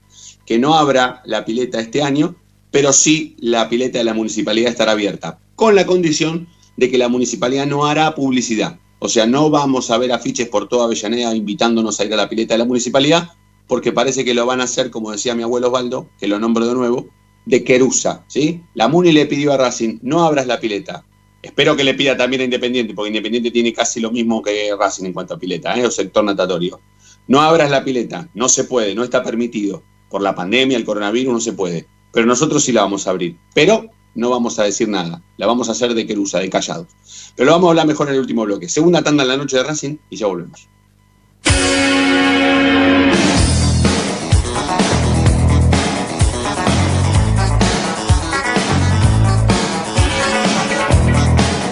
que 0.45 0.59
no 0.59 0.75
abra 0.75 1.21
la 1.25 1.43
pileta 1.43 1.79
este 1.79 2.01
año, 2.01 2.35
pero 2.71 2.93
sí 2.93 3.35
la 3.39 3.67
pileta 3.69 3.97
de 3.97 4.03
la 4.03 4.13
municipalidad 4.13 4.71
estará 4.71 4.91
abierta, 4.93 5.39
con 5.55 5.75
la 5.75 5.85
condición 5.85 6.47
de 6.77 6.89
que 6.89 6.97
la 6.97 7.09
municipalidad 7.09 7.65
no 7.65 7.85
hará 7.85 8.15
publicidad. 8.15 8.79
O 8.99 9.07
sea, 9.07 9.25
no 9.25 9.49
vamos 9.49 9.91
a 9.91 9.97
ver 9.97 10.11
afiches 10.11 10.49
por 10.49 10.67
toda 10.67 10.85
Avellaneda 10.85 11.33
invitándonos 11.33 11.99
a 11.99 12.05
ir 12.05 12.13
a 12.13 12.17
la 12.17 12.29
pileta 12.29 12.53
de 12.53 12.59
la 12.59 12.65
municipalidad, 12.65 13.29
porque 13.67 13.93
parece 13.93 14.25
que 14.25 14.33
lo 14.33 14.45
van 14.45 14.59
a 14.59 14.65
hacer, 14.65 14.91
como 14.91 15.11
decía 15.11 15.35
mi 15.35 15.43
abuelo 15.43 15.67
Osvaldo, 15.67 16.09
que 16.19 16.27
lo 16.27 16.37
nombro 16.39 16.67
de 16.67 16.73
nuevo, 16.73 17.07
de 17.45 17.63
Querusa, 17.63 18.25
¿sí? 18.27 18.61
La 18.73 18.89
Muni 18.89 19.13
le 19.13 19.25
pidió 19.25 19.53
a 19.53 19.57
Racing, 19.57 19.99
no 20.01 20.23
abras 20.23 20.47
la 20.47 20.59
pileta. 20.59 21.05
Espero 21.41 21.77
que 21.77 21.85
le 21.85 21.93
pida 21.93 22.17
también 22.17 22.41
a 22.41 22.45
Independiente, 22.45 22.93
porque 22.93 23.07
Independiente 23.07 23.51
tiene 23.51 23.71
casi 23.71 24.01
lo 24.01 24.11
mismo 24.11 24.41
que 24.41 24.75
Racing 24.77 25.05
en 25.05 25.13
cuanto 25.13 25.35
a 25.35 25.39
pileta, 25.39 25.79
¿eh? 25.79 25.85
o 25.85 25.91
sector 25.91 26.23
natatorio. 26.23 26.81
No 27.27 27.41
abras 27.41 27.71
la 27.71 27.83
pileta, 27.83 28.27
no 28.33 28.49
se 28.49 28.65
puede, 28.65 28.93
no 28.95 29.03
está 29.03 29.23
permitido. 29.23 29.81
Por 30.09 30.21
la 30.21 30.35
pandemia, 30.35 30.75
el 30.75 30.83
coronavirus, 30.83 31.33
no 31.33 31.39
se 31.39 31.53
puede. 31.53 31.85
Pero 32.11 32.25
nosotros 32.25 32.63
sí 32.63 32.71
la 32.71 32.81
vamos 32.81 33.07
a 33.07 33.11
abrir. 33.11 33.37
Pero 33.53 33.89
no 34.15 34.29
vamos 34.29 34.59
a 34.59 34.63
decir 34.63 34.87
nada. 34.87 35.21
La 35.37 35.47
vamos 35.47 35.69
a 35.69 35.73
hacer 35.73 35.93
de 35.93 36.05
querusa, 36.05 36.39
de 36.39 36.49
callados. 36.49 36.87
Pero 37.35 37.47
lo 37.47 37.51
vamos 37.53 37.67
a 37.67 37.71
hablar 37.71 37.87
mejor 37.87 38.07
en 38.07 38.15
el 38.15 38.19
último 38.21 38.43
bloque. 38.43 38.69
Segunda 38.69 39.01
tanda 39.01 39.23
en 39.23 39.29
la 39.29 39.37
noche 39.37 39.57
de 39.57 39.63
Racing 39.63 39.97
y 40.09 40.17
ya 40.17 40.27
volvemos. 40.27 40.67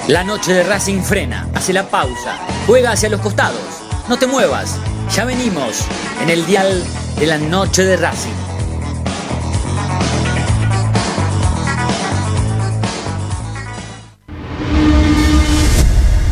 La 0.08 0.24
noche 0.24 0.54
de 0.54 0.64
Racing 0.64 1.02
frena, 1.02 1.50
hace 1.54 1.74
la 1.74 1.90
pausa, 1.90 2.40
juega 2.66 2.92
hacia 2.94 3.10
los 3.10 3.20
costados. 3.20 3.60
No 4.08 4.18
te 4.18 4.26
muevas, 4.26 4.80
ya 5.14 5.26
venimos 5.26 5.84
en 6.24 6.30
el 6.30 6.46
dial 6.46 6.82
de 7.20 7.28
la 7.28 7.38
noche 7.38 7.84
de 7.84 7.98
Racing. 7.98 8.57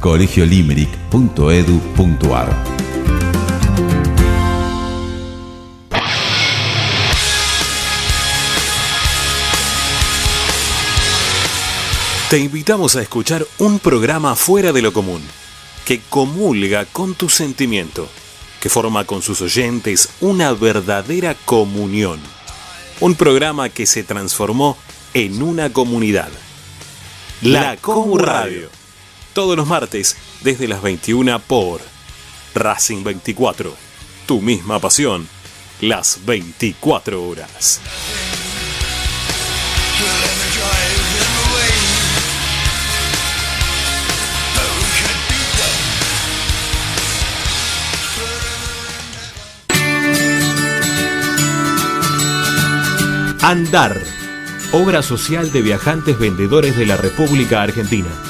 colegiolimerick.edu.ar 0.00 2.80
Te 12.30 12.38
invitamos 12.38 12.94
a 12.94 13.02
escuchar 13.02 13.44
un 13.58 13.80
programa 13.80 14.36
fuera 14.36 14.72
de 14.72 14.82
lo 14.82 14.92
común, 14.92 15.20
que 15.84 16.00
comulga 16.08 16.84
con 16.84 17.14
tu 17.14 17.28
sentimiento, 17.28 18.08
que 18.60 18.68
forma 18.68 19.04
con 19.04 19.20
sus 19.20 19.40
oyentes 19.40 20.10
una 20.20 20.52
verdadera 20.52 21.34
comunión. 21.44 22.20
Un 23.00 23.16
programa 23.16 23.68
que 23.68 23.84
se 23.84 24.04
transformó 24.04 24.76
en 25.12 25.42
una 25.42 25.72
comunidad. 25.72 26.28
La 27.42 27.76
Comu 27.76 28.16
Radio. 28.16 28.79
Todos 29.32 29.56
los 29.56 29.66
martes 29.68 30.16
desde 30.42 30.66
las 30.66 30.82
21 30.82 31.38
por 31.40 31.80
Racing 32.54 33.04
24. 33.04 33.72
Tu 34.26 34.40
misma 34.40 34.80
pasión. 34.80 35.28
Las 35.80 36.20
24 36.24 37.22
horas. 37.22 37.80
Andar, 53.42 53.98
obra 54.72 55.02
social 55.02 55.50
de 55.50 55.62
viajantes 55.62 56.18
vendedores 56.18 56.76
de 56.76 56.84
la 56.84 56.98
República 56.98 57.62
Argentina. 57.62 58.29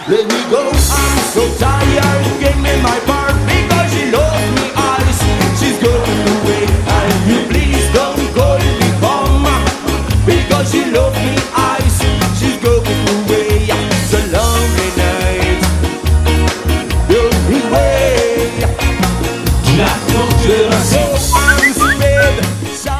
Let 0.07 0.26
me 0.28 0.50
go, 0.50 0.61
I'm 0.68 1.18
so 1.32 1.48
tired. 1.57 2.24
Give 2.38 2.57
me 2.61 2.76
my 2.82 3.00
part 3.07 3.32
because 3.48 3.88
she 3.88 4.11
loves 4.12 4.50
me 4.52 4.68
eyes. 4.76 5.18
She's 5.57 5.80
going 5.80 6.28
away, 6.28 6.68
and 6.68 7.24
you 7.24 7.48
please 7.48 7.88
don't 7.96 8.12
me 8.20 8.28
because 10.26 10.70
she 10.70 10.84
loves 10.92 11.16
me 11.16 11.40
eyes. 11.57 11.96
She's 12.36 12.61
going 12.61 12.84
away, 13.16 13.64
lonely. 14.30 14.84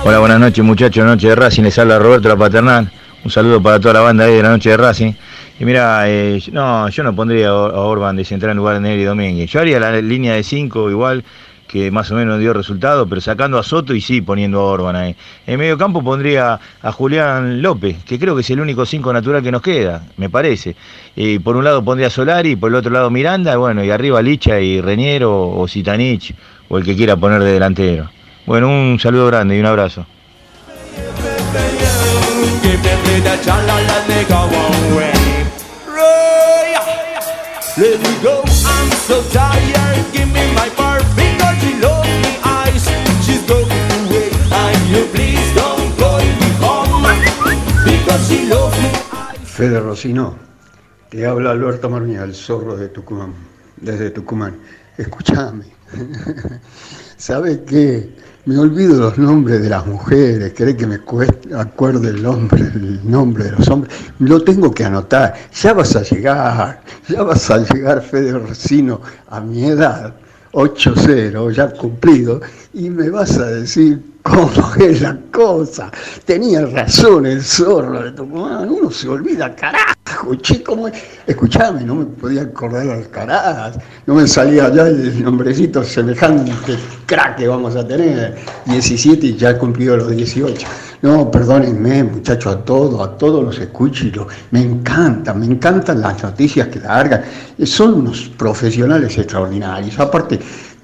Hola, 0.05 0.19
buenas 0.21 0.41
noches 0.41 0.65
muchachos, 0.65 1.05
noche 1.05 1.29
de 1.29 1.35
Racing, 1.35 1.65
les 1.65 1.79
habla 1.79 1.99
Roberto 1.99 2.31
La 2.31 2.37
Paternal, 2.37 2.91
un 3.25 3.31
saludo 3.31 3.63
para 3.63 3.79
toda 3.79 3.95
la 3.95 4.01
banda 4.01 4.25
ahí 4.25 4.37
de 4.37 4.43
la 4.43 4.49
noche 4.49 4.71
de 4.71 4.77
Racing. 4.79 5.13
Y 5.59 5.65
mira, 5.65 6.09
eh, 6.09 6.43
no, 6.53 6.89
yo 6.89 7.03
no 7.05 7.15
pondría 7.15 7.49
a 7.49 7.55
Or- 7.55 7.75
a 7.75 7.81
Orban 7.81 8.17
de 8.17 8.25
central 8.25 8.53
en 8.53 8.57
lugar 8.57 8.75
de 8.75 8.81
Neri 8.81 9.05
Domínguez, 9.05 9.51
yo 9.51 9.61
haría 9.61 9.79
la 9.79 10.01
línea 10.01 10.35
de 10.35 10.43
5 10.43 10.91
igual, 10.91 11.23
que 11.69 11.91
más 11.93 12.11
o 12.11 12.17
menos 12.17 12.41
dio 12.41 12.53
resultado, 12.53 13.07
pero 13.09 13.21
sacando 13.21 13.59
a 13.59 13.63
Soto 13.63 13.95
y 13.95 14.01
sí 14.01 14.21
poniendo 14.21 14.59
a 14.61 14.65
Orban 14.65 14.97
ahí. 14.97 15.15
En 15.47 15.59
medio 15.59 15.79
campo 15.79 16.03
pondría 16.03 16.59
a 16.83 16.93
Julián 16.93 17.63
López, 17.63 18.03
que 18.05 18.19
creo 18.19 18.35
que 18.35 18.41
es 18.43 18.51
el 18.51 18.61
único 18.61 18.85
5 18.85 19.13
natural 19.13 19.43
que 19.43 19.53
nos 19.53 19.63
queda, 19.63 20.03
me 20.17 20.29
parece. 20.29 20.75
Y 21.15 21.39
por 21.39 21.57
un 21.57 21.65
lado 21.65 21.85
pondría 21.85 22.09
a 22.09 22.11
Solari, 22.11 22.57
por 22.57 22.71
el 22.71 22.75
otro 22.77 22.91
lado 22.91 23.09
Miranda, 23.11 23.57
bueno, 23.57 23.83
y 23.85 23.91
arriba 23.91 24.21
Licha 24.23 24.61
y 24.61 24.81
Reñero 24.81 25.51
o 25.51 25.67
Zitanich, 25.69 26.35
o 26.69 26.79
el 26.79 26.85
que 26.85 26.97
quiera 26.97 27.17
poner 27.17 27.43
de 27.43 27.53
delantero. 27.53 28.11
Bueno, 28.45 28.69
un 28.69 28.99
saludo 29.01 29.29
grande 29.29 29.57
y 29.57 29.61
un 29.61 29.67
abrazo. 29.67 30.05
Let 37.77 37.99
me 37.99 38.23
go, 38.23 38.41
I'm 38.67 38.91
so 39.09 39.21
tired. 39.31 40.13
Give 40.13 40.29
me 40.29 40.55
my 40.55 40.69
part 40.77 41.03
because 41.17 41.59
she 41.59 41.75
loves 41.81 42.09
me 42.23 42.39
eyes. 42.45 42.87
She's 43.27 43.43
going 43.49 43.67
away, 43.67 44.31
and 44.53 44.79
you 44.87 45.05
please 45.11 45.55
don't 45.57 45.91
call 45.99 46.21
me 46.21 46.51
home 46.63 47.03
because 47.85 48.29
she 48.29 48.47
loves 48.47 48.79
me. 48.79 48.91
Fede 49.45 49.81
Rocino, 49.81 50.39
te 51.11 51.27
habla 51.27 51.51
Alberto 51.51 51.91
Marmía, 51.91 52.23
el 52.23 52.37
zorro 52.37 52.77
de 52.77 52.91
Tucumán, 52.91 53.35
desde 53.77 54.11
Tucumán. 54.11 54.57
Escúchame, 54.97 55.65
¿sabes 57.17 57.59
qué? 57.67 58.15
Me 58.47 58.59
olvido 58.59 58.97
los 59.01 59.17
nombres 59.17 59.63
de 59.63 59.71
las 59.71 59.87
mujeres, 59.87 60.53
querés 60.53 60.75
que 60.77 60.87
me 60.87 60.99
cueste- 61.01 61.55
acuerde 61.59 62.11
el 62.11 62.23
nombre, 62.23 62.61
el 62.61 63.01
nombre 63.11 63.45
de 63.45 63.53
los 63.53 63.67
hombres, 63.69 63.95
lo 64.19 64.43
tengo 64.45 64.71
que 64.71 64.85
anotar, 64.85 65.33
ya 65.55 65.73
vas 65.73 65.97
a 65.97 66.03
llegar, 66.03 66.83
ya 67.09 67.23
vas 67.23 67.51
a 67.51 67.57
llegar 67.59 68.03
Fede 68.03 68.33
Rocino 68.39 69.01
a 69.31 69.41
mi 69.41 69.65
edad, 69.65 70.13
8-0, 70.53 71.51
ya 71.53 71.71
cumplido, 71.73 72.43
y 72.75 72.91
me 72.91 73.09
vas 73.09 73.39
a 73.39 73.47
decir 73.47 74.03
cómo 74.23 74.51
es 74.79 75.01
la 75.01 75.19
cosa. 75.33 75.91
Tenía 76.27 76.67
razón 76.67 77.25
el 77.25 77.43
zorro 77.43 78.03
de 78.03 78.13
Tucumán, 78.13 78.69
uno 78.69 78.91
se 78.91 79.09
olvida, 79.09 79.57
carajo, 79.57 79.94
chico. 80.41 80.77
muy- 80.77 80.93
Escuchame, 81.27 81.83
no 81.83 81.95
me 81.95 82.05
podía 82.07 82.43
acordar 82.43 82.89
al 82.89 83.09
carajo, 83.11 83.79
no 84.07 84.15
me 84.15 84.27
salía 84.27 84.73
ya 84.73 84.87
el 84.87 85.23
nombrecito 85.23 85.83
semejante 85.85 86.53
crack 87.07 87.37
que 87.37 87.49
vamos 87.49 87.77
a 87.77 87.87
tener. 87.87 88.37
17 88.67 89.27
y 89.27 89.37
ya 89.37 89.51
he 89.51 89.59
cumplido 89.59 89.97
los 89.97 90.11
18. 90.11 90.67
No, 91.03 91.31
perdónenme, 91.31 92.05
muchachos, 92.05 92.55
a 92.55 92.59
todos, 92.65 93.07
a 93.07 93.19
todos 93.19 93.45
los 93.45 93.59
escucho 93.59 94.05
me 94.51 94.63
encanta, 94.63 95.35
me 95.35 95.47
encantan 95.47 96.01
las 96.01 96.23
noticias 96.23 96.69
que 96.69 96.81
largan. 96.81 97.23
Son 97.65 97.95
unos 97.95 98.31
profesionales 98.37 99.17
extraordinarios. 99.19 99.99
Aparte, 100.01 100.39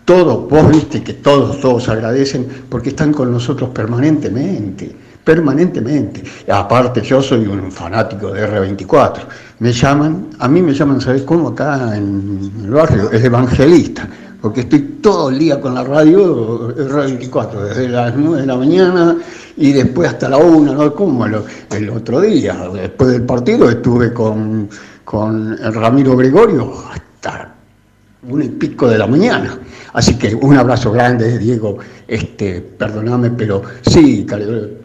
todos, 0.05 0.49
vos 0.49 0.69
viste 0.71 1.03
que 1.03 1.15
todos, 1.15 1.61
todos 1.61 1.89
agradecen 1.89 2.47
porque 2.69 2.91
están 2.91 3.13
con 3.13 3.31
nosotros 3.33 3.71
permanentemente, 3.71 4.95
permanentemente. 5.25 6.23
Aparte, 6.49 7.03
yo 7.03 7.23
soy 7.23 7.47
un 7.47 7.71
fanático 7.71 8.33
de 8.33 8.47
R24. 8.49 9.21
Me 9.59 9.73
llaman, 9.73 10.29
a 10.39 10.49
mí 10.49 10.63
me 10.63 10.73
llaman, 10.73 11.01
¿sabes 11.01 11.23
cómo? 11.23 11.49
Acá 11.49 11.97
en 11.97 12.51
el 12.65 12.71
barrio, 12.71 13.11
es 13.11 13.23
evangelista, 13.23 14.09
porque 14.41 14.61
estoy 14.61 14.81
todo 15.03 15.31
el 15.31 15.39
día 15.39 15.61
con 15.61 15.75
la 15.75 15.85
radio 15.85 16.75
R24, 16.75 17.61
desde 17.69 17.89
las 17.89 18.17
9 18.17 18.41
de 18.41 18.47
la 18.47 18.57
mañana 18.57 19.17
y 19.57 19.73
después 19.73 20.09
hasta 20.09 20.29
la 20.29 20.39
1, 20.39 20.75
¿no? 20.75 20.95
Como 20.95 21.27
el, 21.27 21.91
otro 21.91 22.21
día, 22.21 22.57
después 22.73 23.11
del 23.11 23.23
partido 23.23 23.69
estuve 23.69 24.13
con, 24.13 24.69
con 25.05 25.57
Ramiro 25.59 26.17
Gregorio 26.17 26.73
hasta 26.91 27.55
una 28.29 28.45
y 28.45 28.49
pico 28.49 28.89
de 28.89 28.99
la 28.99 29.07
mañana. 29.07 29.59
Así 29.93 30.17
que 30.19 30.35
un 30.35 30.57
abrazo 30.57 30.93
grande, 30.93 31.39
Diego. 31.39 31.79
Este, 32.11 32.61
perdóname, 32.61 33.31
pero 33.31 33.63
sí, 33.83 34.27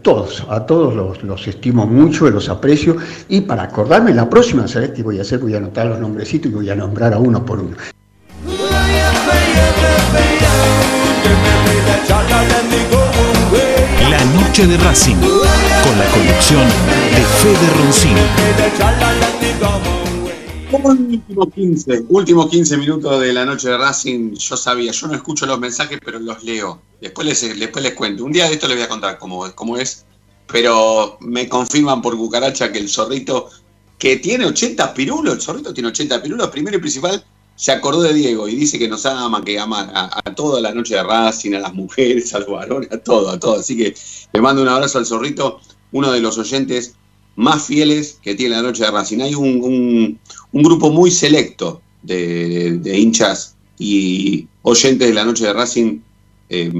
todos, 0.03 0.45
a 0.47 0.63
todos 0.63 0.93
los, 0.93 1.23
los 1.23 1.47
estimo 1.47 1.87
mucho, 1.87 2.29
los 2.29 2.49
aprecio. 2.49 2.97
Y 3.27 3.41
para 3.41 3.63
acordarme, 3.63 4.13
la 4.13 4.29
próxima, 4.29 4.67
¿sabes 4.67 4.91
qué 4.91 5.01
voy 5.01 5.17
a 5.17 5.23
hacer? 5.23 5.39
Voy 5.39 5.55
a 5.55 5.57
anotar 5.57 5.87
los 5.87 5.99
nombrecitos 5.99 6.51
y 6.51 6.53
voy 6.53 6.69
a 6.69 6.75
nombrar 6.75 7.15
a 7.15 7.17
uno 7.17 7.43
por 7.43 7.61
uno. 7.61 7.75
La 14.11 14.23
noche 14.39 14.67
de 14.67 14.77
Racing, 14.77 15.15
con 15.15 15.97
la 15.97 16.05
conducción 16.13 16.61
de 16.61 17.23
Fede 17.41 17.69
Roncino. 17.81 18.21
Último 20.71 21.51
15, 21.51 22.05
último 22.09 22.49
15 22.49 22.77
minutos 22.77 23.21
de 23.21 23.33
la 23.33 23.45
noche 23.45 23.69
de 23.69 23.77
Racing. 23.77 24.33
Yo 24.33 24.57
sabía, 24.57 24.91
yo 24.91 25.07
no 25.07 25.13
escucho 25.13 25.45
los 25.45 25.59
mensajes, 25.59 25.99
pero 26.03 26.19
los 26.19 26.43
leo. 26.43 26.81
Después 26.99 27.27
les, 27.27 27.59
después 27.59 27.83
les 27.83 27.93
cuento. 27.93 28.25
Un 28.25 28.31
día 28.31 28.47
de 28.47 28.53
esto 28.53 28.67
les 28.67 28.77
voy 28.77 28.85
a 28.85 28.89
contar 28.89 29.19
cómo, 29.19 29.45
cómo 29.53 29.77
es. 29.77 30.05
Pero 30.47 31.17
me 31.21 31.47
confirman 31.47 32.01
por 32.01 32.17
cucaracha 32.17 32.71
que 32.71 32.79
el 32.79 32.89
zorrito, 32.89 33.49
que 33.99 34.17
tiene 34.17 34.45
80 34.45 34.93
pirulos, 34.93 35.35
el 35.35 35.41
zorrito 35.41 35.73
tiene 35.73 35.89
80 35.89 36.23
pirulos, 36.23 36.49
primero 36.49 36.77
y 36.77 36.79
principal, 36.81 37.23
se 37.55 37.71
acordó 37.71 38.01
de 38.01 38.13
Diego 38.13 38.47
y 38.47 38.55
dice 38.55 38.79
que 38.79 38.87
nos 38.87 39.05
ama, 39.05 39.43
que 39.43 39.59
ama 39.59 39.91
a, 39.93 40.19
a 40.25 40.35
toda 40.35 40.61
la 40.61 40.73
noche 40.73 40.95
de 40.95 41.03
Racing, 41.03 41.53
a 41.53 41.59
las 41.59 41.73
mujeres, 41.73 42.33
a 42.33 42.39
los 42.39 42.49
varones, 42.49 42.91
a 42.91 42.97
todo, 42.97 43.29
a 43.29 43.39
todo. 43.39 43.59
Así 43.59 43.77
que 43.77 43.95
le 44.33 44.41
mando 44.41 44.61
un 44.61 44.67
abrazo 44.67 44.97
al 44.97 45.05
zorrito, 45.05 45.59
uno 45.91 46.11
de 46.11 46.19
los 46.19 46.37
oyentes 46.37 46.95
más 47.35 47.65
fieles 47.65 48.19
que 48.21 48.35
tiene 48.35 48.55
la 48.55 48.61
noche 48.61 48.83
de 48.83 48.91
Racing. 48.91 49.19
Hay 49.19 49.35
un, 49.35 50.19
grupo 50.53 50.89
muy 50.89 51.11
selecto 51.11 51.81
de, 52.01 52.79
hinchas 52.97 53.55
y 53.77 54.47
oyentes 54.61 55.07
de 55.07 55.13
la 55.13 55.25
noche 55.25 55.45
de 55.45 55.53
Racing 55.53 55.99
eh, 56.49 56.71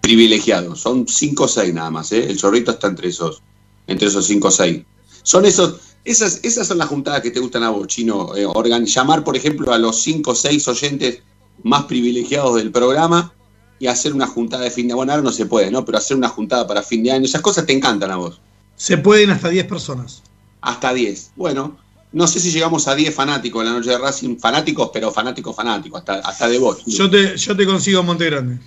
privilegiados. 0.00 0.80
Son 0.80 1.06
cinco 1.06 1.44
o 1.44 1.48
seis 1.48 1.72
nada 1.72 1.90
más. 1.90 2.12
¿eh? 2.12 2.24
El 2.28 2.38
zorrito 2.38 2.70
está 2.72 2.88
entre 2.88 3.08
esos, 3.08 3.42
entre 3.86 4.08
esos 4.08 4.26
cinco 4.26 4.48
o 4.48 4.50
seis. 4.50 4.82
Son 5.22 5.44
esos, 5.44 5.76
esas, 6.04 6.40
esas 6.42 6.66
son 6.66 6.78
las 6.78 6.88
juntadas 6.88 7.20
que 7.20 7.30
te 7.30 7.40
gustan 7.40 7.62
a 7.62 7.70
vos, 7.70 7.86
Chino. 7.86 8.34
Eh, 8.36 8.46
organ- 8.46 8.86
llamar, 8.86 9.22
por 9.22 9.36
ejemplo, 9.36 9.72
a 9.72 9.78
los 9.78 10.00
cinco 10.02 10.32
o 10.32 10.34
seis 10.34 10.66
oyentes 10.66 11.22
más 11.62 11.84
privilegiados 11.84 12.56
del 12.56 12.72
programa 12.72 13.32
y 13.78 13.86
hacer 13.86 14.14
una 14.14 14.26
juntada 14.26 14.64
de 14.64 14.70
fin 14.70 14.86
de 14.86 14.92
año. 14.92 14.96
Bueno, 14.96 15.12
ahora 15.12 15.24
no 15.24 15.32
se 15.32 15.46
puede, 15.46 15.70
¿no? 15.70 15.84
Pero 15.84 15.98
hacer 15.98 16.16
una 16.16 16.28
juntada 16.28 16.66
para 16.66 16.82
fin 16.82 17.02
de 17.02 17.12
año. 17.12 17.26
Esas 17.26 17.42
cosas 17.42 17.66
te 17.66 17.72
encantan 17.72 18.10
a 18.10 18.16
vos. 18.16 18.40
Se 18.76 18.98
pueden 18.98 19.30
hasta 19.30 19.48
10 19.48 19.66
personas. 19.66 20.22
Hasta 20.60 20.92
10. 20.92 21.32
Bueno, 21.36 21.78
no 22.12 22.26
sé 22.26 22.40
si 22.40 22.50
llegamos 22.50 22.88
a 22.88 22.94
10 22.94 23.14
fanáticos 23.14 23.62
en 23.62 23.72
la 23.72 23.78
noche 23.78 23.90
de 23.90 23.98
Racing. 23.98 24.38
Fanáticos, 24.38 24.90
pero 24.92 25.10
fanáticos, 25.12 25.54
fanáticos. 25.54 26.00
Hasta, 26.00 26.14
hasta 26.28 26.48
de 26.48 26.58
vos. 26.58 26.84
Yo 26.86 27.08
te, 27.10 27.36
yo 27.36 27.56
te 27.56 27.66
consigo 27.66 28.02
Monte 28.02 28.26
Grande. 28.26 28.58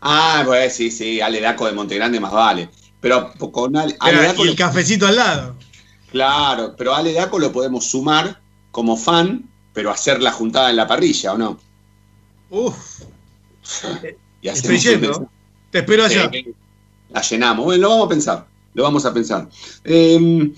Ah, 0.00 0.42
pues 0.46 0.74
sí, 0.74 0.90
sí. 0.90 1.20
Ale 1.20 1.40
Daco 1.40 1.66
de 1.66 1.72
Montegrande 1.72 2.18
más 2.20 2.32
vale. 2.32 2.68
Pero 3.00 3.32
con 3.52 3.76
Ale, 3.76 3.96
Daco 4.00 4.42
y 4.42 4.46
lo- 4.46 4.50
el 4.52 4.56
cafecito 4.56 5.06
al 5.06 5.16
lado. 5.16 5.56
Claro, 6.10 6.74
pero 6.76 6.94
Ale 6.94 7.12
Daco 7.12 7.38
lo 7.38 7.52
podemos 7.52 7.86
sumar 7.86 8.40
como 8.72 8.96
fan, 8.96 9.44
pero 9.72 9.90
hacer 9.90 10.20
la 10.22 10.32
juntada 10.32 10.70
en 10.70 10.76
la 10.76 10.86
parrilla, 10.86 11.32
¿o 11.34 11.38
no? 11.38 11.58
Uf, 12.50 13.02
Y 14.42 14.48
estoy 14.48 14.78
yendo. 14.78 15.30
Te 15.70 15.78
espero 15.80 16.04
allá. 16.04 16.30
Sí, 16.32 16.46
la 17.10 17.20
llenamos. 17.20 17.64
Bueno, 17.64 17.82
lo 17.82 17.88
vamos 17.90 18.06
a 18.06 18.08
pensar. 18.08 18.46
Lo 18.74 18.82
vamos 18.84 19.04
a 19.06 19.12
pensar. 19.14 19.48
Eh, 19.84 20.52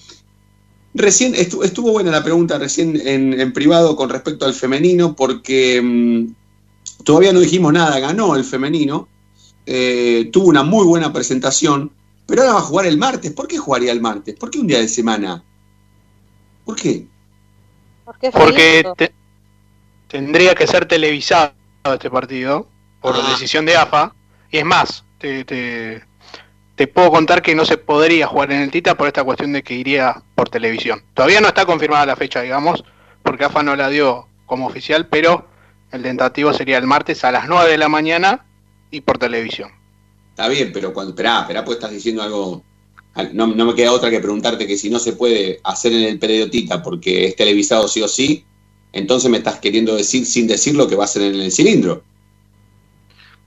recién 0.95 1.35
estu- 1.35 1.65
estuvo 1.65 1.93
buena 1.93 2.11
la 2.11 2.23
pregunta 2.23 2.59
recién 2.59 3.01
en, 3.05 3.39
en 3.41 3.53
privado 3.53 3.97
con 3.97 4.11
respecto 4.11 4.45
al 4.45 4.55
femenino, 4.55 5.15
porque 5.17 5.81
mm, 5.83 7.05
todavía 7.05 7.33
no 7.33 7.41
dijimos 7.41 7.73
nada. 7.73 7.99
Ganó 8.01 8.37
el 8.37 8.45
femenino. 8.45 9.09
eh, 9.65 10.29
tuvo 10.33 10.49
una 10.49 10.63
muy 10.65 10.85
buena 10.87 11.13
presentación. 11.13 11.91
Pero 12.27 12.43
ahora 12.43 12.55
va 12.55 12.61
a 12.61 12.65
jugar 12.65 12.87
el 12.87 12.99
martes. 12.99 13.31
¿Por 13.33 13.47
qué 13.49 13.59
jugaría 13.59 13.93
el 13.93 14.01
martes? 14.01 14.35
¿Por 14.37 14.51
qué 14.51 14.59
un 14.59 14.67
día 14.67 14.79
de 14.81 14.89
semana? 14.89 15.43
¿Por 16.65 16.77
qué? 16.77 17.07
Porque, 18.05 18.31
Porque 18.33 18.85
te- 18.97 19.13
tendría 20.09 20.55
que 20.55 20.67
ser 20.67 20.87
televisado 20.87 21.53
este 21.85 22.11
partido 22.11 22.69
por 23.01 23.15
Ah. 23.17 23.31
decisión 23.31 23.65
de 23.67 23.77
AFA. 23.77 24.15
Y 24.51 24.59
es 24.59 24.65
más, 24.65 25.05
te, 25.19 25.45
te- 25.45 26.03
te 26.83 26.89
puedo 26.89 27.13
contar 27.13 27.43
que 27.43 27.55
no 27.55 27.65
se 27.65 27.79
podría 27.79 28.27
jugar 28.27 28.51
en 28.51 28.61
el 28.61 28.73
Tita 28.73 28.97
por 28.97 29.07
esta 29.07 29.23
cuestión 29.23 29.53
de 29.53 29.63
que 29.63 29.73
iría 29.73 30.21
por 30.35 30.49
televisión. 30.49 31.01
Todavía 31.15 31.41
no 31.41 31.47
está 31.47 31.65
confirmada 31.65 32.05
la 32.07 32.17
fecha, 32.17 32.41
digamos, 32.41 32.83
porque 33.23 33.45
AFA 33.45 33.63
no 33.63 33.77
la 33.77 33.89
dio 33.89 34.27
como 34.47 34.67
oficial, 34.67 35.07
pero 35.07 35.47
el 35.93 36.03
tentativo 36.03 36.53
sería 36.53 36.79
el 36.79 36.87
martes 36.89 37.23
a 37.23 37.31
las 37.31 37.47
9 37.47 37.71
de 37.71 37.79
la 37.79 37.89
mañana 37.89 38.45
y 38.91 39.01
por 39.01 39.17
televisión. 39.19 39.71
Está 40.31 40.49
bien, 40.49 40.73
pero 40.73 40.93
cuando. 40.93 41.11
Esperá, 41.13 41.43
esperá, 41.43 41.65
pues 41.65 41.77
estás 41.77 41.93
diciendo 41.93 42.21
algo. 42.21 42.65
al- 43.15 43.37
No, 43.37 43.47
no 43.47 43.65
me 43.65 43.75
queda 43.77 43.93
otra 43.93 44.11
que 44.11 44.19
preguntarte 44.19 44.67
que 44.67 44.77
si 44.77 44.91
no 44.91 44.99
se 44.99 45.13
puede 45.13 45.61
hacer 45.63 45.93
en 45.93 46.03
el 46.03 46.19
periodista 46.19 46.83
porque 46.83 47.27
es 47.27 47.37
televisado 47.37 47.87
sí 47.87 48.03
o 48.03 48.09
sí, 48.09 48.45
entonces 48.93 49.31
me 49.31 49.37
estás 49.39 49.61
queriendo 49.61 49.95
decir 49.95 50.27
sin 50.27 50.49
decirlo 50.49 50.89
que 50.89 50.97
va 50.97 51.05
a 51.05 51.07
ser 51.07 51.23
en 51.33 51.41
el 51.43 51.53
cilindro. 51.53 52.03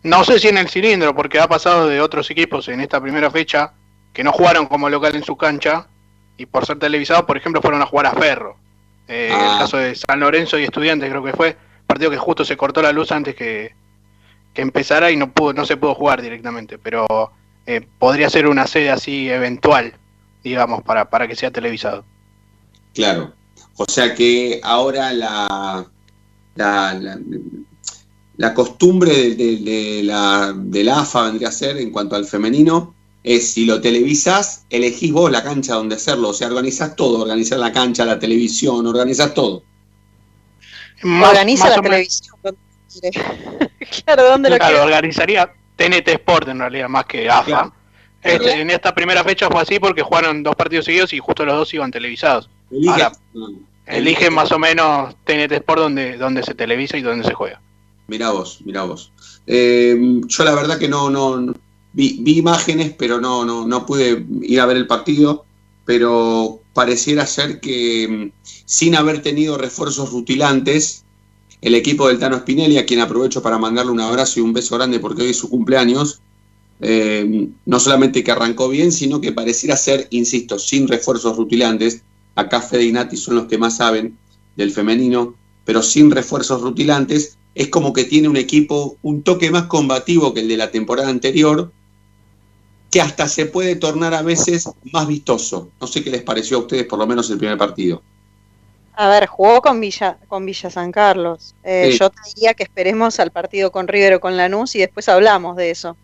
No 0.06 0.24
sé 0.24 0.38
si 0.38 0.50
en 0.50 0.60
el 0.60 0.70
cilindro, 0.70 1.16
porque 1.16 1.40
ha 1.40 1.48
pasado 1.48 1.88
de 1.88 2.00
otros 2.00 2.30
equipos 2.30 2.68
en 2.68 2.80
esta 2.80 3.02
primera 3.02 3.32
fecha 3.32 3.74
que 4.14 4.24
no 4.24 4.32
jugaron 4.32 4.68
como 4.68 4.88
local 4.88 5.16
en 5.16 5.24
su 5.24 5.36
cancha 5.36 5.88
y 6.38 6.46
por 6.46 6.64
ser 6.64 6.78
televisados, 6.78 7.26
por 7.26 7.38
ejemplo, 7.38 7.60
fueron 7.60 7.82
a 7.82 7.88
jugar 7.88 8.06
a 8.06 8.12
Ferro. 8.12 8.56
Eh, 9.08 9.32
Ah. 9.34 9.54
El 9.54 9.60
caso 9.62 9.78
de 9.78 9.96
San 9.96 10.20
Lorenzo 10.20 10.60
y 10.60 10.64
Estudiantes 10.64 11.10
creo 11.10 11.24
que 11.24 11.34
fue, 11.34 11.58
partido 11.88 12.12
que 12.12 12.18
justo 12.18 12.46
se 12.46 12.56
cortó 12.56 12.84
la 12.84 12.92
luz 12.92 13.12
antes 13.12 13.34
que, 13.34 13.74
que 14.54 14.62
empezara 14.62 15.10
y 15.10 15.18
no 15.18 15.32
pudo, 15.32 15.54
no 15.54 15.66
se 15.66 15.76
pudo 15.76 15.96
jugar 15.96 16.22
directamente, 16.22 16.78
pero 16.78 17.08
eh, 17.66 17.82
podría 17.98 18.30
ser 18.30 18.46
una 18.46 18.68
sede 18.68 18.92
así 18.92 19.28
eventual, 19.32 19.96
digamos, 20.44 20.84
para, 20.84 21.10
para 21.10 21.28
que 21.28 21.36
sea 21.36 21.50
televisado. 21.50 22.06
Claro. 22.94 23.34
O 23.76 23.86
sea 23.86 24.14
que 24.14 24.62
ahora 24.64 25.12
la, 25.14 25.88
la, 26.54 26.94
la, 26.94 27.18
la 28.38 28.54
costumbre 28.54 29.12
de, 29.14 29.36
de- 29.36 29.58
de 29.58 30.04
la, 30.04 30.54
de 30.56 30.84
la 30.84 31.00
AFA 31.02 31.24
vendría 31.24 31.50
a 31.50 31.52
ser 31.52 31.78
en 31.78 31.92
cuanto 31.92 32.16
al 32.16 32.26
femenino 32.26 32.94
es 33.24 33.54
si 33.54 33.66
lo 33.66 33.82
televisás, 33.82 34.66
elegís 34.70 35.12
vos 35.12 35.32
la 35.32 35.42
cancha 35.44 35.74
donde 35.76 35.96
hacerlo, 35.96 36.30
o 36.30 36.34
sea, 36.34 36.48
organizás 36.48 36.96
todo, 36.96 37.22
organizar 37.22 37.58
la 37.58 37.72
cancha, 37.72 38.06
la 38.06 38.20
televisión, 38.20 38.86
organizás 38.86 39.34
todo. 39.34 39.64
Más- 41.04 41.30
Organiza 41.32 41.66
más 41.66 41.76
la 41.78 41.82
televisión. 41.82 42.36
claro, 44.06 44.24
¿dónde 44.30 44.50
lo 44.50 44.58
Claro, 44.58 44.84
organizaría 44.84 45.52
TNT 45.76 46.08
Sport 46.08 46.50
en 46.50 46.60
realidad, 46.60 46.88
más 46.88 47.06
que 47.06 47.30
AFA. 47.30 47.44
Claro. 47.46 47.74
Este, 48.22 48.62
en 48.62 48.70
esta 48.72 48.94
primera 48.96 49.24
fecha 49.24 49.50
fue 49.50 49.62
así 49.62 49.80
porque 49.80 50.02
jugaron 50.02 50.42
dos 50.42 50.56
partidos 50.56 50.86
seguidos 50.86 51.14
y 51.14 51.20
justo 51.20 51.46
los 51.46 51.56
dos 51.56 51.74
iban 51.74 51.92
televisados. 51.92 52.50
Elige- 52.72 52.90
Ahora, 52.92 53.12
no, 53.34 53.48
eligen 53.86 54.34
más 54.34 54.52
o 54.52 54.58
menos 54.60 55.16
TNT 55.26 55.52
Sport 55.52 55.80
donde, 55.82 56.18
donde 56.18 56.42
se 56.44 56.56
televisa 56.56 56.98
y 56.98 57.02
donde 57.02 57.24
se 57.28 57.34
juega. 57.34 57.62
Mirá 58.08 58.32
vos, 58.32 58.60
mirá 58.64 58.84
vos. 58.84 59.12
Eh, 59.48 60.22
yo 60.28 60.44
la 60.44 60.54
verdad 60.54 60.78
que 60.78 60.88
no, 60.88 61.10
no, 61.10 61.54
vi, 61.94 62.22
imágenes, 62.26 62.94
pero 62.98 63.20
no, 63.20 63.46
no, 63.46 63.66
no 63.66 63.86
pude 63.86 64.26
ir 64.42 64.60
a 64.60 64.66
ver 64.66 64.78
el 64.78 64.88
partido, 64.88 65.46
pero 65.86 66.62
pareciera 66.74 67.26
ser 67.26 67.60
que 67.60 68.08
mm, 68.08 68.50
sin 68.66 68.96
haber 68.96 69.22
tenido 69.22 69.58
refuerzos 69.58 70.12
rutilantes, 70.12 71.04
el 71.62 71.74
equipo 71.74 72.08
del 72.08 72.20
Tano 72.20 72.38
Spinelli, 72.38 72.78
a 72.78 72.86
quien 72.86 73.00
aprovecho 73.00 73.42
para 73.42 73.58
mandarle 73.58 73.92
un 73.92 74.02
abrazo 74.02 74.40
y 74.40 74.44
un 74.44 74.54
beso 74.54 74.76
grande 74.76 75.00
porque 75.00 75.24
hoy 75.24 75.30
es 75.30 75.38
su 75.38 75.50
cumpleaños, 75.50 76.22
eh, 76.82 77.50
no 77.66 77.80
solamente 77.80 78.24
que 78.24 78.32
arrancó 78.32 78.68
bien, 78.68 78.92
sino 78.92 79.22
que 79.22 79.32
pareciera 79.32 79.78
ser, 79.78 80.08
insisto, 80.12 80.60
sin 80.60 80.88
refuerzos 80.88 81.38
rutilantes, 81.38 82.02
acá 82.36 82.62
Fede 82.62 82.84
y 82.84 82.92
Nati 82.92 83.16
son 83.16 83.36
los 83.36 83.46
que 83.46 83.58
más 83.58 83.78
saben 83.78 84.18
del 84.58 84.72
femenino, 84.72 85.36
pero 85.64 85.82
sin 85.82 86.12
refuerzos 86.12 86.62
rutilantes, 86.62 87.38
es 87.56 87.70
como 87.70 87.94
que 87.94 88.04
tiene 88.04 88.28
un 88.28 88.38
equipo 88.38 88.98
un 89.02 89.24
toque 89.24 89.50
más 89.50 89.64
combativo 89.64 90.34
que 90.34 90.42
el 90.42 90.48
de 90.50 90.58
la 90.58 90.72
temporada 90.72 91.10
anterior, 91.10 91.72
que 92.92 93.02
hasta 93.02 93.28
se 93.28 93.46
puede 93.46 93.78
tornar 93.78 94.14
a 94.14 94.22
veces 94.22 94.70
más 94.92 95.08
vistoso. 95.08 95.70
No 95.80 95.88
sé 95.88 96.04
qué 96.04 96.12
les 96.12 96.22
pareció 96.22 96.58
a 96.58 96.60
ustedes, 96.62 96.86
por 96.86 97.00
lo 97.00 97.08
menos 97.08 97.30
el 97.30 97.38
primer 97.38 97.58
partido. 97.58 98.02
A 98.98 99.10
ver, 99.10 99.26
jugó 99.26 99.62
con 99.62 99.80
Villa, 99.82 100.18
con 100.28 100.46
Villa 100.46 100.70
San 100.70 100.92
Carlos. 100.92 101.56
Eh, 101.64 101.90
Sí. 101.92 101.98
Yo 101.98 102.10
te 102.10 102.20
diría 102.34 102.54
que 102.54 102.64
esperemos 102.64 103.20
al 103.20 103.32
partido 103.32 103.72
con 103.72 103.88
River 103.88 104.16
o 104.16 104.20
con 104.20 104.38
Lanús 104.38 104.76
y 104.76 104.80
después 104.80 105.10
hablamos 105.10 105.58
de 105.58 105.72
eso. 105.72 105.98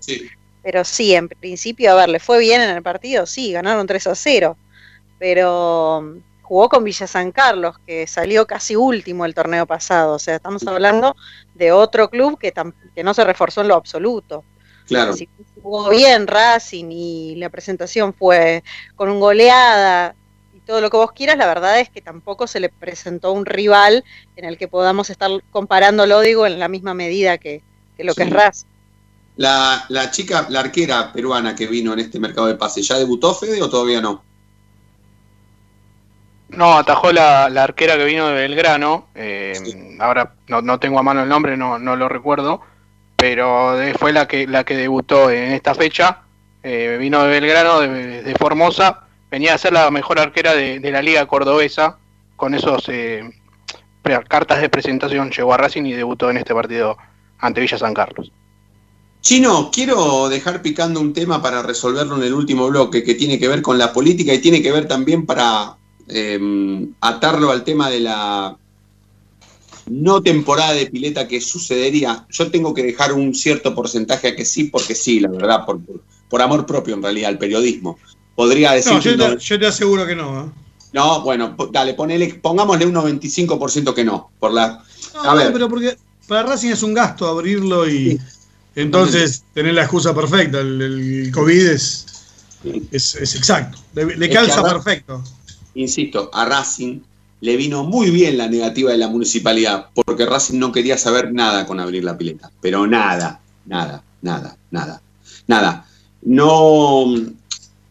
Sí. 0.00 0.26
Pero 0.62 0.84
sí, 0.84 1.14
en 1.14 1.28
principio, 1.28 1.92
a 1.92 1.94
ver, 1.94 2.08
¿le 2.08 2.20
fue 2.20 2.38
bien 2.38 2.60
en 2.60 2.70
el 2.70 2.82
partido? 2.82 3.24
Sí, 3.24 3.52
ganaron 3.52 3.86
3 3.86 4.06
a 4.08 4.14
0. 4.14 4.56
Pero 5.18 6.16
jugó 6.46 6.68
con 6.68 6.84
Villa 6.84 7.08
San 7.08 7.32
Carlos, 7.32 7.76
que 7.84 8.06
salió 8.06 8.46
casi 8.46 8.76
último 8.76 9.24
el 9.24 9.34
torneo 9.34 9.66
pasado. 9.66 10.14
O 10.14 10.18
sea, 10.20 10.36
estamos 10.36 10.64
hablando 10.66 11.16
de 11.54 11.72
otro 11.72 12.08
club 12.08 12.38
que, 12.38 12.52
no 13.02 13.14
se 13.14 13.24
reforzó 13.24 13.62
en 13.62 13.68
lo 13.68 13.74
absoluto. 13.74 14.44
Claro. 14.86 15.12
Si 15.14 15.28
jugó 15.60 15.88
bien 15.90 16.28
Racing 16.28 16.86
y 16.90 17.34
la 17.34 17.50
presentación 17.50 18.14
fue 18.14 18.62
con 18.94 19.08
un 19.08 19.18
goleada 19.18 20.14
y 20.54 20.60
todo 20.60 20.80
lo 20.80 20.88
que 20.88 20.96
vos 20.96 21.10
quieras, 21.10 21.36
la 21.36 21.46
verdad 21.46 21.80
es 21.80 21.90
que 21.90 22.00
tampoco 22.00 22.46
se 22.46 22.60
le 22.60 22.68
presentó 22.68 23.32
un 23.32 23.44
rival 23.44 24.04
en 24.36 24.44
el 24.44 24.56
que 24.56 24.68
podamos 24.68 25.10
estar 25.10 25.30
comparándolo, 25.50 26.20
digo, 26.20 26.46
en 26.46 26.60
la 26.60 26.68
misma 26.68 26.94
medida 26.94 27.38
que, 27.38 27.64
que 27.96 28.04
lo 28.04 28.14
que 28.14 28.22
es 28.22 28.30
Racing. 28.30 28.68
La, 29.34 29.84
la 29.88 30.12
chica, 30.12 30.46
la 30.48 30.60
arquera 30.60 31.12
peruana 31.12 31.56
que 31.56 31.66
vino 31.66 31.92
en 31.92 31.98
este 31.98 32.20
mercado 32.20 32.46
de 32.46 32.54
pase, 32.54 32.82
¿ya 32.82 32.96
debutó 32.96 33.34
Fede 33.34 33.60
o 33.60 33.68
todavía 33.68 34.00
no? 34.00 34.25
No, 36.56 36.78
atajó 36.78 37.12
la, 37.12 37.48
la 37.48 37.64
arquera 37.64 37.96
que 37.96 38.04
vino 38.04 38.26
de 38.28 38.34
Belgrano. 38.34 39.08
eh, 39.14 39.54
Ahora 39.98 40.32
no, 40.48 40.62
no 40.62 40.78
tengo 40.78 40.98
a 40.98 41.02
mano 41.02 41.22
el 41.22 41.28
nombre, 41.28 41.56
no, 41.56 41.78
no 41.78 41.96
lo 41.96 42.08
recuerdo. 42.08 42.60
Pero 43.16 43.76
fue 43.98 44.12
la 44.12 44.26
que, 44.28 44.46
la 44.46 44.64
que 44.64 44.76
debutó 44.76 45.30
en 45.30 45.52
esta 45.52 45.74
fecha. 45.74 46.22
eh, 46.62 46.96
vino 46.98 47.22
de 47.22 47.28
Belgrano, 47.30 47.80
de, 47.80 48.22
de 48.22 48.34
Formosa. 48.34 49.02
Venía 49.30 49.54
a 49.54 49.58
ser 49.58 49.72
la 49.72 49.90
mejor 49.90 50.18
arquera 50.18 50.54
de, 50.54 50.80
de 50.80 50.90
la 50.90 51.02
liga 51.02 51.26
cordobesa. 51.26 51.98
Con 52.36 52.54
esos 52.54 52.88
eh, 52.88 53.22
cartas 54.28 54.60
de 54.60 54.68
presentación 54.68 55.30
llegó 55.30 55.54
a 55.54 55.56
Racing 55.56 55.84
y 55.84 55.92
debutó 55.92 56.30
en 56.30 56.36
este 56.38 56.54
partido 56.54 56.96
ante 57.38 57.60
Villa 57.60 57.78
San 57.78 57.94
Carlos. 57.94 58.30
Chino, 59.20 59.70
quiero 59.72 60.28
dejar 60.28 60.62
picando 60.62 61.00
un 61.00 61.12
tema 61.12 61.42
para 61.42 61.62
resolverlo 61.62 62.16
en 62.16 62.22
el 62.22 62.32
último 62.34 62.68
bloque 62.68 63.02
que 63.02 63.14
tiene 63.14 63.38
que 63.38 63.48
ver 63.48 63.60
con 63.62 63.76
la 63.78 63.92
política 63.92 64.32
y 64.32 64.38
tiene 64.40 64.62
que 64.62 64.70
ver 64.70 64.86
también 64.86 65.26
para 65.26 65.76
eh, 66.08 66.86
atarlo 67.00 67.50
al 67.50 67.64
tema 67.64 67.90
de 67.90 68.00
la 68.00 68.56
no 69.86 70.20
temporada 70.22 70.72
de 70.72 70.86
pileta 70.86 71.28
que 71.28 71.40
sucedería. 71.40 72.26
Yo 72.30 72.50
tengo 72.50 72.74
que 72.74 72.82
dejar 72.82 73.12
un 73.12 73.34
cierto 73.34 73.74
porcentaje 73.74 74.28
a 74.28 74.36
que 74.36 74.44
sí, 74.44 74.64
porque 74.64 74.94
sí, 74.94 75.20
la 75.20 75.28
verdad, 75.28 75.64
por, 75.64 75.80
por, 76.28 76.42
amor 76.42 76.66
propio 76.66 76.94
en 76.94 77.02
realidad 77.02 77.28
al 77.30 77.38
periodismo. 77.38 77.98
Podría 78.34 78.72
decir 78.72 78.92
No, 78.94 78.98
que 79.00 79.10
yo 79.10 79.16
te, 79.16 79.28
no- 79.28 79.38
yo 79.38 79.58
te 79.58 79.66
aseguro 79.66 80.06
que 80.06 80.16
no. 80.16 80.44
¿eh? 80.46 80.50
no, 80.92 81.22
bueno, 81.22 81.56
dale, 81.70 81.94
ponele, 81.94 82.34
pongámosle 82.34 82.86
un 82.86 82.94
95% 82.94 83.94
que 83.94 84.04
no. 84.04 84.30
Por 84.40 84.52
la, 84.52 84.82
No, 85.14 85.22
a 85.22 85.34
ver, 85.34 85.52
pero 85.52 85.68
porque 85.68 85.96
para 86.26 86.42
Racing 86.42 86.70
es 86.70 86.82
un 86.82 86.92
gasto 86.94 87.28
abrirlo 87.28 87.88
y 87.88 88.18
entonces 88.74 89.44
tener 89.54 89.74
la 89.74 89.82
excusa 89.82 90.14
perfecta. 90.14 90.60
El, 90.60 90.82
el 90.82 91.30
COVID 91.32 91.66
es, 91.68 92.06
es, 92.90 93.14
es 93.14 93.34
exacto. 93.36 93.78
Le, 93.94 94.16
le 94.16 94.26
Es 94.26 94.30
que 94.30 94.34
calza 94.36 94.62
perfecto. 94.64 95.22
Insisto, 95.76 96.30
a 96.32 96.44
Racing 96.44 97.00
le 97.40 97.56
vino 97.56 97.84
muy 97.84 98.10
bien 98.10 98.38
la 98.38 98.48
negativa 98.48 98.90
de 98.90 98.98
la 98.98 99.08
municipalidad, 99.08 99.90
porque 99.94 100.26
Racing 100.26 100.58
no 100.58 100.72
quería 100.72 100.98
saber 100.98 101.32
nada 101.32 101.66
con 101.66 101.80
abrir 101.80 102.02
la 102.02 102.16
pileta, 102.16 102.50
pero 102.60 102.86
nada, 102.86 103.40
nada, 103.66 104.02
nada, 104.22 104.56
nada, 104.70 105.02
nada. 105.46 105.86
No 106.22 107.04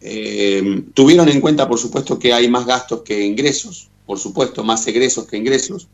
eh, 0.00 0.82
tuvieron 0.94 1.28
en 1.28 1.40
cuenta, 1.40 1.68
por 1.68 1.78
supuesto, 1.78 2.18
que 2.18 2.32
hay 2.32 2.48
más 2.48 2.66
gastos 2.66 3.02
que 3.02 3.24
ingresos, 3.24 3.88
por 4.04 4.18
supuesto, 4.18 4.64
más 4.64 4.86
egresos 4.86 5.26
que 5.26 5.36
ingresos, 5.36 5.88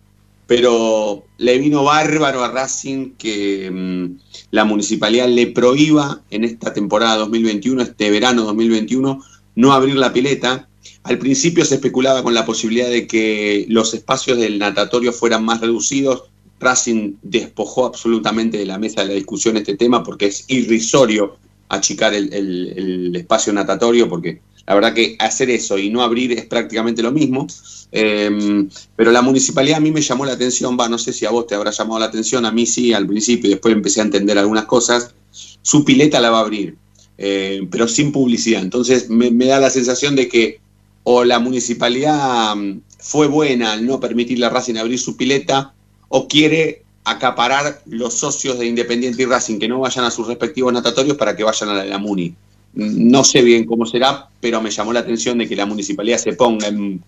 pero 0.46 1.24
le 1.38 1.58
vino 1.58 1.84
bárbaro 1.84 2.44
a 2.44 2.50
Racing 2.50 3.12
que 3.12 3.70
mm, 3.70 4.18
la 4.50 4.64
municipalidad 4.64 5.28
le 5.28 5.46
prohíba 5.48 6.22
en 6.30 6.44
esta 6.44 6.72
temporada 6.72 7.16
2021, 7.16 7.82
este 7.82 8.10
verano 8.10 8.42
2021, 8.44 9.20
no 9.54 9.72
abrir 9.72 9.96
la 9.96 10.12
pileta. 10.12 10.68
Al 11.04 11.18
principio 11.18 11.64
se 11.64 11.76
especulaba 11.76 12.22
con 12.22 12.34
la 12.34 12.46
posibilidad 12.46 12.88
de 12.88 13.06
que 13.06 13.66
los 13.68 13.92
espacios 13.92 14.38
del 14.38 14.58
natatorio 14.58 15.12
fueran 15.12 15.44
más 15.44 15.60
reducidos. 15.60 16.24
Racing 16.60 17.14
despojó 17.22 17.86
absolutamente 17.86 18.56
de 18.56 18.66
la 18.66 18.78
mesa 18.78 19.00
de 19.02 19.08
la 19.08 19.14
discusión 19.14 19.56
este 19.56 19.76
tema 19.76 20.04
porque 20.04 20.26
es 20.26 20.44
irrisorio 20.46 21.36
achicar 21.68 22.14
el, 22.14 23.12
espacio 23.16 23.52
natatorio 23.52 24.08
porque 24.08 24.42
la 24.64 24.74
verdad 24.74 24.94
que 24.94 25.16
hacer 25.18 25.50
eso 25.50 25.76
y 25.76 25.90
no 25.90 26.02
abrir 26.02 26.32
es 26.32 26.46
prácticamente 26.46 27.02
lo 27.02 27.10
mismo. 27.10 27.48
Eh, 27.90 28.68
pero 28.94 29.10
la 29.10 29.22
municipalidad 29.22 29.78
a 29.78 29.80
mí 29.80 29.90
me 29.90 30.02
llamó 30.02 30.24
la 30.24 30.34
atención, 30.34 30.78
va, 30.78 30.88
no 30.88 30.98
sé 30.98 31.12
si 31.12 31.26
a 31.26 31.30
vos 31.30 31.48
te 31.48 31.56
habrá 31.56 31.72
llamado 31.72 31.98
la 31.98 32.06
atención, 32.06 32.46
a 32.46 32.52
mí 32.52 32.64
sí 32.64 32.92
al 32.92 33.08
principio 33.08 33.50
después 33.50 33.74
empecé 33.74 34.00
a 34.00 34.04
entender 34.04 34.38
algunas 34.38 34.66
cosas. 34.66 35.14
Su 35.62 35.84
pileta 35.84 36.20
la 36.20 36.30
va 36.30 36.38
a 36.38 36.42
abrir, 36.42 36.76
eh, 37.18 37.66
pero 37.72 37.88
sin 37.88 38.12
publicidad. 38.12 38.62
Entonces 38.62 39.10
me 39.10 39.46
da 39.46 39.58
la 39.58 39.70
sensación 39.70 40.14
de 40.14 40.28
que 40.28 40.62
o 41.04 41.24
la 41.24 41.38
municipalidad 41.38 42.54
mm, 42.56 42.80
fue 42.98 43.26
buena 43.26 43.72
al 43.72 43.84
no 43.86 43.98
permitirle 44.00 44.46
a 44.46 44.50
Racing 44.50 44.76
abrir 44.76 44.98
su 44.98 45.16
pileta 45.16 45.72
o 46.08 46.28
quiere 46.28 46.82
acaparar 47.04 47.82
los 47.86 48.14
socios 48.14 48.58
de 48.58 48.66
Independiente 48.66 49.22
y 49.22 49.26
Racing 49.26 49.58
que 49.58 49.66
no 49.68 49.80
vayan 49.80 50.04
a 50.04 50.10
sus 50.10 50.28
respectivos 50.28 50.72
natatorios 50.72 51.16
para 51.16 51.34
que 51.36 51.42
vayan 51.42 51.70
a 51.70 51.74
la, 51.74 51.84
la 51.84 51.98
Muni. 51.98 52.28
Mm, 52.74 53.10
No 53.10 53.24
sé 53.24 53.42
bien 53.42 53.64
cómo 53.64 53.86
será, 53.86 54.28
pero 54.40 54.60
me 54.62 54.70
llamó 54.70 54.92
la 54.92 55.00
atención 55.00 55.38
de 55.38 55.48
que 55.48 55.56
la 55.56 55.66
municipalidad 55.66 56.18
se 56.18 56.34
ponga 56.34 56.68
en, 56.68 57.02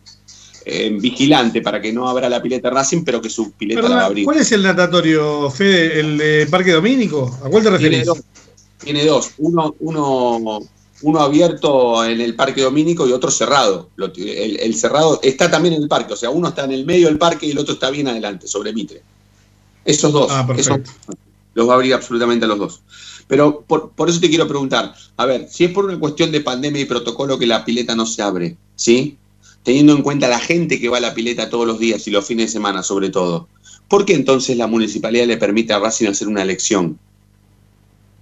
en 0.64 0.99
vigilante 1.01 1.62
para 1.62 1.80
que 1.80 1.92
no 1.92 2.09
abra 2.09 2.28
la 2.28 2.42
pileta 2.42 2.70
Racing, 2.70 3.05
pero 3.05 3.20
que 3.22 3.30
su 3.30 3.53
pileta 3.53 3.82
la 3.82 3.82
va 3.82 3.86
a 3.86 3.90
Perdona, 3.90 4.07
abrir. 4.07 4.24
¿Cuál 4.24 4.38
es 4.38 4.51
el 4.53 4.62
natatorio, 4.62 5.49
Fede? 5.51 6.01
¿El 6.01 6.18
de 6.18 6.47
Parque 6.51 6.72
Domínico? 6.72 7.38
¿A 7.45 7.49
cuál 7.49 7.62
te 7.62 7.68
Tiene 7.70 7.99
referís? 7.99 8.07
dos. 8.07 8.18
Tiene 8.82 9.05
dos. 9.07 9.30
Uno, 9.38 9.74
uno, 9.80 10.61
uno 11.05 11.20
abierto 11.20 12.05
en 12.05 12.20
el 12.20 12.34
Parque 12.34 12.62
Domínico 12.62 13.07
y 13.07 13.12
otro 13.12 13.30
cerrado. 13.30 13.90
El, 14.16 14.59
el 14.59 14.74
cerrado 14.74 15.20
está 15.22 15.50
también 15.50 15.74
en 15.74 15.82
el 15.82 15.88
parque, 15.88 16.14
o 16.14 16.16
sea, 16.16 16.30
uno 16.30 16.48
está 16.48 16.64
en 16.64 16.72
el 16.72 16.86
medio 16.86 17.09
del 17.09 17.18
parque 17.18 17.46
y 17.46 17.50
el 17.50 17.59
otro 17.59 17.74
está 17.74 17.90
bien 17.90 18.09
adelante, 18.09 18.48
sobre 18.48 18.72
Mitre. 18.72 19.02
Esos 19.84 20.12
dos. 20.12 20.28
Ah, 20.30 20.46
esos 20.57 20.80
los 21.52 21.68
va 21.68 21.72
a 21.72 21.76
abrir 21.76 21.94
absolutamente 21.94 22.46
a 22.46 22.48
los 22.48 22.59
dos. 22.59 22.80
Pero 23.28 23.61
por, 23.61 23.90
por 23.90 24.09
eso 24.09 24.18
te 24.18 24.28
quiero 24.28 24.48
preguntar, 24.48 24.94
a 25.16 25.26
ver, 25.26 25.46
si 25.48 25.64
es 25.64 25.72
por 25.72 25.84
una 25.84 25.98
cuestión 26.00 26.32
de 26.32 26.40
pandemia 26.40 26.82
y 26.82 26.86
protocolo 26.86 27.38
que 27.38 27.46
la 27.46 27.64
pileta 27.64 27.94
no 27.94 28.07
se 28.07 28.22
abre, 28.22 28.57
¿sí? 28.74 29.18
Teniendo 29.62 29.94
en 29.94 30.02
cuenta 30.02 30.28
la 30.28 30.40
gente 30.40 30.80
que 30.80 30.88
va 30.88 30.96
a 30.96 31.00
la 31.00 31.14
pileta 31.14 31.50
todos 31.50 31.66
los 31.66 31.78
días 31.78 32.07
y 32.07 32.11
los 32.11 32.26
fines 32.26 32.46
de 32.46 32.52
semana 32.52 32.82
sobre 32.82 33.11
todo, 33.11 33.46
¿por 33.88 34.05
qué 34.05 34.14
entonces 34.14 34.57
la 34.57 34.66
municipalidad 34.66 35.26
le 35.26 35.36
permite 35.36 35.74
a 35.74 35.78
Racing 35.78 36.09
hacer 36.09 36.28
una 36.28 36.42
elección? 36.42 36.98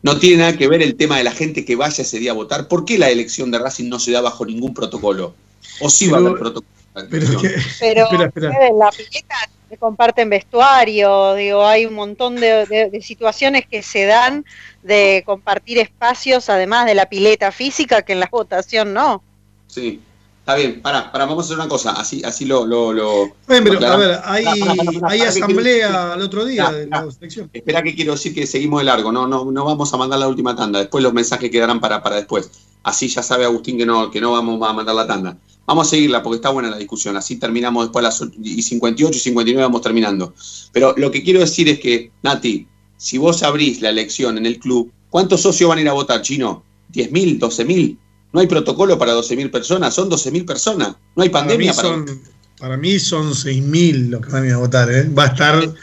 No 0.03 0.19
tiene 0.19 0.39
nada 0.39 0.57
que 0.57 0.67
ver 0.69 0.83
el 0.83 0.97
tema 0.97 1.17
de 1.19 1.25
la 1.25 1.31
gente 1.33 1.65
que 1.65 1.77
vaya 1.77 2.03
ese 2.03 2.19
día 2.19 2.33
a 2.33 2.35
votar. 2.35 2.67
¿Por 2.69 2.85
qué 2.85 2.99
la 2.99 3.09
elección 3.11 3.51
de 3.51 3.59
Racing 3.59 3.89
no 3.89 3.99
se 4.01 4.11
da 4.13 4.21
bajo 4.21 4.45
ningún 4.45 4.75
protocolo? 4.75 5.35
¿O 5.81 5.89
sí 5.89 6.09
va 6.09 6.17
a 6.19 6.21
Pero- 6.21 6.29
haber 6.31 6.41
protocolo? 6.41 6.73
Pero 6.95 7.41
que- 7.41 7.49
Pero 7.81 8.05
Espera, 8.07 8.25
espera. 8.27 8.67
en 8.69 8.79
la 8.79 8.91
pileta 8.91 9.35
se 9.71 9.77
comparten 9.79 10.29
vestuario, 10.29 11.35
digo, 11.35 11.65
hay 11.65 11.87
un 11.87 11.95
montón 11.95 12.37
de, 12.37 12.67
de- 12.67 12.91
de 12.91 13.01
situaciones 13.01 13.65
que 13.67 13.83
se 13.83 14.05
dan 14.05 14.45
de 14.83 15.23
compartir 15.25 15.79
espacios, 15.79 16.51
además 16.51 16.85
de 16.85 16.95
la 16.95 17.07
pileta 17.09 17.51
física, 17.53 18.03
que 18.03 18.13
en 18.13 18.21
la 18.21 18.29
votación 18.31 18.93
no. 18.93 19.23
Sí, 19.69 20.01
está 20.43 20.55
bien. 20.57 20.80
Pará, 20.82 21.11
pará, 21.11 21.24
vamos 21.26 21.45
a 21.45 21.47
hacer 21.47 21.57
una 21.57 21.68
cosa. 21.68 21.93
Así, 21.93 22.22
así 22.24 22.45
lo. 22.45 22.66
lo, 22.66 22.93
lo 22.93 23.24
Bien, 23.49 23.64
pero 23.64 23.80
lo 23.80 23.86
a 23.86 23.97
ver, 23.97 24.20
hay, 24.24 24.45
Pará, 24.45 24.57
pará, 24.61 24.74
pará, 24.74 24.93
pará, 25.01 25.12
hay 25.12 25.20
asamblea 25.22 25.88
quiero- 25.88 26.12
al 26.12 26.22
otro 26.22 26.45
día 26.45 26.70
de 26.70 26.86
la 26.86 27.11
selección. 27.11 27.51
Espera 27.53 27.82
que 27.82 27.95
quiero 27.95 28.12
decir 28.12 28.34
que 28.34 28.47
seguimos 28.47 28.80
de 28.80 28.84
largo, 28.84 29.11
no, 29.12 29.26
no, 29.26 29.51
no 29.51 29.64
vamos 29.64 29.93
a 29.93 29.97
mandar 29.97 30.18
la 30.18 30.28
última 30.28 30.55
tanda, 30.55 30.78
después 30.80 31.03
los 31.03 31.12
mensajes 31.12 31.51
quedarán 31.51 31.80
para, 31.80 32.03
para 32.03 32.16
después. 32.16 32.51
Así 32.82 33.09
ya 33.09 33.22
sabe 33.22 33.45
Agustín 33.45 33.78
que 33.78 33.86
no, 33.86 34.11
que 34.11 34.20
no 34.20 34.32
vamos 34.32 34.68
a 34.68 34.72
mandar 34.72 34.95
la 34.95 35.07
tanda. 35.07 35.36
Vamos 35.64 35.86
a 35.86 35.90
seguirla 35.90 36.22
porque 36.24 36.36
está 36.36 36.51
buena 36.51 36.68
la 36.70 36.76
discusión, 36.78 37.16
así 37.16 37.36
terminamos 37.36 37.84
después 37.84 38.05
a 38.05 38.09
las 38.09 38.20
ocho- 38.20 38.32
y 38.43 38.61
58 38.61 39.16
y 39.16 39.20
59 39.20 39.62
vamos 39.62 39.80
terminando. 39.80 40.34
Pero 40.72 40.93
lo 40.97 41.11
que 41.12 41.22
quiero 41.22 41.38
decir 41.38 41.68
es 41.68 41.78
que, 41.78 42.11
Nati, 42.22 42.66
si 42.97 43.16
vos 43.18 43.45
abrís 43.45 43.80
la 43.80 43.90
elección 43.90 44.36
en 44.38 44.47
el 44.47 44.59
club, 44.59 44.90
¿cuántos 45.09 45.40
socios 45.43 45.68
van 45.68 45.78
a 45.78 45.82
ir 45.82 45.88
a 45.88 45.93
votar, 45.93 46.20
Chino? 46.22 46.64
¿10.000? 46.93 47.38
¿12.000? 47.38 47.97
No 48.33 48.41
hay 48.41 48.47
protocolo 48.47 48.99
para 48.99 49.14
12.000 49.14 49.51
personas, 49.51 49.95
son 49.95 50.11
12.000 50.11 50.47
personas. 50.47 50.97
No 51.14 51.22
hay 51.22 51.28
pandemia 51.28 51.72
para 51.74 51.89
para... 51.89 51.97
mí 51.99 52.09
son, 52.09 52.22
para 52.59 52.76
mí 52.76 52.99
son 52.99 53.33
6.000 53.33 54.09
los 54.09 54.20
que 54.24 54.33
van 54.33 54.45
a 54.45 54.47
ir 54.47 54.53
a 54.53 54.59
votar, 54.59 54.91
¿eh? 54.91 55.09
Va 55.09 55.24
a 55.24 55.28
estar. 55.28 55.74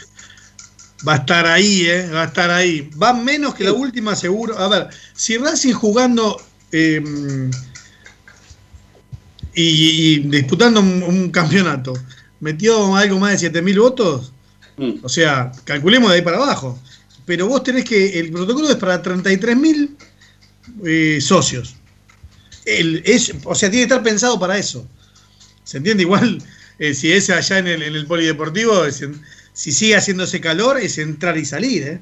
Va 1.08 1.14
a 1.14 1.16
estar 1.16 1.46
ahí, 1.46 1.86
¿eh? 1.86 2.10
Va 2.12 2.24
a 2.24 2.26
estar 2.26 2.50
ahí. 2.50 2.90
Va 3.02 3.14
menos 3.14 3.54
que 3.54 3.64
la 3.64 3.72
última, 3.72 4.14
seguro. 4.14 4.58
A 4.58 4.68
ver, 4.68 4.88
si 5.14 5.38
Racing 5.38 5.72
jugando 5.72 6.38
eh, 6.72 7.02
y, 9.54 9.62
y 9.64 10.18
disputando 10.28 10.80
un, 10.80 11.02
un 11.02 11.30
campeonato 11.30 11.94
metió 12.40 12.94
algo 12.96 13.18
más 13.18 13.40
de 13.40 13.50
7.000 13.50 13.80
votos, 13.80 14.32
Mm. 14.80 15.04
o 15.04 15.08
sea, 15.10 15.52
calculemos 15.64 16.10
de 16.10 16.16
ahí 16.16 16.22
para 16.22 16.38
abajo. 16.38 16.78
Pero 17.26 17.46
vos 17.46 17.62
tenés 17.62 17.84
que. 17.84 18.18
El 18.18 18.32
protocolo 18.32 18.70
es 18.70 18.76
para 18.76 19.02
33.000 19.02 19.90
eh, 20.84 21.18
socios. 21.20 21.76
El- 22.78 23.02
es, 23.04 23.32
o 23.44 23.54
sea, 23.54 23.70
tiene 23.70 23.86
que 23.86 23.92
estar 23.94 24.02
pensado 24.02 24.38
para 24.38 24.58
eso. 24.58 24.86
¿Se 25.64 25.78
entiende? 25.78 26.02
Igual, 26.04 26.42
eh, 26.78 26.94
si 26.94 27.12
es 27.12 27.30
allá 27.30 27.58
en 27.58 27.66
el, 27.68 27.82
en 27.82 27.94
el 27.94 28.06
polideportivo, 28.06 28.84
es 28.84 29.02
en- 29.02 29.20
si 29.52 29.72
sigue 29.72 29.96
haciéndose 29.96 30.40
calor, 30.40 30.78
es 30.78 30.98
entrar 30.98 31.36
y 31.38 31.44
salir, 31.44 31.82
¿eh? 31.82 32.00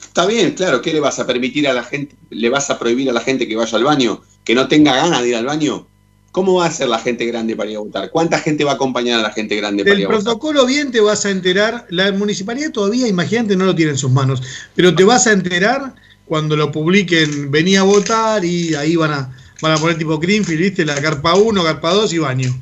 Está 0.00 0.26
bien, 0.26 0.52
claro, 0.52 0.80
¿qué 0.82 0.92
le 0.92 1.00
vas 1.00 1.18
a 1.18 1.26
permitir 1.26 1.66
a 1.68 1.72
la 1.72 1.82
gente? 1.84 2.14
¿Le 2.30 2.48
vas 2.48 2.70
a 2.70 2.78
prohibir 2.78 3.08
a 3.10 3.12
la 3.12 3.20
gente 3.20 3.48
que 3.48 3.56
vaya 3.56 3.76
al 3.76 3.84
baño? 3.84 4.22
¿Que 4.44 4.54
no 4.54 4.68
tenga 4.68 4.94
ganas 4.96 5.22
de 5.22 5.28
ir 5.30 5.36
al 5.36 5.46
baño? 5.46 5.86
¿Cómo 6.30 6.54
va 6.54 6.66
a 6.66 6.70
ser 6.70 6.88
la 6.88 6.98
gente 6.98 7.24
grande 7.26 7.56
para 7.56 7.70
ir 7.70 7.76
a 7.76 7.80
votar? 7.80 8.10
¿Cuánta 8.10 8.38
gente 8.38 8.64
va 8.64 8.72
a 8.72 8.74
acompañar 8.74 9.20
a 9.20 9.22
la 9.22 9.30
gente 9.32 9.56
grande 9.56 9.84
para 9.86 9.94
Del 9.94 10.00
ir 10.00 10.06
a 10.06 10.10
votar? 10.10 10.24
protocolo 10.24 10.66
bien 10.66 10.90
te 10.90 11.00
vas 11.00 11.24
a 11.26 11.30
enterar. 11.30 11.86
La 11.90 12.10
municipalidad 12.12 12.70
todavía, 12.72 13.06
imagínate, 13.08 13.56
no 13.56 13.64
lo 13.66 13.74
tiene 13.74 13.92
en 13.92 13.98
sus 13.98 14.10
manos. 14.10 14.42
Pero 14.74 14.94
te 14.94 15.04
vas 15.04 15.26
a 15.26 15.32
enterar 15.32 15.94
cuando 16.26 16.56
lo 16.56 16.72
publiquen, 16.72 17.50
venía 17.50 17.80
a 17.80 17.84
votar 17.84 18.44
y 18.44 18.74
ahí 18.74 18.96
van 18.96 19.12
a, 19.12 19.36
van 19.64 19.72
a 19.72 19.78
poner 19.78 19.96
tipo 19.96 20.18
Greenfield, 20.18 20.60
¿viste? 20.60 20.84
La 20.84 21.00
carpa 21.00 21.34
1, 21.34 21.64
carpa 21.64 21.94
2 21.94 22.12
y 22.12 22.18
baño. 22.18 22.54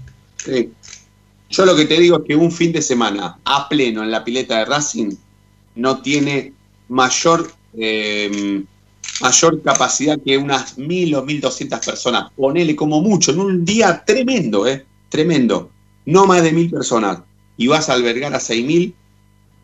Yo 1.50 1.66
lo 1.66 1.74
que 1.74 1.84
te 1.84 1.98
digo 1.98 2.18
es 2.18 2.22
que 2.28 2.36
un 2.36 2.52
fin 2.52 2.70
de 2.70 2.80
semana 2.80 3.38
a 3.44 3.68
pleno 3.68 4.04
en 4.04 4.10
la 4.12 4.22
pileta 4.22 4.58
de 4.58 4.64
Racing 4.66 5.10
no 5.74 6.00
tiene 6.00 6.52
mayor, 6.88 7.52
eh, 7.76 8.62
mayor 9.20 9.62
capacidad 9.62 10.16
que 10.24 10.38
unas 10.38 10.78
mil 10.78 11.16
o 11.16 11.24
mil 11.24 11.40
doscientas 11.40 11.84
personas. 11.84 12.30
Ponele 12.36 12.76
como 12.76 13.00
mucho, 13.00 13.32
en 13.32 13.40
un 13.40 13.64
día 13.64 14.04
tremendo, 14.06 14.64
¿eh? 14.68 14.86
Tremendo. 15.08 15.70
No 16.06 16.24
más 16.26 16.44
de 16.44 16.52
mil 16.52 16.70
personas. 16.70 17.18
Y 17.56 17.66
vas 17.66 17.88
a 17.88 17.94
albergar 17.94 18.32
a 18.32 18.38
seis 18.38 18.64
mil 18.64 18.94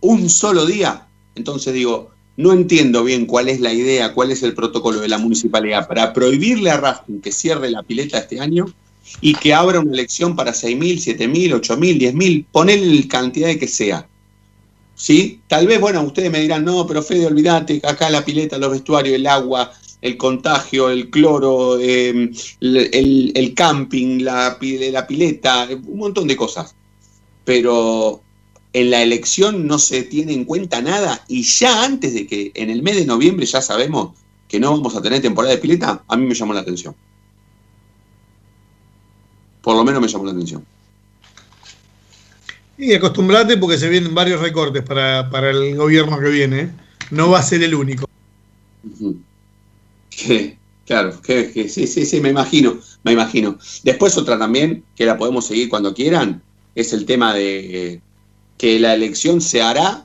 un 0.00 0.28
solo 0.28 0.66
día. 0.66 1.06
Entonces 1.36 1.72
digo, 1.72 2.10
no 2.38 2.52
entiendo 2.52 3.02
bien 3.02 3.26
cuál 3.26 3.48
es 3.48 3.58
la 3.58 3.74
idea, 3.74 4.14
cuál 4.14 4.30
es 4.30 4.44
el 4.44 4.54
protocolo 4.54 5.00
de 5.00 5.08
la 5.08 5.18
municipalidad 5.18 5.88
para 5.88 6.12
prohibirle 6.12 6.70
a 6.70 6.76
Racing 6.76 7.20
que 7.20 7.32
cierre 7.32 7.68
la 7.68 7.82
pileta 7.82 8.18
este 8.18 8.38
año 8.38 8.72
y 9.20 9.34
que 9.34 9.52
abra 9.52 9.80
una 9.80 9.92
elección 9.92 10.36
para 10.36 10.52
6.000, 10.52 11.18
7.000, 11.18 11.60
8.000, 11.60 12.12
10.000, 12.12 12.46
ponele 12.52 13.00
la 13.00 13.08
cantidad 13.08 13.48
de 13.48 13.58
que 13.58 13.66
sea. 13.66 14.06
¿Sí? 14.94 15.40
Tal 15.48 15.66
vez, 15.66 15.80
bueno, 15.80 16.00
ustedes 16.02 16.30
me 16.30 16.40
dirán, 16.40 16.64
no, 16.64 16.86
pero 16.86 17.02
Fede, 17.02 17.26
olvídate, 17.26 17.80
acá 17.82 18.08
la 18.08 18.24
pileta, 18.24 18.56
los 18.56 18.70
vestuarios, 18.70 19.16
el 19.16 19.26
agua, 19.26 19.72
el 20.00 20.16
contagio, 20.16 20.90
el 20.90 21.10
cloro, 21.10 21.76
eh, 21.80 22.30
el, 22.60 23.52
camping, 23.56 24.20
la, 24.22 24.56
la 24.60 25.06
pileta, 25.08 25.68
un 25.86 25.98
montón 25.98 26.28
de 26.28 26.36
cosas. 26.36 26.76
Pero 27.44 28.22
en 28.80 28.90
la 28.92 29.02
elección 29.02 29.66
no 29.66 29.76
se 29.78 30.04
tiene 30.04 30.32
en 30.32 30.44
cuenta 30.44 30.80
nada 30.80 31.24
y 31.26 31.42
ya 31.42 31.84
antes 31.84 32.14
de 32.14 32.28
que 32.28 32.52
en 32.54 32.70
el 32.70 32.82
mes 32.82 32.94
de 32.94 33.06
noviembre 33.06 33.44
ya 33.44 33.60
sabemos 33.60 34.16
que 34.46 34.60
no 34.60 34.70
vamos 34.70 34.94
a 34.94 35.02
tener 35.02 35.20
temporada 35.20 35.52
de 35.52 35.60
pileta, 35.60 36.04
a 36.06 36.16
mí 36.16 36.24
me 36.24 36.34
llamó 36.34 36.54
la 36.54 36.60
atención. 36.60 36.94
Por 39.62 39.74
lo 39.74 39.84
menos 39.84 40.00
me 40.00 40.06
llamó 40.06 40.24
la 40.26 40.30
atención. 40.30 40.64
Y 42.78 42.94
acostumbrate 42.94 43.56
porque 43.56 43.78
se 43.78 43.88
vienen 43.88 44.14
varios 44.14 44.40
recortes 44.40 44.84
para, 44.84 45.28
para 45.28 45.50
el 45.50 45.74
gobierno 45.74 46.20
que 46.20 46.28
viene. 46.28 46.60
¿eh? 46.60 46.70
No 47.10 47.30
va 47.30 47.40
a 47.40 47.42
ser 47.42 47.60
el 47.64 47.74
único. 47.74 48.08
Que, 50.08 50.56
claro, 50.86 51.20
que, 51.20 51.50
que 51.50 51.68
sí, 51.68 51.88
sí, 51.88 52.06
sí, 52.06 52.20
me 52.20 52.28
imagino, 52.28 52.78
me 53.02 53.12
imagino. 53.12 53.58
Después 53.82 54.16
otra 54.16 54.38
también, 54.38 54.84
que 54.94 55.04
la 55.04 55.18
podemos 55.18 55.46
seguir 55.46 55.68
cuando 55.68 55.92
quieran, 55.92 56.40
es 56.76 56.92
el 56.92 57.04
tema 57.04 57.34
de 57.34 58.00
que 58.58 58.78
la 58.78 58.92
elección 58.92 59.40
se 59.40 59.62
hará 59.62 60.04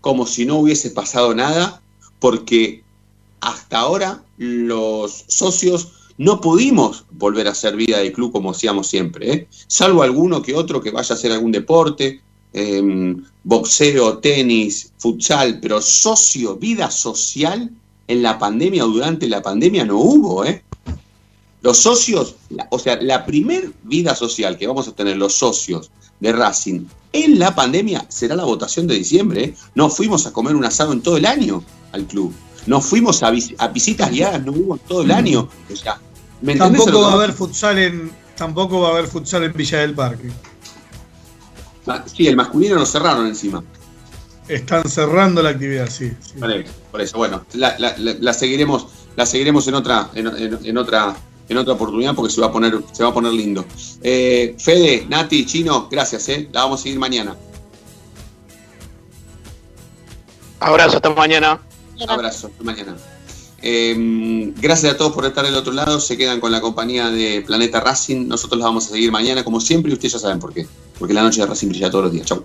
como 0.00 0.26
si 0.26 0.44
no 0.44 0.58
hubiese 0.58 0.90
pasado 0.90 1.34
nada, 1.34 1.80
porque 2.18 2.82
hasta 3.40 3.78
ahora 3.78 4.22
los 4.36 5.24
socios 5.28 5.92
no 6.18 6.40
pudimos 6.40 7.04
volver 7.12 7.48
a 7.48 7.52
hacer 7.52 7.76
vida 7.76 7.98
de 7.98 8.12
club 8.12 8.32
como 8.32 8.50
hacíamos 8.50 8.86
siempre, 8.86 9.32
¿eh? 9.32 9.48
salvo 9.66 10.02
alguno 10.02 10.42
que 10.42 10.54
otro 10.54 10.80
que 10.80 10.90
vaya 10.90 11.14
a 11.14 11.18
hacer 11.18 11.32
algún 11.32 11.52
deporte, 11.52 12.20
eh, 12.52 13.16
boxeo, 13.44 14.18
tenis, 14.18 14.92
futsal, 14.98 15.58
pero 15.60 15.80
socio, 15.80 16.56
vida 16.56 16.90
social 16.90 17.70
en 18.08 18.22
la 18.22 18.38
pandemia 18.38 18.84
o 18.84 18.88
durante 18.88 19.28
la 19.28 19.40
pandemia 19.40 19.84
no 19.84 19.98
hubo, 19.98 20.44
¿eh? 20.44 20.62
Los 21.62 21.78
socios, 21.78 22.34
o 22.70 22.78
sea, 22.78 23.00
la 23.00 23.24
primer 23.24 23.72
vida 23.84 24.16
social 24.16 24.58
que 24.58 24.66
vamos 24.66 24.88
a 24.88 24.94
tener 24.96 25.16
los 25.16 25.34
socios 25.34 25.92
de 26.22 26.32
Racing 26.32 26.86
en 27.12 27.38
la 27.38 27.54
pandemia 27.54 28.06
será 28.08 28.34
la 28.36 28.44
votación 28.44 28.86
de 28.86 28.94
diciembre. 28.94 29.44
¿eh? 29.44 29.54
No 29.74 29.90
fuimos 29.90 30.26
a 30.26 30.32
comer 30.32 30.56
un 30.56 30.64
asado 30.64 30.92
en 30.94 31.02
todo 31.02 31.18
el 31.18 31.26
año 31.26 31.62
al 31.92 32.06
club. 32.06 32.32
No 32.66 32.80
fuimos 32.80 33.22
a, 33.22 33.30
vis- 33.30 33.54
a 33.58 33.68
visitas 33.68 34.10
guiadas, 34.10 34.42
no 34.44 34.52
hubo 34.52 34.74
en 34.76 34.80
todo 34.88 35.02
el 35.02 35.10
año. 35.10 35.46
O 35.70 35.76
sea, 35.76 36.00
¿me 36.40 36.54
Tampoco 36.56 37.02
va 37.02 37.10
a 37.10 37.14
haber 37.14 37.32
futsal 37.32 37.76
en. 37.78 38.10
Tampoco 38.36 38.80
va 38.80 38.88
a 38.88 38.90
haber 38.92 39.08
futsal 39.08 39.42
en 39.44 39.52
Villa 39.52 39.80
del 39.80 39.94
Parque. 39.94 40.30
Ah, 41.86 42.02
Sí, 42.06 42.26
el 42.28 42.36
masculino 42.36 42.76
lo 42.76 42.86
cerraron 42.86 43.26
encima. 43.26 43.62
Están 44.48 44.88
cerrando 44.88 45.42
la 45.42 45.50
actividad, 45.50 45.88
sí. 45.90 46.12
sí. 46.20 46.38
Por 46.38 46.50
eso, 46.52 46.72
por 46.90 47.00
eso, 47.00 47.18
bueno, 47.18 47.44
la, 47.54 47.78
la- 47.78 47.96
la- 47.98 48.16
la 48.20 48.32
seguiremos, 48.32 48.86
la 49.16 49.26
seguiremos 49.26 49.66
en 49.68 49.74
otra, 49.74 50.08
en, 50.14 50.26
en- 50.28 50.58
en 50.64 50.78
otra, 50.78 51.14
en 51.52 51.58
otra 51.58 51.74
oportunidad 51.74 52.14
porque 52.14 52.32
se 52.32 52.40
va 52.40 52.48
a 52.48 52.52
poner, 52.52 52.82
se 52.92 53.02
va 53.02 53.10
a 53.10 53.14
poner 53.14 53.32
lindo. 53.32 53.64
Eh, 54.02 54.56
Fede, 54.58 55.06
Nati, 55.08 55.46
Chino, 55.46 55.88
gracias, 55.90 56.28
eh. 56.28 56.48
La 56.52 56.64
vamos 56.64 56.80
a 56.80 56.82
seguir 56.82 56.98
mañana. 56.98 57.36
Abrazo, 60.60 60.96
hasta 60.96 61.10
mañana. 61.10 61.60
Abrazo, 62.08 62.48
hasta 62.48 62.64
mañana. 62.64 62.96
Eh, 63.64 64.52
gracias 64.56 64.94
a 64.94 64.96
todos 64.96 65.12
por 65.12 65.24
estar 65.24 65.44
del 65.44 65.54
otro 65.54 65.72
lado. 65.72 66.00
Se 66.00 66.16
quedan 66.16 66.40
con 66.40 66.50
la 66.50 66.60
compañía 66.60 67.10
de 67.10 67.42
Planeta 67.46 67.80
Racing. 67.80 68.26
Nosotros 68.26 68.58
la 68.58 68.66
vamos 68.66 68.86
a 68.86 68.90
seguir 68.90 69.12
mañana, 69.12 69.44
como 69.44 69.60
siempre, 69.60 69.90
y 69.90 69.94
ustedes 69.94 70.14
ya 70.14 70.18
saben 70.18 70.40
por 70.40 70.52
qué. 70.52 70.66
Porque 70.98 71.14
la 71.14 71.22
noche 71.22 71.40
de 71.40 71.46
Racing 71.46 71.68
brilla 71.68 71.90
todos 71.90 72.04
los 72.04 72.12
días. 72.12 72.26
Chau. 72.26 72.44